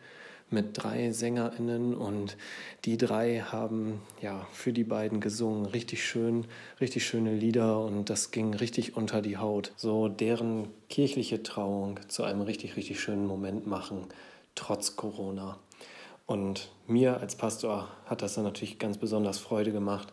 mit 0.50 0.70
drei 0.74 1.10
SängerInnen 1.10 1.94
und 1.94 2.36
die 2.84 2.96
drei 2.96 3.40
haben 3.40 4.00
ja 4.22 4.46
für 4.52 4.72
die 4.72 4.84
beiden 4.84 5.20
gesungen. 5.20 5.66
Richtig 5.66 6.04
schön, 6.04 6.46
richtig 6.80 7.04
schöne 7.06 7.34
Lieder 7.34 7.80
und 7.80 8.10
das 8.10 8.30
ging 8.30 8.54
richtig 8.54 8.96
unter 8.96 9.22
die 9.22 9.38
Haut. 9.38 9.72
So 9.76 10.08
deren 10.08 10.68
kirchliche 10.88 11.42
Trauung 11.42 11.98
zu 12.08 12.22
einem 12.22 12.42
richtig, 12.42 12.76
richtig 12.76 13.00
schönen 13.00 13.26
Moment 13.26 13.66
machen, 13.66 14.06
trotz 14.54 14.94
Corona. 14.94 15.58
Und 16.26 16.70
mir 16.86 17.20
als 17.20 17.36
Pastor 17.36 17.88
hat 18.04 18.20
das 18.20 18.34
dann 18.34 18.44
natürlich 18.44 18.78
ganz 18.78 18.98
besonders 18.98 19.38
Freude 19.38 19.72
gemacht, 19.72 20.12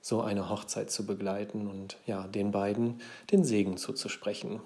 so 0.00 0.20
eine 0.20 0.50
Hochzeit 0.50 0.90
zu 0.90 1.06
begleiten 1.06 1.66
und 1.68 1.96
ja, 2.06 2.26
den 2.26 2.50
beiden 2.50 3.00
den 3.30 3.44
Segen 3.44 3.76
zuzusprechen. 3.76 4.60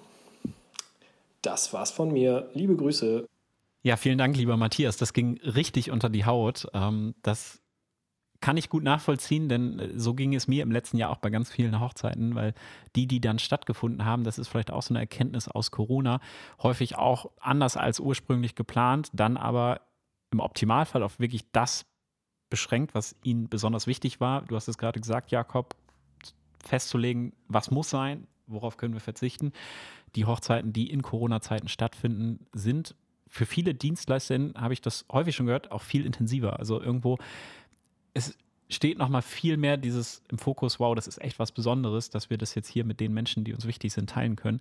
Das 1.41 1.71
war's 1.71 1.91
von 1.91 2.11
mir. 2.11 2.49
Liebe 2.53 2.75
Grüße. 2.75 3.25
Ja, 3.83 3.95
vielen 3.95 4.17
Dank, 4.17 4.35
lieber 4.35 4.57
Matthias. 4.57 4.97
Das 4.97 5.13
ging 5.13 5.39
richtig 5.41 5.91
unter 5.91 6.09
die 6.09 6.25
Haut. 6.25 6.67
Ähm, 6.73 7.15
das 7.21 7.61
kann 8.41 8.57
ich 8.57 8.69
gut 8.69 8.83
nachvollziehen, 8.83 9.47
denn 9.47 9.79
äh, 9.79 9.89
so 9.97 10.13
ging 10.13 10.33
es 10.33 10.47
mir 10.47 10.63
im 10.63 10.71
letzten 10.71 10.97
Jahr 10.97 11.11
auch 11.11 11.17
bei 11.17 11.29
ganz 11.29 11.49
vielen 11.49 11.79
Hochzeiten, 11.79 12.35
weil 12.35 12.53
die, 12.95 13.07
die 13.07 13.21
dann 13.21 13.39
stattgefunden 13.39 14.03
haben, 14.03 14.23
das 14.23 14.37
ist 14.37 14.47
vielleicht 14.49 14.71
auch 14.71 14.81
so 14.81 14.93
eine 14.93 14.99
Erkenntnis 14.99 15.47
aus 15.47 15.71
Corona, 15.71 16.19
häufig 16.61 16.97
auch 16.97 17.31
anders 17.39 17.77
als 17.77 17.99
ursprünglich 17.99 18.55
geplant, 18.55 19.09
dann 19.13 19.37
aber 19.37 19.81
im 20.31 20.39
Optimalfall 20.39 21.03
auf 21.03 21.19
wirklich 21.19 21.51
das 21.51 21.85
beschränkt, 22.49 22.95
was 22.95 23.15
ihnen 23.23 23.49
besonders 23.49 23.87
wichtig 23.87 24.19
war. 24.19 24.41
Du 24.43 24.55
hast 24.55 24.67
es 24.67 24.77
gerade 24.77 24.99
gesagt, 24.99 25.31
Jakob, 25.31 25.75
festzulegen, 26.63 27.33
was 27.47 27.71
muss 27.71 27.89
sein, 27.89 28.27
worauf 28.47 28.77
können 28.77 28.93
wir 28.93 29.01
verzichten. 29.01 29.53
Die 30.15 30.25
Hochzeiten, 30.25 30.73
die 30.73 30.89
in 30.89 31.01
Corona-Zeiten 31.01 31.67
stattfinden, 31.67 32.47
sind 32.53 32.95
für 33.27 33.45
viele 33.45 33.75
Dienstleisterinnen, 33.75 34.55
habe 34.55 34.73
ich 34.73 34.81
das 34.81 35.05
häufig 35.11 35.35
schon 35.35 35.45
gehört, 35.45 35.71
auch 35.71 35.83
viel 35.83 36.05
intensiver. 36.05 36.57
Also 36.57 36.81
irgendwo, 36.81 37.17
es 38.13 38.35
steht 38.69 38.99
nochmal 38.99 39.23
viel 39.23 39.57
mehr 39.57 39.77
dieses 39.77 40.21
im 40.29 40.37
Fokus, 40.37 40.79
wow, 40.79 40.95
das 40.95 41.07
ist 41.07 41.19
echt 41.21 41.39
was 41.39 41.51
Besonderes, 41.51 42.09
dass 42.09 42.29
wir 42.29 42.37
das 42.37 42.53
jetzt 42.55 42.67
hier 42.67 42.85
mit 42.85 42.99
den 42.99 43.13
Menschen, 43.13 43.43
die 43.43 43.53
uns 43.53 43.65
wichtig 43.65 43.93
sind, 43.93 44.09
teilen 44.09 44.35
können, 44.35 44.59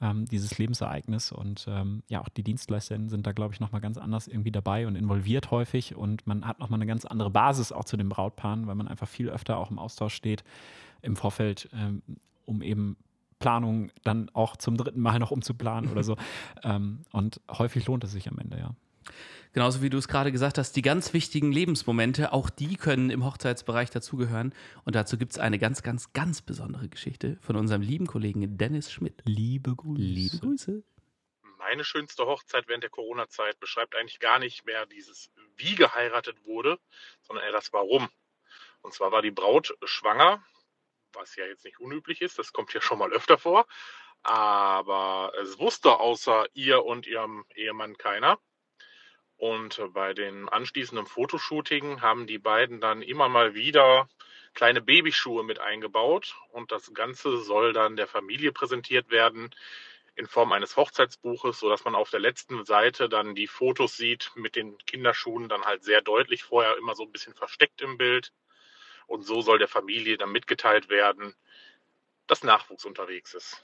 ähm, 0.00 0.26
dieses 0.26 0.58
Lebensereignis. 0.58 1.32
Und 1.32 1.66
ähm, 1.68 2.02
ja, 2.08 2.20
auch 2.20 2.28
die 2.28 2.42
Dienstleisterinnen 2.42 3.08
sind 3.08 3.26
da, 3.26 3.32
glaube 3.32 3.54
ich, 3.54 3.60
nochmal 3.60 3.80
ganz 3.80 3.96
anders 3.96 4.28
irgendwie 4.28 4.52
dabei 4.52 4.86
und 4.86 4.94
involviert 4.94 5.50
häufig. 5.50 5.96
Und 5.96 6.26
man 6.26 6.46
hat 6.46 6.58
nochmal 6.58 6.78
eine 6.78 6.86
ganz 6.86 7.06
andere 7.06 7.30
Basis 7.30 7.72
auch 7.72 7.84
zu 7.84 7.96
den 7.96 8.10
Brautpaaren, 8.10 8.66
weil 8.66 8.74
man 8.74 8.88
einfach 8.88 9.08
viel 9.08 9.30
öfter 9.30 9.56
auch 9.56 9.70
im 9.70 9.78
Austausch 9.78 10.14
steht 10.14 10.44
im 11.00 11.16
Vorfeld, 11.16 11.70
ähm, 11.72 12.02
um 12.44 12.60
eben 12.60 12.96
Planung 13.38 13.90
dann 14.02 14.30
auch 14.34 14.56
zum 14.56 14.76
dritten 14.76 15.00
Mal 15.00 15.18
noch 15.18 15.30
umzuplanen 15.30 15.90
oder 15.90 16.04
so. 16.04 16.16
ähm, 16.62 17.00
und 17.12 17.40
häufig 17.50 17.86
lohnt 17.86 18.04
es 18.04 18.12
sich 18.12 18.28
am 18.28 18.38
Ende, 18.38 18.58
ja. 18.58 18.74
Genauso 19.56 19.80
wie 19.80 19.88
du 19.88 19.96
es 19.96 20.06
gerade 20.06 20.32
gesagt 20.32 20.58
hast, 20.58 20.76
die 20.76 20.82
ganz 20.82 21.14
wichtigen 21.14 21.50
Lebensmomente, 21.50 22.34
auch 22.34 22.50
die 22.50 22.76
können 22.76 23.08
im 23.08 23.24
Hochzeitsbereich 23.24 23.88
dazugehören. 23.88 24.54
Und 24.84 24.94
dazu 24.94 25.16
gibt 25.16 25.32
es 25.32 25.38
eine 25.38 25.58
ganz, 25.58 25.82
ganz, 25.82 26.12
ganz 26.12 26.42
besondere 26.42 26.90
Geschichte 26.90 27.38
von 27.40 27.56
unserem 27.56 27.80
lieben 27.80 28.06
Kollegen 28.06 28.58
Dennis 28.58 28.92
Schmidt. 28.92 29.22
Liebe 29.24 29.74
Grüße. 29.74 30.02
Liebe 30.02 30.36
Grüße. 30.40 30.82
Meine 31.56 31.84
schönste 31.84 32.26
Hochzeit 32.26 32.68
während 32.68 32.82
der 32.82 32.90
Corona-Zeit 32.90 33.58
beschreibt 33.58 33.96
eigentlich 33.96 34.20
gar 34.20 34.38
nicht 34.38 34.66
mehr 34.66 34.84
dieses, 34.84 35.30
wie 35.56 35.74
geheiratet 35.74 36.36
wurde, 36.44 36.78
sondern 37.22 37.46
eher 37.46 37.52
das 37.52 37.72
Warum. 37.72 38.10
Und 38.82 38.92
zwar 38.92 39.10
war 39.10 39.22
die 39.22 39.30
Braut 39.30 39.74
schwanger, 39.86 40.44
was 41.14 41.34
ja 41.34 41.46
jetzt 41.46 41.64
nicht 41.64 41.80
unüblich 41.80 42.20
ist, 42.20 42.38
das 42.38 42.52
kommt 42.52 42.74
ja 42.74 42.82
schon 42.82 42.98
mal 42.98 43.10
öfter 43.10 43.38
vor. 43.38 43.66
Aber 44.22 45.32
es 45.40 45.58
wusste 45.58 45.98
außer 45.98 46.44
ihr 46.52 46.84
und 46.84 47.06
ihrem 47.06 47.46
Ehemann 47.54 47.96
keiner. 47.96 48.38
Und 49.36 49.82
bei 49.92 50.14
den 50.14 50.48
anschließenden 50.48 51.06
Fotoshooting 51.06 52.00
haben 52.00 52.26
die 52.26 52.38
beiden 52.38 52.80
dann 52.80 53.02
immer 53.02 53.28
mal 53.28 53.54
wieder 53.54 54.08
kleine 54.54 54.80
Babyschuhe 54.80 55.44
mit 55.44 55.58
eingebaut. 55.58 56.36
Und 56.50 56.72
das 56.72 56.92
Ganze 56.94 57.38
soll 57.38 57.72
dann 57.72 57.96
der 57.96 58.06
Familie 58.06 58.52
präsentiert 58.52 59.10
werden 59.10 59.54
in 60.14 60.26
Form 60.26 60.52
eines 60.52 60.76
Hochzeitsbuches, 60.76 61.60
sodass 61.60 61.84
man 61.84 61.94
auf 61.94 62.08
der 62.08 62.20
letzten 62.20 62.64
Seite 62.64 63.10
dann 63.10 63.34
die 63.34 63.46
Fotos 63.46 63.98
sieht 63.98 64.32
mit 64.34 64.56
den 64.56 64.78
Kinderschuhen 64.78 65.50
dann 65.50 65.64
halt 65.64 65.84
sehr 65.84 66.00
deutlich 66.00 66.42
vorher 66.42 66.78
immer 66.78 66.94
so 66.94 67.02
ein 67.02 67.12
bisschen 67.12 67.34
versteckt 67.34 67.82
im 67.82 67.98
Bild. 67.98 68.32
Und 69.06 69.22
so 69.22 69.42
soll 69.42 69.58
der 69.58 69.68
Familie 69.68 70.16
dann 70.16 70.32
mitgeteilt 70.32 70.88
werden, 70.88 71.34
dass 72.26 72.42
Nachwuchs 72.42 72.86
unterwegs 72.86 73.34
ist. 73.34 73.62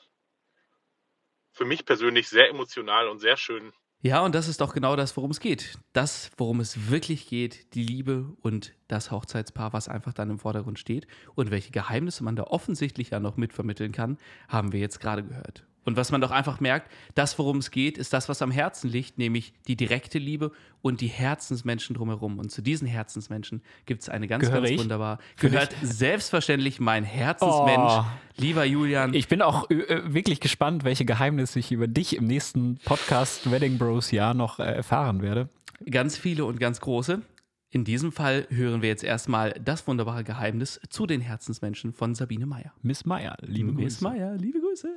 Für 1.53 1.65
mich 1.65 1.87
persönlich 1.87 2.29
sehr 2.29 2.49
emotional 2.49 3.09
und 3.09 3.19
sehr 3.19 3.39
schön, 3.39 3.73
ja, 4.03 4.21
und 4.25 4.35
das 4.35 4.49
ist 4.49 4.61
doch 4.61 4.75
genau 4.75 4.97
das, 4.97 5.17
worum 5.17 5.31
es 5.31 5.39
geht. 5.39 5.79
Das, 5.93 6.33
worum 6.37 6.59
es 6.59 6.91
wirklich 6.91 7.29
geht, 7.29 7.73
die 7.75 7.85
Liebe 7.85 8.27
und 8.43 8.75
das 8.89 9.13
Hochzeitspaar, 9.13 9.73
was 9.73 9.89
einfach 9.89 10.13
dann 10.13 10.29
im 10.29 10.41
Vordergrund 10.41 10.81
steht. 10.81 11.07
Und 11.37 11.53
welche 11.53 11.71
Geheimnisse 11.71 12.25
man 12.25 12.35
da 12.35 12.43
offensichtlich 12.45 13.11
ja 13.11 13.21
noch 13.21 13.37
mitvermitteln 13.37 13.93
kann, 13.93 14.19
haben 14.49 14.73
wir 14.73 14.81
jetzt 14.81 14.99
gerade 14.99 15.23
gehört. 15.23 15.65
Und 15.85 15.97
was 15.97 16.13
man 16.13 16.21
doch 16.21 16.31
einfach 16.31 16.61
merkt, 16.61 16.91
das, 17.15 17.39
worum 17.39 17.59
es 17.59 17.71
geht, 17.71 17.99
ist 17.99 18.13
das, 18.13 18.29
was 18.29 18.41
am 18.43 18.51
Herzen 18.53 18.89
liegt, 18.89 19.19
nämlich 19.19 19.53
die 19.67 19.75
direkte 19.77 20.19
Liebe 20.19 20.53
und 20.81 21.01
die 21.01 21.09
Herzensmenschen 21.09 21.97
drumherum. 21.97 22.39
Und 22.39 22.51
zu 22.53 22.63
diesen 22.63 22.87
Herzensmenschen 22.87 23.63
gibt 23.87 24.03
es 24.03 24.09
eine 24.09 24.29
ganz, 24.29 24.45
Gehöre 24.45 24.61
ganz 24.61 24.71
ich? 24.71 24.79
wunderbar. 24.79 25.19
Gehört 25.39 25.75
selbstverständlich 25.83 26.79
mein 26.81 27.05
Herzensmensch, 27.05 27.93
Oh. 27.93 28.05
lieber 28.37 28.65
Julian. 28.65 29.13
Ich 29.15 29.27
bin 29.29 29.43
auch 29.43 29.69
äh, 29.71 30.03
wirklich 30.13 30.39
gespannt, 30.41 30.85
welche 30.85 31.05
Geheimnisse 31.05 31.59
ich 31.59 31.73
über 31.73 31.89
dich 31.89 32.17
im 32.17 32.27
nächsten 32.27 32.77
Podcast 32.85 33.51
Wedding 33.51 33.79
Bros 33.79 34.11
Jahr 34.13 34.35
noch 34.35 34.59
äh, 34.61 34.63
erfahren 34.65 35.21
werde. 35.23 35.49
ganz 35.91 36.17
viele 36.17 36.45
und 36.45 36.61
ganz 36.61 36.81
große. 36.81 37.23
In 37.71 37.85
diesem 37.85 38.13
Fall 38.13 38.47
hören 38.51 38.83
wir 38.83 38.89
jetzt 38.91 39.03
erstmal 39.03 39.53
das 39.53 39.87
wunderbare 39.87 40.25
Geheimnis 40.25 40.79
zu 40.91 41.07
den 41.07 41.23
Herzensmenschen 41.23 41.93
von 41.95 42.15
Sabine 42.15 42.45
Meyer. 42.47 42.73
Miss 42.83 43.07
Meyer, 43.07 43.37
liebe 43.41 43.73
Miss 43.73 43.99
Grüße. 44.01 44.05
Meyer, 44.05 44.37
liebe 44.37 44.61
Grüße. 44.61 44.89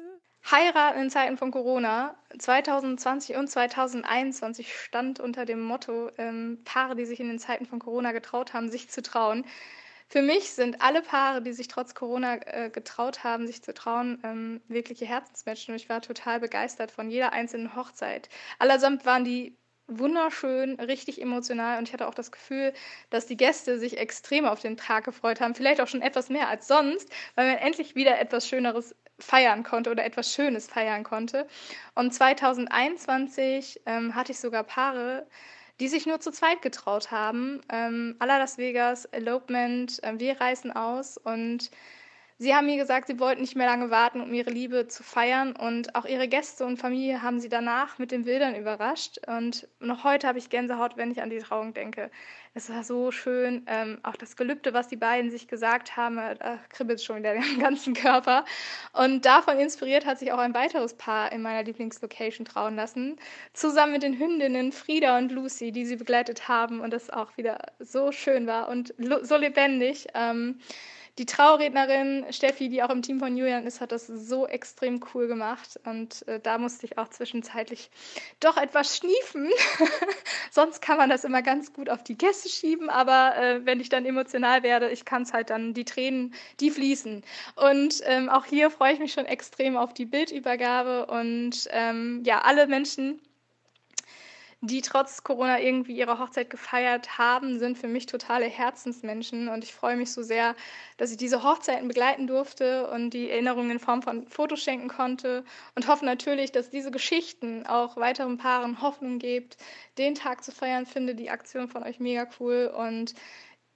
Heiraten 0.50 1.02
in 1.02 1.10
Zeiten 1.10 1.38
von 1.38 1.50
Corona 1.50 2.16
2020 2.38 3.36
und 3.36 3.48
2021 3.48 4.76
stand 4.76 5.20
unter 5.20 5.44
dem 5.44 5.62
Motto 5.62 6.12
ähm, 6.20 6.62
Paare, 6.64 6.96
die 6.96 7.06
sich 7.06 7.20
in 7.20 7.28
den 7.28 7.40
Zeiten 7.40 7.66
von 7.66 7.80
Corona 7.80 8.12
getraut 8.12 8.54
haben, 8.54 8.70
sich 8.70 8.90
zu 8.90 9.02
trauen. 9.02 9.46
Für 10.08 10.22
mich 10.22 10.52
sind 10.52 10.84
alle 10.84 11.02
Paare, 11.02 11.42
die 11.42 11.52
sich 11.52 11.68
trotz 11.68 11.96
Corona 11.96 12.36
äh, 12.46 12.70
getraut 12.70 13.24
haben, 13.24 13.48
sich 13.48 13.64
zu 13.64 13.74
trauen, 13.74 14.22
ähm, 14.24 14.62
wirkliche 14.68 15.08
Herzensmenschen. 15.08 15.74
Und 15.74 15.82
ich 15.82 15.90
war 15.90 16.02
total 16.02 16.40
begeistert 16.40 16.92
von 16.92 17.10
jeder 17.10 17.34
einzelnen 17.34 17.76
Hochzeit. 17.76 18.30
Allersamt 18.60 19.04
waren 19.04 19.26
die 19.26 19.58
wunderschön, 19.88 20.80
richtig 20.80 21.22
emotional 21.22 21.78
und 21.78 21.88
ich 21.88 21.94
hatte 21.94 22.08
auch 22.08 22.14
das 22.14 22.32
Gefühl, 22.32 22.74
dass 23.10 23.26
die 23.28 23.38
Gäste 23.38 23.80
sich 23.80 23.98
extrem 23.98 24.46
auf 24.46 24.60
den 24.60 24.78
Tag 24.78 25.06
gefreut 25.06 25.42
haben, 25.42 25.56
vielleicht 25.56 25.82
auch 25.82 25.88
schon 25.88 26.02
etwas 26.02 26.30
mehr 26.30 26.50
als 26.50 26.68
sonst, 26.68 27.10
weil 27.36 27.48
man 27.48 27.58
endlich 27.58 27.96
wieder 27.96 28.20
etwas 28.20 28.48
Schöneres 28.48 28.96
feiern 29.20 29.64
konnte 29.64 29.92
oder 29.92 30.06
etwas 30.06 30.34
Schönes 30.34 30.68
feiern 30.68 31.04
konnte. 31.04 31.48
Und 31.94 32.14
2021 32.14 33.82
ähm, 33.86 34.16
hatte 34.16 34.32
ich 34.32 34.40
sogar 34.40 34.64
Paare, 34.64 35.28
die 35.80 35.88
sich 35.88 36.06
nur 36.06 36.20
zu 36.20 36.32
zweit 36.32 36.62
getraut 36.62 37.12
haben. 37.12 37.62
Ähm, 37.70 38.16
Alla 38.20 38.38
Las 38.38 38.58
Vegas, 38.58 39.06
Elopement, 39.06 40.02
äh, 40.04 40.14
wir 40.18 40.40
reisen 40.40 40.72
aus 40.72 41.18
und 41.18 41.72
Sie 42.38 42.54
haben 42.54 42.66
mir 42.66 42.76
gesagt, 42.76 43.08
sie 43.08 43.18
wollten 43.18 43.40
nicht 43.40 43.56
mehr 43.56 43.66
lange 43.66 43.90
warten, 43.92 44.20
um 44.20 44.34
ihre 44.34 44.50
Liebe 44.50 44.90
zu 44.90 45.04
feiern. 45.04 45.56
Und 45.56 45.96
auch 45.96 46.04
ihre 46.04 46.28
Gäste 46.28 46.66
und 46.66 46.76
Familie 46.76 47.22
haben 47.22 47.40
sie 47.40 47.48
danach 47.48 47.98
mit 47.98 48.12
den 48.12 48.26
Bildern 48.26 48.56
überrascht. 48.56 49.20
Und 49.26 49.70
noch 49.80 50.04
heute 50.04 50.28
habe 50.28 50.38
ich 50.38 50.50
Gänsehaut, 50.50 50.98
wenn 50.98 51.12
ich 51.12 51.22
an 51.22 51.30
die 51.30 51.38
Trauung 51.38 51.74
denke. 51.74 52.12
Es 52.54 52.70
war 52.70 52.84
so 52.84 53.12
schön. 53.12 53.64
Ähm, 53.68 54.00
auch 54.04 54.18
das 54.18 54.36
Gelübde, 54.36 54.74
was 54.74 54.90
die 54.90 54.98
beiden 54.98 55.32
sich 55.32 55.48
gesagt 55.48 55.96
haben, 55.96 56.18
äh, 56.18 56.36
da 56.36 56.60
kribbelt 56.68 57.02
schon 57.02 57.20
wieder 57.20 57.36
den 57.36 57.60
ganzen 57.60 57.94
Körper. 57.94 58.44
Und 58.92 59.24
davon 59.24 59.58
inspiriert 59.58 60.06
hat 60.06 60.20
sich 60.20 60.34
auch 60.34 60.40
ein 60.40 60.54
weiteres 60.54 60.94
Paar 60.96 61.32
in 61.32 61.42
meiner 61.42 61.64
Lieblingslocation 61.64 62.44
trauen 62.44 62.76
lassen. 62.76 63.16
Zusammen 63.54 63.94
mit 63.94 64.04
den 64.04 64.20
Hündinnen 64.20 64.74
Frieda 64.74 65.18
und 65.18 65.32
Lucy, 65.32 65.72
die 65.72 65.86
sie 65.86 65.96
begleitet 65.96 66.50
haben. 66.50 66.82
Und 66.82 66.92
das 66.92 67.10
auch 67.10 67.38
wieder 67.38 67.60
so 67.80 68.12
schön 68.12 68.46
war 68.46 68.68
und 68.68 68.94
so 69.22 69.38
lebendig. 69.38 70.08
Ähm, 70.14 70.60
die 71.18 71.26
Traurednerin 71.26 72.26
Steffi, 72.30 72.68
die 72.68 72.84
auch 72.84 72.90
im 72.90 73.02
Team 73.02 73.20
von 73.20 73.38
Julian 73.38 73.66
ist, 73.66 73.80
hat 73.80 73.94
das 73.94 74.08
so 74.08 74.48
extrem 74.48 75.00
cool 75.14 75.28
gemacht. 75.28 75.80
Und 75.86 76.28
äh, 76.28 76.42
da 76.42 76.58
musste 76.58 76.86
ich 76.86 76.98
auch 76.98 77.08
zwischenzeitlich 77.08 77.90
doch 78.42 78.58
etwas 78.58 78.98
schniefen. 78.98 79.50
Sonst 80.52 80.82
kann 80.82 80.98
man 80.98 81.10
das 81.10 81.24
immer 81.24 81.42
ganz 81.42 81.72
gut 81.72 81.90
auf 81.90 82.04
die 82.04 82.18
Gäste 82.18 82.50
schieben, 82.50 82.90
aber 82.90 83.38
äh, 83.38 83.66
wenn 83.66 83.80
ich 83.80 83.90
dann 83.90 84.06
emotional 84.06 84.64
werde, 84.64 84.90
ich 84.90 85.06
kann 85.06 85.22
es 85.22 85.32
halt 85.32 85.50
dann, 85.50 85.74
die 85.74 85.86
Tränen, 85.86 86.34
die 86.60 86.70
fließen. 86.70 87.24
Und 87.56 88.02
ähm, 88.04 88.30
auch 88.30 88.46
hier 88.46 88.70
freue 88.70 88.94
ich 88.94 89.00
mich 89.00 89.14
schon 89.14 89.26
extrem 89.26 89.78
auf 89.78 89.94
die 89.94 90.06
Bildübergabe 90.06 91.06
und 91.06 91.68
ähm, 91.72 92.24
ja, 92.26 92.42
alle 92.42 92.68
Menschen, 92.68 93.22
die 94.68 94.82
trotz 94.82 95.24
Corona 95.24 95.60
irgendwie 95.60 95.96
ihre 95.98 96.20
Hochzeit 96.20 96.50
gefeiert 96.50 97.18
haben, 97.18 97.60
sind 97.60 97.78
für 97.78 97.88
mich 97.88 98.06
totale 98.06 98.46
Herzensmenschen 98.46 99.48
und 99.48 99.64
ich 99.64 99.74
freue 99.74 99.98
mich 99.98 100.12
so 100.12 100.24
sehr, 100.24 100.56
dass 100.98 101.12
ich 101.12 101.18
diese 101.18 101.44
Hochzeiten 101.44 101.88
begleiten 101.88 102.28
durfte 102.28 102.90
und 102.90 103.12
die 103.12 103.30
Erinnerungen 103.30 103.72
in 103.72 103.80
Form 103.80 104.02
von 104.02 104.28
Fotos 104.28 104.62
schenken 104.62 104.88
konnte 104.88 105.44
und 105.76 105.88
hoffe 105.88 106.06
natürlich, 106.06 106.52
dass 106.52 106.70
diese 106.70 106.92
Geschichten 106.92 107.66
auch 107.66 107.98
weiteren 107.98 108.38
Paaren 108.38 108.82
Hoffnung 108.82 109.20
gibt, 109.20 109.58
den 109.98 110.16
Tag 110.16 110.44
zu 110.44 110.52
feiern. 110.52 110.86
Finde 110.86 111.16
die 111.16 111.30
Aktion 111.30 111.68
von 111.68 111.84
euch 111.84 112.00
mega 112.00 112.28
cool 112.40 112.74
und 112.76 113.14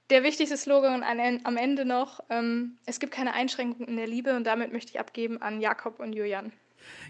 der 0.09 0.23
wichtigste 0.23 0.57
Slogan 0.57 1.03
am 1.03 1.57
Ende 1.57 1.85
noch, 1.85 2.19
ähm, 2.29 2.77
es 2.85 2.99
gibt 2.99 3.13
keine 3.13 3.33
Einschränkungen 3.33 3.87
in 3.87 3.97
der 3.97 4.07
Liebe 4.07 4.35
und 4.35 4.43
damit 4.43 4.73
möchte 4.73 4.91
ich 4.91 4.99
abgeben 4.99 5.41
an 5.41 5.61
Jakob 5.61 5.99
und 5.99 6.13
Julian. 6.13 6.51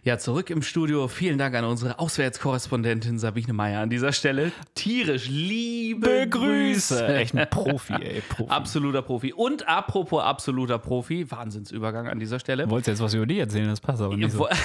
Ja, 0.03 0.17
zurück 0.17 0.49
im 0.49 0.61
Studio. 0.61 1.07
Vielen 1.07 1.37
Dank 1.37 1.55
an 1.55 1.65
unsere 1.65 1.99
Auswärtskorrespondentin 1.99 3.19
Sabine 3.19 3.53
Meyer 3.53 3.81
an 3.81 3.89
dieser 3.89 4.13
Stelle. 4.13 4.51
Tierisch 4.73 5.27
liebe 5.27 6.27
Grüße. 6.29 7.05
Echt 7.07 7.35
ein 7.35 7.49
Profi, 7.49 7.93
ey. 8.01 8.21
Profi. 8.21 8.49
Absoluter 8.49 9.01
Profi. 9.01 9.33
Und 9.33 9.67
apropos 9.67 10.23
absoluter 10.23 10.79
Profi, 10.79 11.29
Wahnsinnsübergang 11.29 12.07
an 12.07 12.19
dieser 12.19 12.39
Stelle. 12.39 12.69
Wolltest 12.69 12.87
jetzt 12.87 13.01
was 13.01 13.13
über 13.13 13.25
die 13.25 13.39
erzählen? 13.39 13.67
Das 13.67 13.81
passt 13.81 14.01
aber 14.01 14.15
nicht 14.15 14.31
so. 14.31 14.47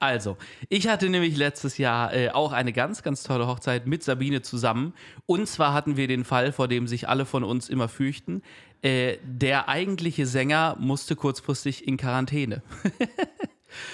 Also, 0.00 0.36
ich 0.68 0.88
hatte 0.88 1.08
nämlich 1.08 1.36
letztes 1.36 1.78
Jahr 1.78 2.12
äh, 2.12 2.30
auch 2.30 2.52
eine 2.52 2.72
ganz, 2.72 3.02
ganz 3.02 3.22
tolle 3.22 3.46
Hochzeit 3.46 3.86
mit 3.86 4.02
Sabine 4.02 4.42
zusammen. 4.42 4.92
Und 5.26 5.48
zwar 5.48 5.72
hatten 5.72 5.96
wir 5.96 6.08
den 6.08 6.24
Fall, 6.24 6.52
vor 6.52 6.68
dem 6.68 6.86
sich 6.86 7.08
alle 7.08 7.24
von 7.24 7.42
uns 7.44 7.68
immer 7.68 7.88
fürchten. 7.88 8.42
Äh, 8.82 9.18
der 9.22 9.68
eigentliche 9.68 10.26
Sänger 10.26 10.76
musste 10.78 11.16
kurzfristig 11.16 11.86
in 11.86 11.96
Quarantäne. 11.96 12.62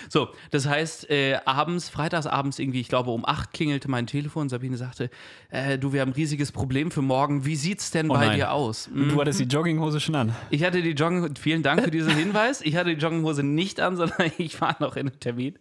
So, 0.09 0.28
das 0.51 0.66
heißt, 0.66 1.11
äh, 1.11 1.39
abends, 1.45 1.89
freitagsabends 1.89 2.59
irgendwie, 2.59 2.80
ich 2.80 2.89
glaube 2.89 3.11
um 3.11 3.24
acht 3.24 3.53
klingelte 3.53 3.91
mein 3.91 4.07
Telefon. 4.07 4.49
Sabine 4.49 4.76
sagte, 4.76 5.11
äh, 5.51 5.78
du, 5.78 5.93
wir 5.93 6.01
haben 6.01 6.11
ein 6.11 6.14
riesiges 6.14 6.53
Problem 6.53 6.91
für 6.91 7.03
morgen. 7.03 7.45
Wie 7.45 7.57
sieht's 7.57 7.91
denn 7.91 8.11
oh 8.11 8.14
bei 8.14 8.26
nein. 8.26 8.36
dir 8.36 8.53
aus? 8.53 8.89
Mhm. 8.93 9.11
Du 9.11 9.20
hattest 9.20 9.41
die 9.41 9.45
Jogginghose 9.45 10.01
schon 10.01 10.14
an. 10.14 10.34
Ich 10.51 10.64
hatte 10.64 10.82
die 10.82 10.91
Jogginghose, 10.91 11.34
vielen 11.39 11.62
Dank 11.62 11.82
für 11.82 11.91
diesen 11.91 12.14
Hinweis. 12.14 12.61
Ich 12.62 12.76
hatte 12.76 12.95
die 12.95 13.01
Jogginghose 13.01 13.43
nicht 13.43 13.80
an, 13.80 13.97
sondern 13.97 14.30
ich 14.39 14.61
war 14.61 14.76
noch 14.80 14.97
in 14.97 15.09
einem 15.09 15.20
Termin. 15.20 15.59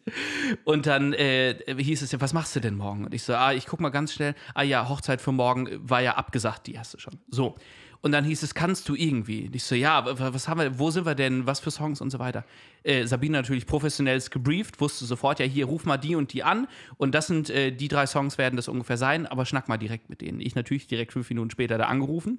Und 0.64 0.86
dann 0.86 1.14
äh, 1.14 1.56
hieß 1.78 2.02
es 2.02 2.12
ja, 2.12 2.22
was 2.22 2.34
machst 2.34 2.56
du 2.56 2.60
denn 2.60 2.76
morgen? 2.76 3.06
Und 3.06 3.14
ich 3.14 3.24
so, 3.24 3.34
ah, 3.36 3.54
ich 3.54 3.66
guck 3.66 3.80
mal 3.80 3.90
ganz 3.90 4.14
schnell. 4.14 4.36
Ah 4.54 4.64
ja, 4.64 4.88
Hochzeit 4.90 5.22
für 5.22 5.32
morgen 5.32 5.70
war 5.82 6.02
ja 6.02 6.16
abgesagt, 6.16 6.68
die 6.68 6.80
hast 6.80 6.94
du 6.94 7.00
schon. 7.00 7.20
So. 7.30 7.56
Und 8.02 8.12
dann 8.12 8.24
hieß 8.24 8.44
es, 8.44 8.54
kannst 8.54 8.88
du 8.90 8.96
irgendwie? 8.96 9.48
Und 9.48 9.56
ich 9.56 9.64
so, 9.64 9.76
ja, 9.76 10.06
was 10.06 10.48
haben 10.48 10.60
wir, 10.60 10.80
wo 10.80 10.92
sind 10.92 11.06
wir 11.06 11.16
denn, 11.16 11.46
was 11.46 11.60
für 11.60 11.72
Songs 11.72 12.02
und 12.02 12.10
so 12.10 12.20
weiter. 12.20 12.46
Äh, 12.84 13.06
Sabine 13.06 13.38
natürlich 13.38 13.66
professionell 13.66 14.22
gebrieft, 14.30 14.80
wusste 14.80 15.06
sofort, 15.06 15.40
ja, 15.40 15.46
hier, 15.46 15.66
ruf 15.66 15.86
mal 15.86 15.98
die 15.98 16.16
und 16.16 16.34
die 16.34 16.44
an. 16.44 16.68
Und 16.98 17.16
das 17.16 17.28
sind, 17.28 17.50
äh, 17.50 17.72
die 17.72 17.88
drei 17.88 18.06
Songs 18.06 18.38
werden 18.38 18.56
das 18.56 18.68
ungefähr 18.68 18.98
sein, 18.98 19.26
aber 19.26 19.46
schnack 19.46 19.68
mal 19.68 19.78
direkt 19.78 20.10
mit 20.10 20.22
denen. 20.22 20.40
Ich 20.40 20.56
natürlich 20.56 20.88
direkt 20.88 21.14
fünf 21.14 21.30
Minuten 21.30 21.50
später 21.50 21.78
da 21.78 21.86
angerufen. 21.86 22.38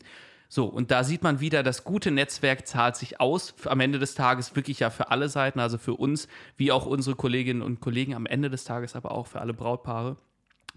So, 0.51 0.65
und 0.65 0.91
da 0.91 1.05
sieht 1.05 1.23
man 1.23 1.41
wieder, 1.41 1.63
das 1.63 1.85
gute 1.85 2.11
Netzwerk 2.11 2.67
zahlt 2.67 2.97
sich 2.97 3.21
aus. 3.21 3.55
Am 3.67 3.81
Ende 3.81 3.99
des 3.99 4.15
Tages 4.15 4.57
wirklich 4.57 4.81
ja 4.81 4.89
für 4.89 5.11
alle 5.11 5.29
Seiten, 5.29 5.61
also 5.61 5.77
für 5.77 5.95
uns, 5.95 6.27
wie 6.57 6.73
auch 6.73 6.87
unsere 6.87 7.17
Kolleginnen 7.17 7.61
und 7.61 7.81
Kollegen 7.81 8.15
am 8.15 8.25
Ende 8.25 8.49
des 8.49 8.65
Tages, 8.65 8.97
aber 8.97 9.13
auch 9.13 9.27
für 9.27 9.41
alle 9.41 9.53
Brautpaare. 9.53 10.17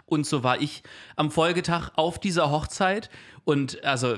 Und 0.05 0.25
so 0.25 0.43
war 0.43 0.59
ich 0.59 0.83
am 1.15 1.31
Folgetag 1.31 1.91
auf 1.95 2.19
dieser 2.19 2.51
Hochzeit. 2.51 3.09
Und 3.45 3.81
also 3.85 4.17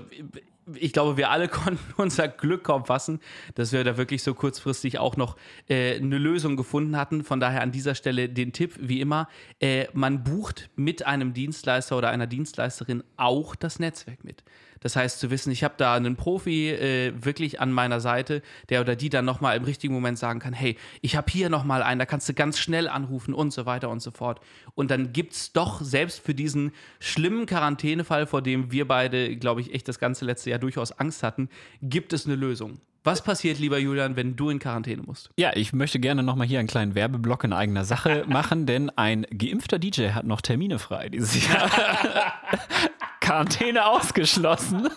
ich 0.76 0.94
glaube, 0.94 1.18
wir 1.18 1.30
alle 1.30 1.48
konnten 1.50 1.94
unser 1.98 2.28
Glück 2.28 2.64
kaum 2.64 2.86
fassen, 2.86 3.20
dass 3.56 3.72
wir 3.72 3.84
da 3.84 3.98
wirklich 3.98 4.24
so 4.24 4.34
kurzfristig 4.34 5.00
auch 5.00 5.18
noch 5.18 5.38
äh, 5.68 5.96
eine 5.96 6.18
Lösung 6.18 6.56
gefunden 6.56 6.98
hatten. 6.98 7.24
Von 7.24 7.40
daher 7.40 7.62
an 7.62 7.72
dieser 7.72 7.96
Stelle 7.96 8.30
den 8.30 8.54
Tipp, 8.54 8.76
wie 8.80 9.02
immer, 9.02 9.28
äh, 9.60 9.88
man 9.94 10.24
bucht 10.24 10.70
mit 10.76 11.06
einem 11.06 11.34
Dienstleister 11.34 11.98
oder 11.98 12.10
einer 12.10 12.28
Dienstleisterin 12.28 13.04
auch 13.18 13.56
das 13.56 13.80
Netzwerk 13.80 14.24
mit. 14.24 14.44
Das 14.84 14.96
heißt, 14.96 15.20
zu 15.20 15.32
wissen, 15.32 15.52
ich 15.52 15.64
habe 15.64 15.74
da 15.78 15.96
einen 15.96 16.16
Profi 16.16 16.70
äh, 16.70 17.14
wirklich 17.16 17.60
an 17.60 17.72
meiner 17.72 18.00
Seite, 18.00 18.42
der 18.70 18.82
oder 18.82 18.96
die 18.96 19.10
dann 19.10 19.26
nochmal 19.26 19.58
im 19.58 19.64
richtigen 19.64 19.94
Moment 19.94 20.20
sagen 20.20 20.40
kann, 20.40 20.54
hey, 20.54 20.78
ich 21.02 21.16
habe 21.16 21.32
hier 21.32 21.50
nochmal 21.50 21.82
einen, 21.82 22.00
da 22.00 22.06
kannst 22.06 22.30
du 22.30 22.34
ganz 22.34 22.60
schnell 22.60 22.88
anrufen 22.88 23.34
und 23.34 23.52
so 23.52 23.66
weiter 23.66 23.90
und 23.90 24.02
so 24.02 24.12
fort. 24.12 24.42
Und 24.76 24.92
dann 24.92 25.14
gibt 25.14 25.34
es 25.34 25.54
doch 25.54 25.82
selbst 25.82 26.20
für 26.20 26.36
diesen 26.36 26.72
schlimmen 27.00 27.46
Quarantänefall, 27.46 28.28
vor 28.28 28.42
dem 28.42 28.72
wir 28.72 28.88
beide, 28.88 29.38
glaube 29.38 29.62
ich, 29.62 29.74
echt 29.74 29.88
das 29.88 29.98
ganze 29.98 30.26
letzte 30.26 30.50
Jahr 30.50 30.60
durchaus 30.60 30.92
Angst 30.92 31.24
hatten, 31.24 31.50
gibt 31.82 32.14
es 32.14 32.26
eine 32.26 32.36
Lösung. 32.36 32.80
Was 33.06 33.22
passiert, 33.22 33.60
lieber 33.60 33.78
Julian, 33.78 34.16
wenn 34.16 34.38
du 34.38 34.50
in 34.50 34.60
Quarantäne 34.60 35.04
musst? 35.04 35.30
Ja, 35.38 35.52
ich 35.56 35.74
möchte 35.74 36.00
gerne 36.00 36.24
nochmal 36.24 36.48
hier 36.48 36.60
einen 36.60 36.70
kleinen 36.70 36.96
Werbeblock 36.96 37.44
in 37.44 37.52
eigener 37.52 37.84
Sache 37.84 38.24
machen, 38.30 38.66
denn 38.66 38.90
ein 38.92 39.26
geimpfter 39.38 39.78
DJ 39.78 40.12
hat 40.12 40.26
noch 40.26 40.40
Termine 40.40 40.80
frei 40.80 41.10
dieses 41.10 41.46
Jahr. 41.46 41.70
Quarantäne 43.24 43.86
ausgeschlossen. 43.86 44.90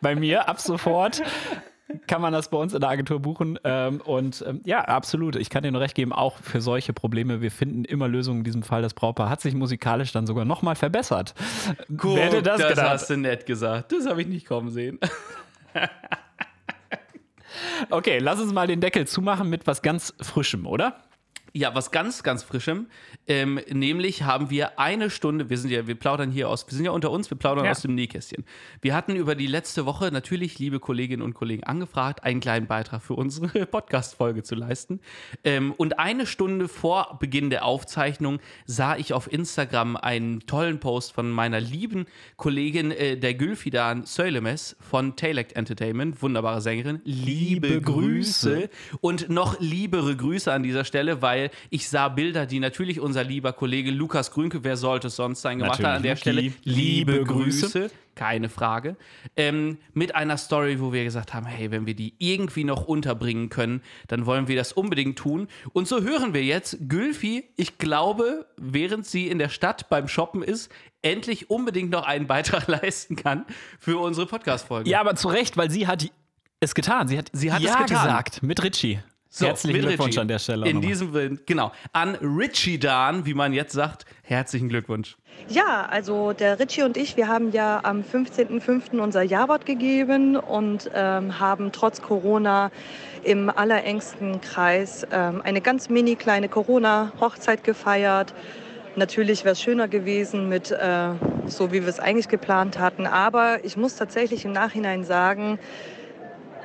Bei 0.00 0.14
mir 0.14 0.48
ab 0.48 0.60
sofort 0.60 1.22
kann 2.06 2.22
man 2.22 2.32
das 2.32 2.48
bei 2.48 2.56
uns 2.56 2.72
in 2.72 2.80
der 2.80 2.88
Agentur 2.88 3.18
buchen. 3.18 3.58
Ähm, 3.64 4.00
und 4.00 4.44
ähm, 4.46 4.60
ja, 4.64 4.82
absolut. 4.82 5.34
Ich 5.34 5.50
kann 5.50 5.64
dir 5.64 5.72
nur 5.72 5.80
recht 5.80 5.96
geben, 5.96 6.12
auch 6.12 6.38
für 6.38 6.60
solche 6.60 6.92
Probleme. 6.92 7.40
Wir 7.40 7.50
finden 7.50 7.84
immer 7.84 8.06
Lösungen 8.06 8.38
in 8.38 8.44
diesem 8.44 8.62
Fall. 8.62 8.80
Das 8.80 8.94
Brautpaar 8.94 9.28
hat 9.28 9.40
sich 9.40 9.54
musikalisch 9.54 10.12
dann 10.12 10.26
sogar 10.26 10.44
nochmal 10.44 10.76
verbessert. 10.76 11.34
Cool, 12.02 12.16
Wer 12.16 12.42
das, 12.42 12.60
das 12.60 12.80
hast 12.80 13.10
du 13.10 13.16
nett 13.16 13.44
gesagt. 13.44 13.90
Das 13.90 14.06
habe 14.06 14.22
ich 14.22 14.28
nicht 14.28 14.46
kommen 14.46 14.70
sehen. 14.70 15.00
okay, 17.90 18.18
lass 18.18 18.40
uns 18.40 18.52
mal 18.52 18.68
den 18.68 18.80
Deckel 18.80 19.06
zumachen 19.06 19.50
mit 19.50 19.66
was 19.66 19.82
ganz 19.82 20.14
Frischem, 20.20 20.66
oder? 20.66 21.02
Ja, 21.56 21.72
was 21.72 21.92
ganz, 21.92 22.24
ganz 22.24 22.42
Frischem. 22.42 22.88
Ähm, 23.28 23.60
nämlich 23.70 24.24
haben 24.24 24.50
wir 24.50 24.80
eine 24.80 25.08
Stunde, 25.08 25.50
wir 25.50 25.56
sind 25.56 25.70
ja, 25.70 25.86
wir 25.86 25.94
plaudern 25.94 26.32
hier 26.32 26.48
aus, 26.48 26.66
wir 26.66 26.74
sind 26.74 26.84
ja 26.84 26.90
unter 26.90 27.12
uns, 27.12 27.30
wir 27.30 27.38
plaudern 27.38 27.64
ja. 27.66 27.70
aus 27.70 27.80
dem 27.80 27.94
Nähkästchen. 27.94 28.44
Wir 28.80 28.92
hatten 28.92 29.14
über 29.14 29.36
die 29.36 29.46
letzte 29.46 29.86
Woche 29.86 30.10
natürlich, 30.10 30.58
liebe 30.58 30.80
Kolleginnen 30.80 31.22
und 31.22 31.34
Kollegen, 31.34 31.62
angefragt, 31.62 32.24
einen 32.24 32.40
kleinen 32.40 32.66
Beitrag 32.66 33.02
für 33.02 33.14
unsere 33.14 33.66
Podcast-Folge 33.66 34.42
zu 34.42 34.56
leisten. 34.56 34.98
Ähm, 35.44 35.72
und 35.76 36.00
eine 36.00 36.26
Stunde 36.26 36.66
vor 36.66 37.18
Beginn 37.20 37.50
der 37.50 37.64
Aufzeichnung 37.64 38.40
sah 38.66 38.96
ich 38.96 39.12
auf 39.12 39.32
Instagram 39.32 39.94
einen 39.94 40.40
tollen 40.46 40.80
Post 40.80 41.12
von 41.12 41.30
meiner 41.30 41.60
lieben 41.60 42.06
Kollegin, 42.36 42.90
äh, 42.90 43.16
der 43.16 43.34
Gülfidan 43.34 44.06
Söylemes 44.06 44.74
von 44.80 45.14
Taylect 45.14 45.52
Entertainment, 45.52 46.20
wunderbare 46.20 46.60
Sängerin. 46.60 47.00
Liebe, 47.04 47.80
Grüße. 47.80 48.54
Grüße. 48.54 48.70
Und 49.00 49.28
noch 49.28 49.60
liebere 49.60 50.16
Grüße 50.16 50.52
an 50.52 50.64
dieser 50.64 50.84
Stelle, 50.84 51.22
weil 51.22 51.43
weil 51.44 51.50
ich 51.70 51.88
sah 51.88 52.08
Bilder, 52.08 52.46
die 52.46 52.60
natürlich 52.60 53.00
unser 53.00 53.24
lieber 53.24 53.52
Kollege 53.52 53.90
Lukas 53.90 54.30
Grünke, 54.30 54.64
wer 54.64 54.76
sollte 54.76 55.08
es 55.08 55.16
sonst 55.16 55.42
sein, 55.42 55.58
gemacht 55.58 55.78
hat. 55.78 55.96
An 55.96 56.02
der 56.02 56.16
Stelle 56.16 56.52
liebe 56.64 57.24
Grüße 57.24 57.90
keine 58.14 58.48
Frage, 58.48 58.96
ähm, 59.36 59.78
mit 59.92 60.14
einer 60.14 60.36
Story, 60.36 60.78
wo 60.78 60.92
wir 60.92 61.02
gesagt 61.02 61.34
haben, 61.34 61.46
hey, 61.46 61.72
wenn 61.72 61.84
wir 61.84 61.94
die 61.94 62.14
irgendwie 62.18 62.62
noch 62.62 62.86
unterbringen 62.86 63.48
können, 63.48 63.82
dann 64.06 64.24
wollen 64.24 64.46
wir 64.46 64.54
das 64.54 64.72
unbedingt 64.72 65.18
tun. 65.18 65.48
Und 65.72 65.88
so 65.88 66.00
hören 66.00 66.32
wir 66.32 66.44
jetzt 66.44 66.78
Gülfi, 66.88 67.42
ich 67.56 67.76
glaube, 67.78 68.46
während 68.56 69.04
sie 69.04 69.26
in 69.26 69.38
der 69.38 69.48
Stadt 69.48 69.88
beim 69.88 70.06
Shoppen 70.06 70.44
ist, 70.44 70.70
endlich 71.02 71.50
unbedingt 71.50 71.90
noch 71.90 72.06
einen 72.06 72.28
Beitrag 72.28 72.68
leisten 72.68 73.16
kann 73.16 73.46
für 73.80 73.98
unsere 73.98 74.28
Podcast-Folge. 74.28 74.88
Ja, 74.88 75.00
aber 75.00 75.16
zu 75.16 75.26
Recht, 75.26 75.56
weil 75.56 75.72
sie 75.72 75.88
hat 75.88 76.08
es 76.60 76.76
getan. 76.76 77.08
Sie 77.08 77.18
hat, 77.18 77.30
Sie 77.32 77.52
hat 77.52 77.62
ja 77.62 77.72
es 77.72 77.78
getan. 77.88 78.04
gesagt 78.04 78.42
mit 78.44 78.62
Richie. 78.62 79.00
So, 79.36 79.46
Herzlichen 79.46 79.80
Glückwunsch 79.80 80.10
Richie. 80.10 80.20
an 80.20 80.28
der 80.28 80.38
Stelle. 80.38 80.66
In 80.68 80.76
nochmal. 80.76 80.88
diesem 80.88 81.12
Willen, 81.12 81.40
genau. 81.44 81.72
An 81.92 82.14
Richie 82.22 82.78
Dan, 82.78 83.26
wie 83.26 83.34
man 83.34 83.52
jetzt 83.52 83.72
sagt, 83.72 84.06
herzlichen 84.22 84.68
Glückwunsch. 84.68 85.16
Ja, 85.48 85.86
also 85.90 86.32
der 86.32 86.60
Richie 86.60 86.84
und 86.84 86.96
ich, 86.96 87.16
wir 87.16 87.26
haben 87.26 87.50
ja 87.50 87.80
am 87.82 88.02
15.05. 88.02 89.00
unser 89.00 89.22
Jawort 89.22 89.66
gegeben 89.66 90.36
und 90.36 90.88
ähm, 90.94 91.40
haben 91.40 91.72
trotz 91.72 92.00
Corona 92.00 92.70
im 93.24 93.50
allerengsten 93.50 94.40
Kreis 94.40 95.04
ähm, 95.10 95.42
eine 95.42 95.60
ganz 95.60 95.88
mini 95.88 96.14
kleine 96.14 96.48
Corona-Hochzeit 96.48 97.64
gefeiert. 97.64 98.32
Natürlich 98.94 99.42
wäre 99.42 99.54
es 99.54 99.60
schöner 99.60 99.88
gewesen 99.88 100.48
mit 100.48 100.70
äh, 100.70 101.08
so, 101.46 101.72
wie 101.72 101.82
wir 101.82 101.88
es 101.88 101.98
eigentlich 101.98 102.28
geplant 102.28 102.78
hatten. 102.78 103.08
Aber 103.08 103.64
ich 103.64 103.76
muss 103.76 103.96
tatsächlich 103.96 104.44
im 104.44 104.52
Nachhinein 104.52 105.02
sagen, 105.02 105.58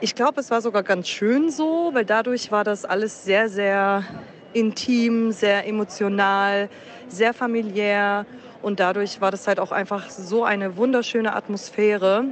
ich 0.01 0.15
glaube, 0.15 0.39
es 0.39 0.49
war 0.49 0.61
sogar 0.61 0.83
ganz 0.83 1.07
schön 1.07 1.49
so, 1.51 1.91
weil 1.93 2.05
dadurch 2.05 2.51
war 2.51 2.63
das 2.63 2.85
alles 2.85 3.23
sehr, 3.23 3.49
sehr 3.49 4.03
intim, 4.53 5.31
sehr 5.31 5.67
emotional, 5.67 6.69
sehr 7.07 7.33
familiär 7.33 8.25
und 8.61 8.79
dadurch 8.79 9.19
war 9.21 9.31
das 9.31 9.47
halt 9.47 9.59
auch 9.59 9.71
einfach 9.71 10.09
so 10.09 10.43
eine 10.43 10.77
wunderschöne 10.77 11.35
Atmosphäre. 11.35 12.25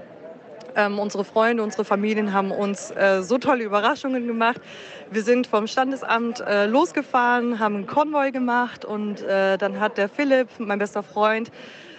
Ähm, 0.75 0.99
unsere 0.99 1.25
Freunde, 1.25 1.63
unsere 1.63 1.83
Familien 1.83 2.33
haben 2.33 2.51
uns 2.51 2.91
äh, 2.91 3.21
so 3.23 3.37
tolle 3.37 3.63
Überraschungen 3.63 4.27
gemacht. 4.27 4.61
Wir 5.09 5.23
sind 5.23 5.47
vom 5.47 5.67
Standesamt 5.67 6.39
äh, 6.41 6.67
losgefahren, 6.67 7.59
haben 7.59 7.75
einen 7.75 7.87
Konvoi 7.87 8.31
gemacht 8.31 8.85
und 8.85 9.21
äh, 9.23 9.57
dann 9.57 9.79
hat 9.79 9.97
der 9.97 10.07
Philipp, 10.07 10.47
mein 10.59 10.79
bester 10.79 11.03
Freund, 11.03 11.51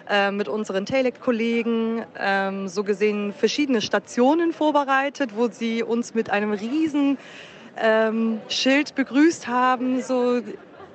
äh, 0.08 0.30
mit 0.30 0.48
unseren 0.48 0.86
Telect-Kollegen 0.86 2.04
ähm, 2.18 2.68
so 2.68 2.82
gesehen 2.84 3.32
verschiedene 3.32 3.80
Stationen 3.80 4.52
vorbereitet, 4.52 5.30
wo 5.36 5.48
sie 5.48 5.82
uns 5.82 6.14
mit 6.14 6.30
einem 6.30 6.52
riesen 6.52 7.18
ähm, 7.76 8.40
Schild 8.48 8.94
begrüßt 8.94 9.46
haben, 9.46 10.02
so 10.02 10.40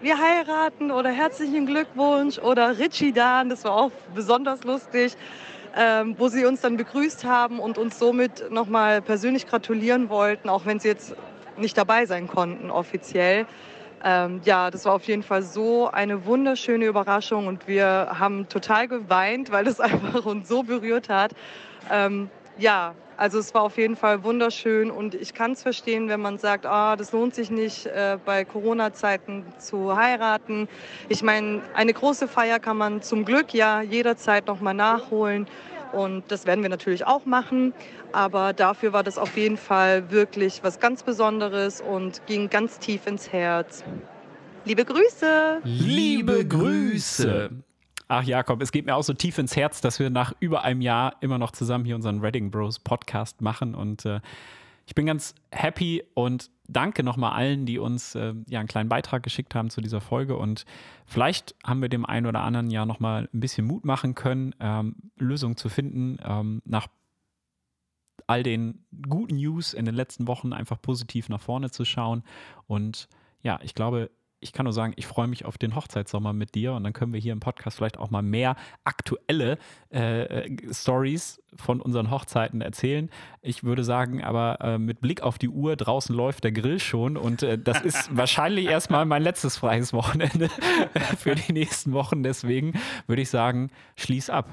wir 0.01 0.18
heiraten 0.18 0.91
oder 0.91 1.09
herzlichen 1.09 1.66
Glückwunsch 1.66 2.38
oder 2.38 2.78
Richie 2.78 3.14
Dan, 3.14 3.49
das 3.49 3.64
war 3.64 3.74
auch 3.74 3.91
besonders 4.14 4.64
lustig, 4.64 5.16
ähm, 5.78 6.16
wo 6.18 6.28
sie 6.28 6.45
uns 6.45 6.61
dann 6.61 6.76
begrüßt 6.76 7.24
haben 7.24 7.59
und 7.59 7.78
uns 7.78 7.99
somit 7.99 8.51
nochmal 8.51 9.01
persönlich 9.01 9.47
gratulieren 9.47 10.09
wollten, 10.09 10.49
auch 10.49 10.66
wenn 10.66 10.80
sie 10.80 10.89
jetzt 10.89 11.16
nicht 11.57 11.78
dabei 11.78 12.05
sein 12.05 12.28
konnten 12.28 12.70
offiziell. 12.70 13.45
Ähm, 14.04 14.41
ja, 14.43 14.70
das 14.70 14.86
war 14.86 14.93
auf 14.93 15.06
jeden 15.06 15.24
Fall 15.24 15.43
so 15.43 15.89
eine 15.89 16.26
wunderschöne 16.26 16.86
Überraschung 16.86 17.47
und 17.47 17.68
wir 17.68 18.12
haben 18.20 18.49
total 18.49 18.88
geweint, 18.88 19.51
weil 19.51 19.64
das 19.64 19.80
einfach 19.80 20.26
uns 20.26 20.47
so 20.47 20.64
berührt 20.64 21.10
hat. 21.10 21.32
Ähm, 21.89 22.30
ja, 22.58 22.95
also 23.16 23.39
es 23.39 23.54
war 23.54 23.62
auf 23.62 23.78
jeden 23.78 23.95
Fall 23.95 24.24
wunderschön 24.24 24.91
und 24.91 25.16
ich 25.16 25.34
kann 25.34 25.51
es 25.51 25.62
verstehen, 25.62 26.10
wenn 26.10 26.20
man 26.20 26.38
sagt, 26.38 26.66
ah, 26.66 26.95
das 26.95 27.12
lohnt 27.12 27.36
sich 27.36 27.51
nicht 27.51 27.86
äh, 27.86 28.18
bei 28.26 28.43
Corona-Zeiten 28.43 29.45
zu 29.60 29.95
heiraten. 29.95 30.68
Ich 31.10 31.24
meine, 31.24 31.62
eine 31.74 31.93
große 31.93 32.28
Feier 32.28 32.60
kann 32.60 32.78
man 32.78 33.01
zum 33.01 33.24
Glück 33.24 33.54
ja 33.54 33.82
jederzeit 33.82 34.47
nochmal 34.47 34.74
nachholen 34.74 35.47
und 35.94 36.24
das 36.30 36.46
werden 36.46 36.62
wir 36.62 36.70
natürlich 36.70 37.06
auch 37.06 37.26
machen. 37.26 37.74
Aber 38.12 38.54
dafür 38.54 38.94
war 38.94 39.04
das 39.04 39.18
auf 39.18 39.38
jeden 39.38 39.58
Fall 39.58 40.12
wirklich 40.12 40.64
was 40.64 40.80
ganz 40.80 41.04
Besonderes 41.04 41.82
und 41.82 42.26
ging 42.28 42.50
ganz 42.50 42.80
tief 42.80 43.08
ins 43.08 43.32
Herz. 43.32 43.84
Liebe 44.66 44.86
Grüße! 44.86 45.62
Liebe 45.64 46.46
Grüße. 46.46 47.50
Ach 48.08 48.24
Jakob, 48.24 48.62
es 48.62 48.72
geht 48.72 48.86
mir 48.86 48.96
auch 48.96 49.04
so 49.04 49.14
tief 49.14 49.38
ins 49.38 49.56
Herz, 49.56 49.82
dass 49.82 50.00
wir 50.00 50.10
nach 50.10 50.34
über 50.39 50.64
einem 50.64 50.82
Jahr 50.82 51.16
immer 51.22 51.38
noch 51.38 51.52
zusammen 51.52 51.86
hier 51.86 51.96
unseren 51.96 52.20
Reading 52.20 52.52
Bros 52.52 52.80
Podcast 52.80 53.41
machen 53.41 53.76
und 53.76 54.06
äh, 54.06 54.20
ich 54.86 54.96
bin 54.96 55.06
ganz 55.06 55.34
happy 55.52 56.04
und 56.14 56.52
danke 56.68 57.04
nochmal 57.04 57.34
allen, 57.34 57.66
die 57.66 57.80
uns 57.80 58.16
äh, 58.16 58.34
ja 58.48 58.60
einen 58.60 58.68
kleinen 58.68 58.90
Beitrag 58.90 59.24
geschickt 59.24 59.56
haben 59.56 59.70
zu 59.70 59.82
dieser 59.82 60.02
Folge. 60.02 60.38
Und 60.38 60.66
vielleicht 61.06 61.56
haben 61.66 61.82
wir 61.82 61.90
dem 61.90 62.06
einen 62.06 62.26
oder 62.26 62.42
anderen 62.42 62.70
ja 62.70 62.86
nochmal 62.86 63.30
ein 63.34 63.40
bisschen 63.40 63.66
Mut 63.66 63.86
machen 63.86 64.16
können, 64.16 64.54
ähm, 64.60 64.96
Lösungen 65.18 65.56
zu 65.56 65.70
finden, 65.70 66.18
ähm, 66.24 66.62
nach 66.66 66.88
all 68.28 68.44
den 68.44 68.86
guten 69.08 69.36
News 69.36 69.74
in 69.74 69.86
den 69.86 69.96
letzten 69.96 70.28
Wochen 70.28 70.54
einfach 70.54 70.82
positiv 70.82 71.30
nach 71.30 71.42
vorne 71.42 71.72
zu 71.72 71.86
schauen. 71.86 72.24
Und 72.68 73.08
ja, 73.42 73.60
ich 73.64 73.76
glaube, 73.76 74.10
ich 74.44 74.54
kann 74.54 74.66
nur 74.66 74.74
sagen, 74.74 74.94
ich 74.98 75.08
freue 75.08 75.28
mich 75.28 75.46
auf 75.46 75.58
den 75.58 75.76
Hochzeitssommer 75.76 76.34
mit 76.34 76.54
dir 76.54 76.74
und 76.74 76.84
dann 76.84 76.94
können 76.94 77.14
wir 77.14 77.20
hier 77.20 77.34
im 77.34 77.39
Podcast 77.39 77.78
vielleicht 77.78 77.98
auch 77.98 78.12
mal 78.12 78.22
mehr 78.22 78.56
aktuelle 78.84 79.58
äh, 79.89 80.50
Stories 80.72 81.41
von 81.56 81.82
unseren 81.82 82.12
Hochzeiten 82.12 82.62
erzählen. 82.62 83.10
Ich 83.41 83.64
würde 83.64 83.84
sagen, 83.84 84.24
aber 84.24 84.60
äh, 84.62 84.78
mit 84.78 85.02
Blick 85.02 85.22
auf 85.22 85.38
die 85.38 85.50
Uhr, 85.50 85.76
draußen 85.76 86.16
läuft 86.16 86.44
der 86.44 86.52
Grill 86.52 86.80
schon 86.80 87.18
und 87.18 87.44
äh, 87.44 87.58
das 87.58 87.82
ist 87.82 88.10
wahrscheinlich 88.16 88.66
erstmal 88.66 89.06
mein 89.06 89.22
letztes 89.22 89.58
freies 89.58 89.94
Wochenende 89.94 90.50
für 91.18 91.36
die 91.36 91.54
nächsten 91.54 91.94
Wochen. 91.94 92.24
Deswegen 92.24 92.74
würde 93.08 93.22
ich 93.22 93.30
sagen, 93.30 93.72
schließ 93.96 94.30
ab. 94.30 94.50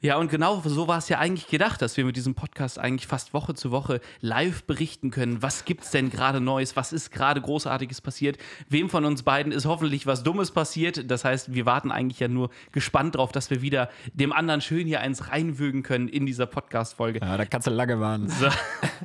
Ja, 0.00 0.16
und 0.16 0.30
genau 0.30 0.60
so 0.64 0.88
war 0.88 0.98
es 0.98 1.08
ja 1.08 1.18
eigentlich 1.18 1.48
gedacht, 1.48 1.82
dass 1.82 1.96
wir 1.96 2.04
mit 2.04 2.16
diesem 2.16 2.34
Podcast 2.34 2.78
eigentlich 2.78 3.06
fast 3.06 3.34
Woche 3.34 3.54
zu 3.54 3.70
Woche 3.70 4.00
live 4.20 4.64
berichten 4.64 5.10
können. 5.10 5.42
Was 5.42 5.64
gibt's 5.64 5.90
denn 5.90 6.10
gerade 6.10 6.40
Neues? 6.40 6.76
Was 6.76 6.92
ist 6.92 7.10
gerade 7.10 7.40
Großartiges 7.40 8.00
passiert? 8.00 8.38
Wem 8.68 8.90
von 8.90 9.04
uns 9.04 9.22
beiden 9.24 9.52
ist 9.52 9.66
hoffentlich 9.66 10.06
was 10.06 10.22
Dummes 10.22 10.50
passiert? 10.50 11.10
Das 11.10 11.24
heißt, 11.24 11.54
wir 11.54 11.66
warten 11.66 11.90
eigentlich 11.90 12.20
ja 12.20 12.28
nur 12.28 12.50
gespannt 12.72 13.16
drauf, 13.16 13.32
dass 13.32 13.50
wir 13.50 13.62
wieder 13.62 13.88
dem 14.12 14.32
anderen 14.32 14.60
schön 14.60 14.86
hier 14.86 15.00
eins 15.00 15.30
reinwürgen 15.30 15.82
können 15.82 16.08
in 16.08 16.26
dieser 16.26 16.46
Podcast-Folge. 16.46 17.20
Ja, 17.20 17.36
da 17.36 17.44
kannst 17.44 17.66
du 17.66 17.70
lange 17.70 18.00
warten. 18.00 18.28
So. 18.28 18.48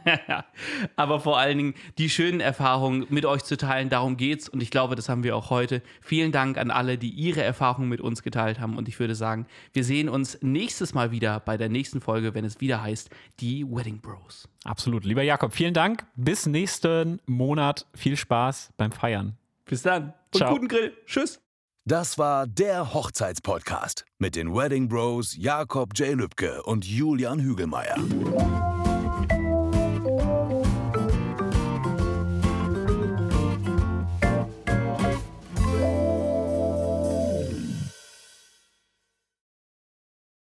Aber 0.95 1.20
vor 1.20 1.38
allen 1.38 1.57
Dingen 1.57 1.74
die 1.97 2.09
schönen 2.09 2.39
Erfahrungen 2.39 3.05
mit 3.09 3.26
euch 3.26 3.43
zu 3.43 3.57
teilen, 3.57 3.89
darum 3.89 4.17
geht's. 4.17 4.49
Und 4.49 4.61
ich 4.61 4.72
glaube, 4.72 4.95
das 4.95 5.09
haben 5.09 5.24
wir 5.24 5.36
auch 5.36 5.49
heute. 5.49 5.82
Vielen 6.01 6.32
Dank 6.32 6.57
an 6.57 6.72
alle, 6.72 6.97
die 6.97 7.09
ihre 7.09 7.41
Erfahrungen 7.41 7.89
mit 7.89 8.01
uns 8.01 8.24
geteilt 8.24 8.59
haben. 8.59 8.78
Und 8.78 8.88
ich 8.88 8.99
würde 8.99 9.15
sagen, 9.15 9.47
wir 9.74 9.84
sehen 9.84 10.09
uns 10.09 10.38
nächstes 10.41 10.93
Mal 10.93 11.11
wieder 11.11 11.39
bei 11.39 11.57
der 11.57 11.70
nächsten 11.70 12.01
Folge, 12.01 12.34
wenn 12.34 12.45
es 12.45 12.61
wieder 12.61 12.82
heißt, 12.82 13.09
die 13.39 13.65
Wedding 13.65 14.01
Bros. 14.01 14.47
Absolut. 14.63 15.05
Lieber 15.05 15.24
Jakob, 15.24 15.53
vielen 15.53 15.74
Dank. 15.74 16.05
Bis 16.15 16.45
nächsten 16.45 17.20
Monat. 17.26 17.86
Viel 17.95 18.17
Spaß 18.17 18.74
beim 18.78 18.91
Feiern. 18.91 19.38
Bis 19.70 19.84
dann. 19.84 20.13
Und 20.34 20.38
Ciao. 20.38 20.53
guten 20.53 20.67
Grill. 20.67 20.93
Tschüss. 21.05 21.39
Das 21.86 22.17
war 22.17 22.45
der 22.45 22.93
Hochzeitspodcast 22.93 24.05
mit 24.20 24.36
den 24.36 24.53
Wedding 24.53 24.89
Bros 24.89 25.36
Jakob 25.38 25.97
J. 25.97 26.15
Lübke 26.15 26.61
und 26.63 26.86
Julian 26.86 27.39
Hügelmeier. 27.39 27.97